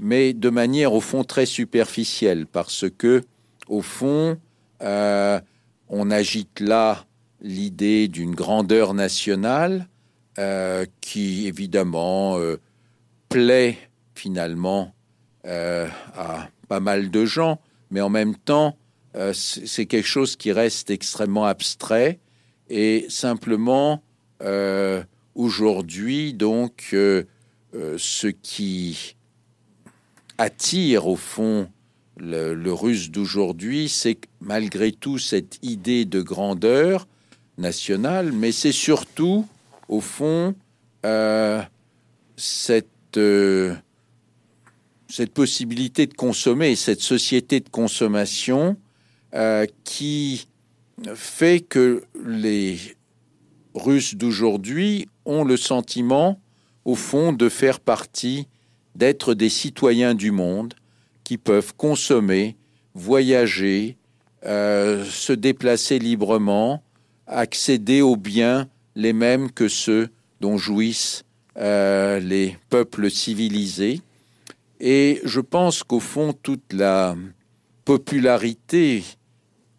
mais 0.00 0.32
de 0.32 0.50
manière 0.50 0.92
au 0.92 1.00
fond 1.00 1.22
très 1.22 1.46
superficielle, 1.46 2.46
parce 2.46 2.86
que 2.98 3.22
au 3.68 3.80
fond, 3.80 4.38
euh, 4.82 5.40
on 5.88 6.10
agite 6.10 6.58
là 6.58 7.06
l'idée 7.42 8.08
d'une 8.08 8.34
grandeur 8.34 8.92
nationale 8.92 9.86
euh, 10.38 10.86
qui 11.00 11.46
évidemment 11.46 12.38
euh, 12.38 12.58
plaît 13.28 13.78
finalement 14.14 14.94
à 15.44 16.48
pas 16.68 16.80
mal 16.80 17.10
de 17.10 17.24
gens, 17.24 17.60
mais 17.90 18.02
en 18.02 18.10
même 18.10 18.36
temps 18.36 18.76
euh, 19.16 19.32
c'est 19.32 19.86
quelque 19.86 20.06
chose 20.06 20.36
qui 20.36 20.52
reste 20.52 20.90
extrêmement 20.90 21.46
abstrait. 21.46 22.20
Et 22.68 23.06
simplement 23.08 24.02
euh, 24.42 25.02
aujourd'hui 25.34 26.32
donc 26.34 26.90
euh, 26.92 27.24
ce 27.72 28.28
qui 28.28 29.16
attire 30.38 31.08
au 31.08 31.16
fond 31.16 31.68
le, 32.16 32.72
russe 32.72 33.10
d'aujourd'hui, 33.10 33.88
c'est 33.88 34.18
malgré 34.40 34.92
tout 34.92 35.18
cette 35.18 35.58
idée 35.62 36.04
de 36.04 36.20
grandeur 36.20 37.08
nationale, 37.58 38.32
mais 38.32 38.52
c'est 38.52 38.72
surtout 38.72 39.46
au 39.90 40.00
fond 40.00 40.54
cette 42.36 43.18
cette 45.10 45.32
possibilité 45.32 46.06
de 46.06 46.14
consommer, 46.14 46.76
cette 46.76 47.00
société 47.00 47.60
de 47.60 47.68
consommation 47.68 48.76
euh, 49.34 49.66
qui 49.84 50.46
fait 51.14 51.60
que 51.60 52.04
les 52.24 52.78
Russes 53.74 54.14
d'aujourd'hui 54.14 55.08
ont 55.24 55.44
le 55.44 55.56
sentiment, 55.56 56.40
au 56.84 56.94
fond, 56.94 57.32
de 57.32 57.48
faire 57.48 57.80
partie, 57.80 58.46
d'être 58.94 59.34
des 59.34 59.48
citoyens 59.48 60.14
du 60.14 60.30
monde 60.30 60.74
qui 61.24 61.38
peuvent 61.38 61.74
consommer, 61.76 62.56
voyager, 62.94 63.96
euh, 64.44 65.04
se 65.04 65.32
déplacer 65.32 65.98
librement, 65.98 66.82
accéder 67.26 68.02
aux 68.02 68.16
biens 68.16 68.68
les 68.94 69.12
mêmes 69.12 69.50
que 69.50 69.68
ceux 69.68 70.08
dont 70.40 70.58
jouissent 70.58 71.24
euh, 71.56 72.18
les 72.20 72.56
peuples 72.68 73.10
civilisés. 73.10 74.00
Et 74.80 75.20
je 75.24 75.40
pense 75.40 75.82
qu'au 75.82 76.00
fond, 76.00 76.32
toute 76.32 76.72
la 76.72 77.16
popularité 77.84 79.04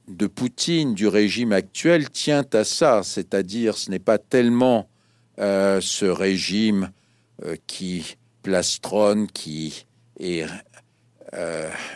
de 0.07 0.28
Poutine, 0.28 0.93
du 0.93 1.07
régime 1.07 1.53
actuel, 1.53 2.09
tient 2.09 2.45
à 2.53 2.64
ça, 2.64 3.01
c'est-à-dire 3.03 3.78
ce 3.78 3.89
n'est 3.89 3.99
pas 3.99 4.18
tellement 4.18 4.89
euh, 5.39 5.80
ce 5.82 6.05
régime 6.05 6.91
euh, 7.43 7.55
qui 7.68 8.18
plastronne, 8.43 9.28
qui 9.28 9.86
est, 10.20 10.45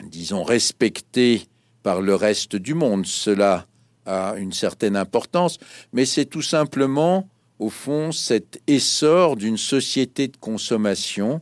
disons, 0.03 0.43
respecté 0.43 1.47
par 1.83 2.01
le 2.01 2.15
reste 2.15 2.55
du 2.55 2.73
monde. 2.73 3.05
Cela 3.05 3.67
a 4.05 4.35
une 4.37 4.53
certaine 4.53 4.95
importance, 4.95 5.57
mais 5.93 6.05
c'est 6.05 6.25
tout 6.25 6.41
simplement, 6.41 7.27
au 7.59 7.69
fond, 7.69 8.11
cet 8.11 8.61
essor 8.67 9.35
d'une 9.35 9.57
société 9.57 10.27
de 10.27 10.37
consommation 10.37 11.41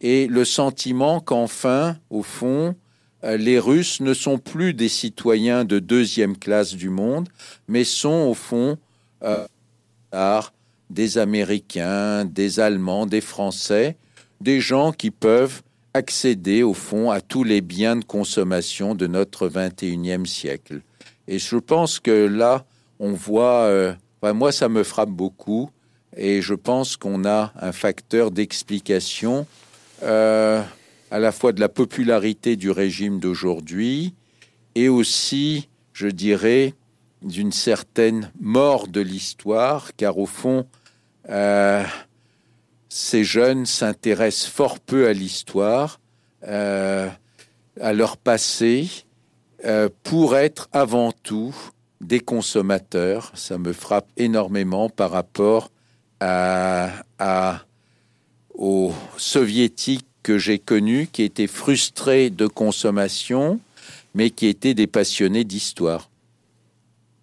et 0.00 0.26
le 0.26 0.44
sentiment 0.44 1.20
qu'enfin, 1.20 1.96
au 2.10 2.22
fond, 2.22 2.74
euh, 3.24 3.36
les 3.36 3.58
Russes 3.58 4.00
ne 4.00 4.12
sont 4.12 4.38
plus 4.38 4.74
des 4.74 4.88
citoyens 4.88 5.64
de 5.64 5.78
deuxième 5.78 6.36
classe 6.36 6.74
du 6.74 6.90
monde, 6.90 7.28
mais 7.68 7.84
sont 7.84 8.28
au 8.28 8.34
fond 8.34 8.76
euh, 9.22 9.46
des 10.90 11.18
Américains, 11.18 12.24
des 12.24 12.60
Allemands, 12.60 13.06
des 13.06 13.20
Français, 13.20 13.96
des 14.40 14.60
gens 14.60 14.92
qui 14.92 15.10
peuvent 15.10 15.62
accéder 15.94 16.62
au 16.62 16.74
fond 16.74 17.10
à 17.10 17.20
tous 17.20 17.44
les 17.44 17.60
biens 17.60 17.96
de 17.96 18.04
consommation 18.04 18.94
de 18.94 19.06
notre 19.06 19.48
21e 19.48 20.26
siècle. 20.26 20.82
Et 21.28 21.38
je 21.38 21.56
pense 21.56 22.00
que 22.00 22.26
là, 22.26 22.64
on 22.98 23.12
voit, 23.12 23.62
euh, 23.64 23.94
moi 24.22 24.52
ça 24.52 24.68
me 24.68 24.82
frappe 24.82 25.10
beaucoup, 25.10 25.70
et 26.16 26.42
je 26.42 26.54
pense 26.54 26.96
qu'on 26.96 27.24
a 27.24 27.52
un 27.60 27.72
facteur 27.72 28.30
d'explication 28.30 29.46
à 30.02 31.18
la 31.18 31.32
fois 31.32 31.52
de 31.52 31.60
la 31.60 31.68
popularité 31.68 32.56
du 32.56 32.70
régime 32.70 33.18
d'aujourd'hui 33.20 34.14
et 34.74 34.88
aussi, 34.88 35.68
je 35.92 36.08
dirais, 36.08 36.74
d'une 37.22 37.52
certaine 37.52 38.30
mort 38.40 38.88
de 38.88 39.00
l'histoire, 39.00 39.94
car 39.96 40.18
au 40.18 40.26
fond, 40.26 40.66
ces 42.88 43.24
jeunes 43.24 43.66
s'intéressent 43.66 44.50
fort 44.50 44.80
peu 44.80 45.06
à 45.06 45.12
l'histoire, 45.12 46.00
à 46.42 47.92
leur 47.92 48.16
passé, 48.16 48.88
pour 50.02 50.36
être 50.36 50.68
avant 50.72 51.12
tout 51.12 51.54
des 52.00 52.20
consommateurs. 52.20 53.32
Ça 53.34 53.58
me 53.58 53.72
frappe 53.72 54.08
énormément 54.16 54.88
par 54.88 55.10
rapport 55.10 55.70
à, 56.20 56.92
aux 58.54 58.92
soviétiques 59.16 60.06
que 60.22 60.38
j'ai 60.38 60.58
connus, 60.58 61.08
qui 61.12 61.22
étaient 61.22 61.46
frustrés 61.46 62.30
de 62.30 62.46
consommation, 62.46 63.60
mais 64.14 64.30
qui 64.30 64.46
étaient 64.46 64.74
des 64.74 64.86
passionnés 64.86 65.44
d'histoire. 65.44 66.08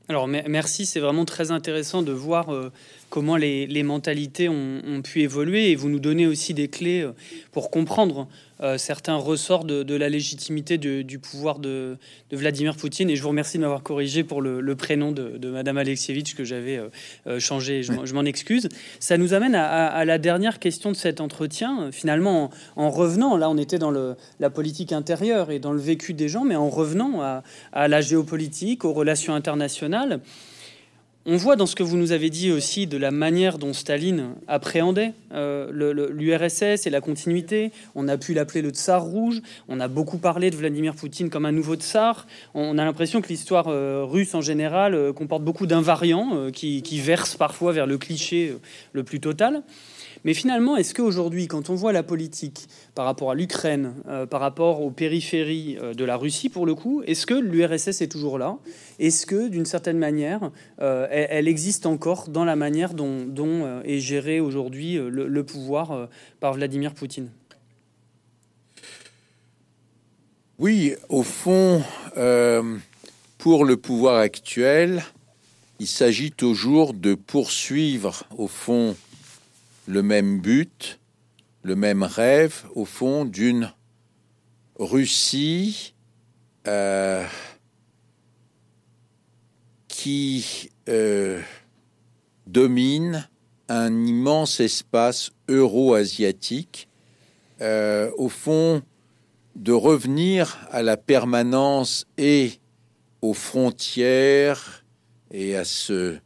Alors 0.08 0.28
merci, 0.28 0.86
c'est 0.86 1.00
vraiment 1.00 1.26
très 1.26 1.52
intéressant 1.52 2.02
de 2.02 2.12
voir 2.12 2.54
euh, 2.54 2.72
comment 3.12 3.36
les, 3.36 3.84
mentalités 3.84 4.50
ont, 4.50 5.02
pu 5.04 5.22
évoluer 5.22 5.72
et 5.72 5.76
vous 5.76 5.90
nous 5.90 6.00
donnez 6.00 6.26
aussi 6.26 6.54
des 6.54 6.70
clés 6.70 7.02
euh, 7.02 7.12
pour 7.52 7.70
comprendre 7.70 8.28
euh, 8.62 8.78
certains 8.78 9.16
ressorts 9.16 9.66
de, 9.66 9.96
la 9.96 10.08
légitimité 10.08 10.78
du 10.78 11.20
pouvoir 11.20 11.60
de, 11.60 11.98
Vladimir 12.32 12.76
Poutine. 12.76 13.10
Et 13.10 13.16
je 13.16 13.22
vous 13.22 13.30
remercie 13.30 13.58
de 13.58 13.64
m'avoir 13.64 13.84
corrigé 13.84 14.24
pour 14.24 14.42
le, 14.42 14.76
prénom 14.76 15.12
de, 15.12 15.50
Madame 15.50 15.78
Alexievitch 15.78 16.36
que 16.36 16.46
j'avais 16.46 16.80
euh, 17.28 17.40
changé. 17.40 17.84
Je, 17.84 18.14
m'en 18.14 18.24
excuse. 18.24 18.70
Ça 19.00 19.18
nous 19.18 19.34
amène 19.34 19.56
à, 19.56 20.06
la 20.06 20.18
dernière 20.18 20.60
question 20.60 20.92
de 20.92 20.96
cet 20.96 21.20
entretien. 21.20 21.92
Finalement, 21.92 22.50
en, 22.78 22.90
revenant, 22.90 23.36
là, 23.36 23.50
on 23.50 23.58
était 23.58 23.80
dans 23.80 23.92
la 23.92 24.50
politique 24.50 24.94
intérieure 24.94 25.52
et 25.52 25.60
dans 25.60 25.74
le 25.74 25.82
vécu 25.82 26.14
des 26.14 26.30
gens, 26.30 26.46
mais 26.46 26.56
en 26.56 26.70
revenant 26.70 27.42
à 27.74 27.88
la 27.88 28.02
géopolitique, 28.02 28.86
aux 28.86 28.94
relations 28.94 29.36
internationales. 29.36 30.22
On 31.28 31.38
voit 31.38 31.56
dans 31.56 31.68
ce 31.68 31.76
que 31.76 31.84
vous 31.84 31.98
nous 31.98 32.14
avez 32.14 32.32
dit 32.32 32.52
aussi 32.52 32.88
de 32.88 32.98
la 32.98 33.12
manière 33.12 33.60
dont 33.60 33.74
Staline 33.74 34.34
appréhendait 34.48 35.14
euh, 35.34 35.72
l'URSS 36.10 36.88
et 36.88 36.90
la 36.90 37.00
continuité. 37.00 37.72
On 37.94 38.08
a 38.08 38.18
pu 38.18 38.34
l'appeler 38.34 38.64
le 38.64 38.72
tsar 38.72 39.04
rouge. 39.04 39.40
On 39.68 39.80
a 39.80 39.88
beaucoup 39.88 40.18
parlé 40.18 40.50
de 40.50 40.56
Vladimir 40.56 40.96
Poutine 40.96 41.30
comme 41.30 41.46
un 41.46 41.52
nouveau 41.52 41.76
tsar. 41.76 42.26
On 42.56 42.80
a 42.80 42.86
l'impression 42.86 43.22
que 43.22 43.28
l'histoire 43.28 43.68
euh, 43.68 44.04
russe 44.04 44.34
en 44.34 44.42
général 44.42 44.96
euh, 44.96 45.14
comporte 45.14 45.44
beaucoup 45.44 45.68
d'invariants 45.68 46.50
qui, 46.52 46.82
qui, 46.82 47.00
versent 47.00 47.36
parfois 47.36 47.72
vers 47.72 47.86
le 47.86 48.00
cliché 48.00 48.56
le 48.94 49.04
plus 49.04 49.20
total. 49.20 49.62
Mais 50.24 50.34
finalement, 50.36 50.78
est-ce 50.78 50.94
qu'aujourd'hui, 50.94 51.48
quand 51.48 51.70
on 51.70 51.76
voit 51.76 51.94
la 51.94 52.04
politique 52.04 52.68
par 52.94 53.06
rapport 53.06 53.32
à 53.32 53.36
l'Ukraine, 53.36 53.96
euh, 54.08 54.28
par 54.28 54.40
rapport 54.40 54.82
aux 54.82 54.92
périphéries 54.92 55.78
euh, 55.82 55.94
de 55.94 56.06
la 56.06 56.16
Russie, 56.16 56.50
pour 56.50 56.66
le 56.66 56.76
coup, 56.76 57.02
est-ce 57.08 57.26
que 57.26 57.34
l'URSS 57.34 58.02
est 58.02 58.12
toujours 58.12 58.38
là? 58.38 58.58
Est-ce 59.00 59.26
que, 59.26 59.48
d'une 59.48 59.66
certaine 59.66 59.98
manière, 59.98 60.52
euh, 60.80 61.08
elle, 61.10 61.48
existe 61.48 61.88
encore 61.88 62.30
dans 62.30 62.46
la 62.46 62.56
manière 62.56 62.94
dont, 62.94 63.82
est 63.84 64.00
géré 64.00 64.40
aujourd'hui 64.40 64.96
le, 64.96 65.44
pouvoir 65.44 66.08
par 66.40 66.54
Vladimir 66.54 66.94
Poutine? 66.94 67.30
Oui, 70.60 70.94
au 71.10 71.24
fond, 71.24 71.82
pour 73.40 73.66
le 73.66 73.78
pouvoir 73.78 74.18
actuel, 74.18 75.04
il 75.80 75.88
s'agit 75.88 76.32
toujours 76.32 76.94
de 76.94 77.16
poursuivre, 77.16 78.24
au 78.38 78.48
fond, 78.48 78.96
le 79.92 80.04
même 80.04 80.40
but, 80.40 81.02
le 81.64 81.76
même 81.76 82.04
rêve, 82.04 82.64
au 82.76 82.86
fond, 82.86 83.26
d'une 83.26 83.74
Russie 84.80 85.94
euh, 86.66 87.26
qui 89.90 90.70
euh, 90.88 91.42
domine 92.48 93.28
un 93.68 94.06
immense 94.06 94.62
espace 94.62 95.34
euro-asiatique, 95.50 96.88
euh, 97.60 98.12
au 98.18 98.30
fond, 98.30 98.82
de 99.58 99.74
revenir 99.74 100.58
à 100.72 100.84
la 100.84 100.96
permanence 100.96 102.08
et 102.18 102.54
aux 103.22 103.34
frontières 103.34 104.86
et 105.32 105.58
à 105.58 105.66
ce, 105.66 106.18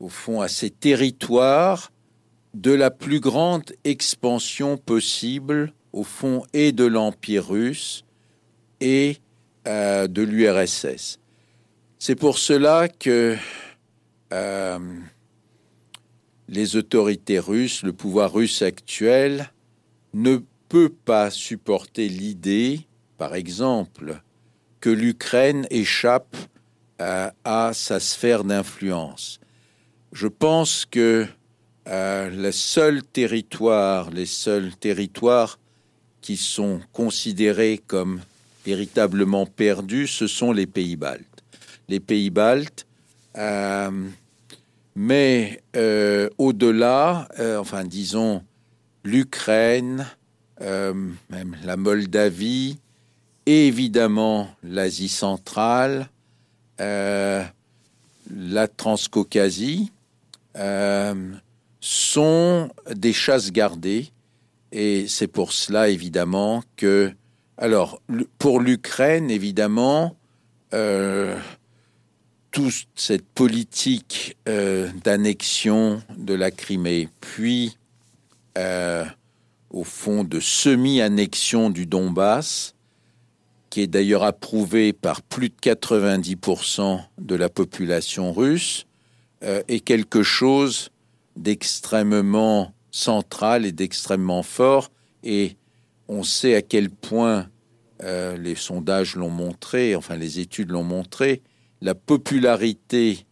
au 0.00 0.08
fond, 0.08 0.40
à 0.40 0.48
ces 0.48 0.70
territoires 0.70 1.92
de 2.54 2.72
la 2.72 2.90
plus 2.90 3.20
grande 3.20 3.72
expansion 3.84 4.76
possible 4.76 5.72
au 5.92 6.04
fond 6.04 6.44
et 6.52 6.72
de 6.72 6.84
l'Empire 6.84 7.48
russe 7.48 8.04
et 8.80 9.18
euh, 9.66 10.06
de 10.06 10.22
l'URSS. 10.22 11.18
C'est 11.98 12.16
pour 12.16 12.38
cela 12.38 12.88
que 12.88 13.36
euh, 14.32 14.78
les 16.48 16.76
autorités 16.76 17.38
russes, 17.38 17.82
le 17.82 17.92
pouvoir 17.92 18.32
russe 18.32 18.62
actuel, 18.62 19.50
ne 20.14 20.38
peut 20.68 20.90
pas 20.90 21.30
supporter 21.30 22.08
l'idée, 22.08 22.80
par 23.18 23.34
exemple, 23.34 24.20
que 24.80 24.90
l'Ukraine 24.90 25.66
échappe 25.70 26.36
euh, 27.00 27.30
à 27.44 27.72
sa 27.72 28.00
sphère 28.00 28.44
d'influence. 28.44 29.38
Je 30.12 30.26
pense 30.26 30.84
que 30.84 31.26
euh, 31.88 32.30
les 32.30 32.52
seuls 32.52 33.02
territoires, 33.02 34.10
les 34.10 34.26
seuls 34.26 34.74
territoires 34.76 35.58
qui 36.20 36.36
sont 36.36 36.80
considérés 36.92 37.80
comme 37.86 38.20
véritablement 38.64 39.46
perdus, 39.46 40.06
ce 40.06 40.28
sont 40.28 40.52
les 40.52 40.66
pays 40.66 40.94
baltes. 40.94 41.42
Les 41.88 41.98
pays 41.98 42.30
baltes, 42.30 42.86
euh, 43.36 43.90
mais 44.94 45.60
euh, 45.74 46.28
au-delà, 46.38 47.26
enfin 47.58 47.84
disons 47.84 48.44
l'Ukraine, 49.02 50.06
même 50.60 51.56
la 51.64 51.76
Moldavie, 51.76 52.78
et 53.46 53.66
évidemment 53.66 54.54
l'Asie 54.62 55.08
centrale, 55.08 56.08
la 56.78 57.48
Transcaucasie, 58.76 59.90
sont 61.82 62.70
des 62.94 63.12
chasses 63.12 63.52
gardées. 63.52 64.06
Et 64.70 65.06
c'est 65.08 65.26
pour 65.26 65.52
cela, 65.52 65.90
évidemment, 65.90 66.62
que... 66.76 67.12
Alors, 67.58 68.00
pour 68.38 68.60
l'Ukraine, 68.60 69.30
évidemment, 69.30 70.16
euh, 70.72 71.36
toute 72.50 72.86
cette 72.94 73.26
politique 73.26 74.36
euh, 74.48 74.90
d'annexion 75.04 76.02
de 76.16 76.34
la 76.34 76.50
Crimée, 76.50 77.08
puis, 77.20 77.76
euh, 78.56 79.04
au 79.70 79.84
fond, 79.84 80.24
de 80.24 80.40
semi-annexion 80.40 81.68
du 81.68 81.86
Donbass, 81.86 82.74
qui 83.70 83.82
est 83.82 83.86
d'ailleurs 83.86 84.22
approuvée 84.22 84.92
par 84.92 85.22
plus 85.22 85.48
de 85.50 85.54
90% 85.60 87.00
de 87.18 87.34
la 87.34 87.48
population 87.48 88.32
russe, 88.32 88.86
est 89.42 89.80
quelque 89.80 90.22
chose 90.22 90.92
d'extrêmement 91.36 92.74
central 92.90 93.64
et 93.66 93.72
d'extrêmement 93.72 94.42
fort. 94.42 94.90
Et 95.22 95.56
on 96.08 96.22
sait 96.22 96.54
à 96.54 96.62
quel 96.62 96.90
point 96.90 97.48
euh, 98.02 98.36
les 98.36 98.54
sondages 98.54 99.16
l'ont 99.16 99.30
montré, 99.30 99.94
enfin 99.94 100.16
les 100.16 100.40
études 100.40 100.70
l'ont 100.70 100.84
montré, 100.84 101.42
la 101.80 101.94
popularité 101.94 103.26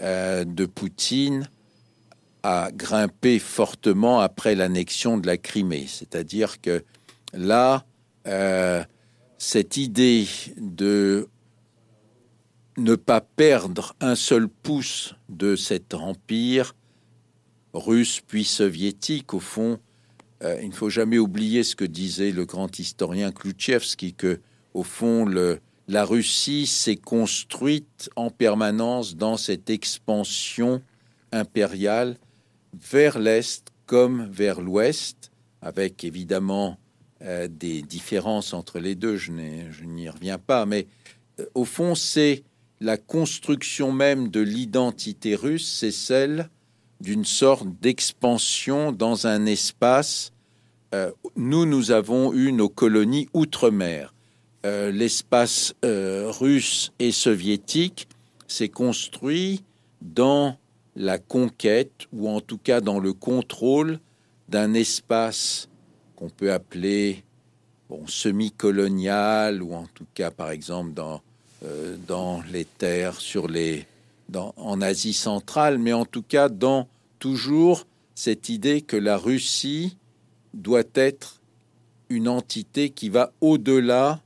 euh, 0.00 0.44
de 0.44 0.66
Poutine 0.66 1.48
a 2.42 2.70
grimpé 2.72 3.38
fortement 3.38 4.20
après 4.20 4.54
l'annexion 4.54 5.18
de 5.18 5.26
la 5.26 5.36
Crimée. 5.36 5.86
C'est-à-dire 5.86 6.60
que 6.60 6.84
là, 7.32 7.84
euh, 8.26 8.82
cette 9.38 9.76
idée 9.76 10.26
de 10.56 11.28
ne 12.76 12.94
pas 12.94 13.20
perdre 13.20 13.94
un 14.00 14.14
seul 14.14 14.48
pouce 14.48 15.14
de 15.28 15.56
cet 15.56 15.94
empire 15.94 16.74
russe 17.74 18.20
puis 18.26 18.44
soviétique, 18.44 19.34
au 19.34 19.40
fond, 19.40 19.78
euh, 20.42 20.58
il 20.62 20.70
ne 20.70 20.74
faut 20.74 20.90
jamais 20.90 21.18
oublier 21.18 21.62
ce 21.62 21.76
que 21.76 21.84
disait 21.84 22.32
le 22.32 22.44
grand 22.44 22.78
historien 22.78 23.30
Khlouchevski, 23.30 24.14
que, 24.14 24.40
au 24.74 24.82
fond, 24.82 25.26
la 25.88 26.04
Russie 26.04 26.66
s'est 26.66 26.96
construite 26.96 28.10
en 28.16 28.30
permanence 28.30 29.16
dans 29.16 29.36
cette 29.36 29.70
expansion 29.70 30.82
impériale 31.32 32.16
vers 32.72 33.18
l'Est 33.18 33.68
comme 33.86 34.30
vers 34.30 34.60
l'Ouest, 34.60 35.30
avec 35.62 36.04
évidemment 36.04 36.78
euh, 37.22 37.48
des 37.48 37.82
différences 37.82 38.54
entre 38.54 38.78
les 38.78 38.94
deux, 38.94 39.16
je 39.16 39.32
n'y 39.32 40.08
reviens 40.08 40.38
pas, 40.38 40.64
mais 40.64 40.86
euh, 41.38 41.46
au 41.54 41.64
fond, 41.64 41.94
c'est 41.94 42.44
la 42.80 42.96
construction 42.96 43.92
même 43.92 44.28
de 44.28 44.40
l'identité 44.40 45.34
russe, 45.34 45.70
c'est 45.70 45.90
celle 45.90 46.48
d'une 47.00 47.24
sorte 47.24 47.66
d'expansion 47.80 48.92
dans 48.92 49.26
un 49.26 49.46
espace. 49.46 50.32
Euh, 50.94 51.10
nous, 51.36 51.66
nous 51.66 51.90
avons 51.90 52.32
eu 52.32 52.52
nos 52.52 52.68
colonies 52.68 53.28
outre-mer. 53.32 54.14
Euh, 54.66 54.90
l'espace 54.90 55.74
euh, 55.84 56.30
russe 56.30 56.92
et 56.98 57.12
soviétique 57.12 58.06
s'est 58.46 58.68
construit 58.68 59.64
dans 60.02 60.56
la 60.96 61.18
conquête, 61.18 62.06
ou 62.12 62.28
en 62.28 62.40
tout 62.40 62.58
cas 62.58 62.80
dans 62.80 62.98
le 62.98 63.12
contrôle 63.12 63.98
d'un 64.48 64.74
espace 64.74 65.68
qu'on 66.16 66.28
peut 66.28 66.52
appeler 66.52 67.24
semi-colonial, 68.06 69.62
ou 69.62 69.74
en 69.74 69.86
tout 69.94 70.06
cas, 70.14 70.30
par 70.30 70.50
exemple, 70.50 70.92
dans, 70.92 71.22
dans 72.06 72.42
les 72.52 72.64
terres 72.64 73.20
sur 73.20 73.48
les, 73.48 73.86
en 74.36 74.80
Asie 74.80 75.12
centrale, 75.12 75.78
mais 75.78 75.92
en 75.92 76.04
tout 76.04 76.22
cas 76.22 76.48
dans 76.48 76.88
toujours 77.18 77.86
cette 78.14 78.48
idée 78.48 78.82
que 78.82 78.96
la 78.96 79.16
Russie 79.16 79.96
doit 80.54 80.84
être 80.94 81.40
une 82.08 82.28
entité 82.28 82.90
qui 82.90 83.08
va 83.08 83.32
au-delà 83.40 84.20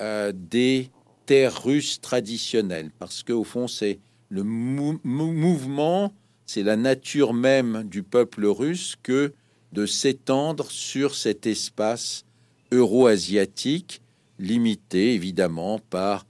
euh, 0.00 0.32
des 0.34 0.90
terres 1.26 1.62
russes 1.62 2.00
traditionnelles, 2.00 2.90
parce 2.98 3.22
qu'au 3.22 3.44
fond, 3.44 3.68
c'est 3.68 3.98
le 4.30 4.42
mouvement, 4.42 6.12
c'est 6.46 6.62
la 6.62 6.76
nature 6.76 7.34
même 7.34 7.84
du 7.84 8.02
peuple 8.02 8.46
russe 8.46 8.96
que 9.02 9.32
de 9.72 9.86
s'étendre 9.86 10.70
sur 10.70 11.14
cet 11.14 11.46
espace 11.46 12.24
euro-asiatique, 12.72 14.00
limité 14.38 15.14
évidemment 15.14 15.78
par 15.90 16.26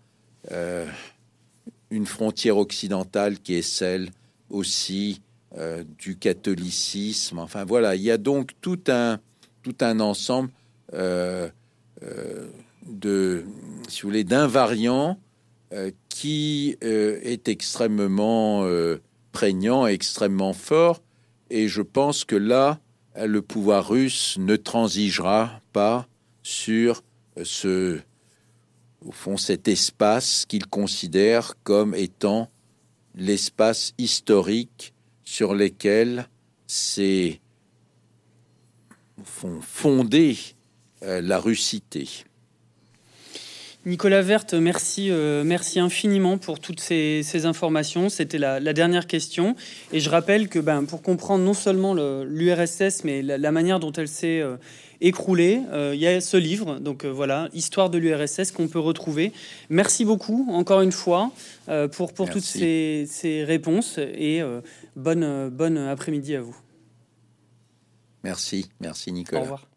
euh, 0.50 0.86
une 1.90 2.06
frontière 2.06 2.56
occidentale 2.56 3.38
qui 3.38 3.54
est 3.54 3.62
celle 3.62 4.10
aussi 4.50 5.20
euh, 5.56 5.84
du 5.98 6.16
catholicisme. 6.16 7.38
Enfin 7.38 7.64
voilà, 7.64 7.94
il 7.96 8.02
y 8.02 8.10
a 8.10 8.18
donc 8.18 8.52
tout 8.60 8.80
un, 8.88 9.20
ensemble 10.00 10.50
euh, 10.94 11.48
de, 12.86 13.44
si 13.88 14.02
vous 14.02 14.08
voulez, 14.08 14.24
d'invariants 14.24 15.18
qui 16.08 16.76
est 16.80 17.48
extrêmement 17.48 18.66
prégnant, 19.32 19.86
extrêmement 19.86 20.54
fort. 20.54 21.02
Et 21.50 21.68
je 21.68 21.82
pense 21.82 22.24
que 22.24 22.36
là, 22.36 22.80
le 23.14 23.42
pouvoir 23.42 23.88
russe 23.88 24.36
ne 24.38 24.56
transigera 24.56 25.60
pas 25.74 26.08
sur 26.42 27.02
ce, 27.42 28.00
au 29.04 29.12
fond, 29.12 29.36
cet 29.36 29.68
espace 29.68 30.44
qu'il 30.46 30.66
considère 30.66 31.54
comme 31.62 31.94
étant 31.94 32.50
l'espace 33.14 33.94
historique 33.98 34.92
sur 35.24 35.54
lequel 35.54 36.28
s'est 36.66 37.40
fondée 39.60 40.36
euh, 41.02 41.20
la 41.20 41.38
russité. 41.38 42.08
Nicolas 43.86 44.22
Verte, 44.22 44.54
merci, 44.54 45.10
euh, 45.10 45.44
merci 45.44 45.80
infiniment 45.80 46.36
pour 46.36 46.60
toutes 46.60 46.80
ces, 46.80 47.46
informations. 47.46 48.08
C'était 48.08 48.38
la, 48.38 48.60
dernière 48.72 49.06
question. 49.06 49.54
Et 49.92 50.00
je 50.00 50.10
rappelle 50.10 50.48
que 50.48 50.58
ben, 50.58 50.84
pour 50.84 51.00
comprendre 51.00 51.44
non 51.44 51.54
seulement 51.54 51.94
l'URSS, 51.94 53.04
mais 53.04 53.22
la, 53.22 53.52
manière 53.52 53.80
dont 53.80 53.92
elle 53.92 54.08
s'est 54.08 54.40
euh, 54.40 54.56
écroulée, 55.00 55.60
euh, 55.70 55.92
il 55.94 56.00
y 56.00 56.06
a 56.06 56.20
ce 56.20 56.36
livre, 56.36 56.78
donc 56.78 57.04
voilà, 57.04 57.48
Histoire 57.52 57.90
de 57.90 57.98
l'URSS, 57.98 58.52
qu'on 58.52 58.68
peut 58.68 58.78
retrouver. 58.78 59.32
Merci 59.70 60.04
beaucoup, 60.04 60.46
encore 60.50 60.82
une 60.82 60.92
fois, 60.92 61.30
pour, 61.92 62.12
pour 62.12 62.30
toutes 62.30 62.42
ces, 62.42 63.06
ces, 63.08 63.44
réponses. 63.44 63.98
Et 63.98 64.42
bonne, 64.96 65.48
bonne 65.50 65.78
après-midi 65.78 66.34
à 66.36 66.40
vous. 66.40 66.56
Merci, 68.24 68.70
merci 68.80 69.12
Nicolas. 69.12 69.40
Au 69.40 69.42
revoir. 69.44 69.68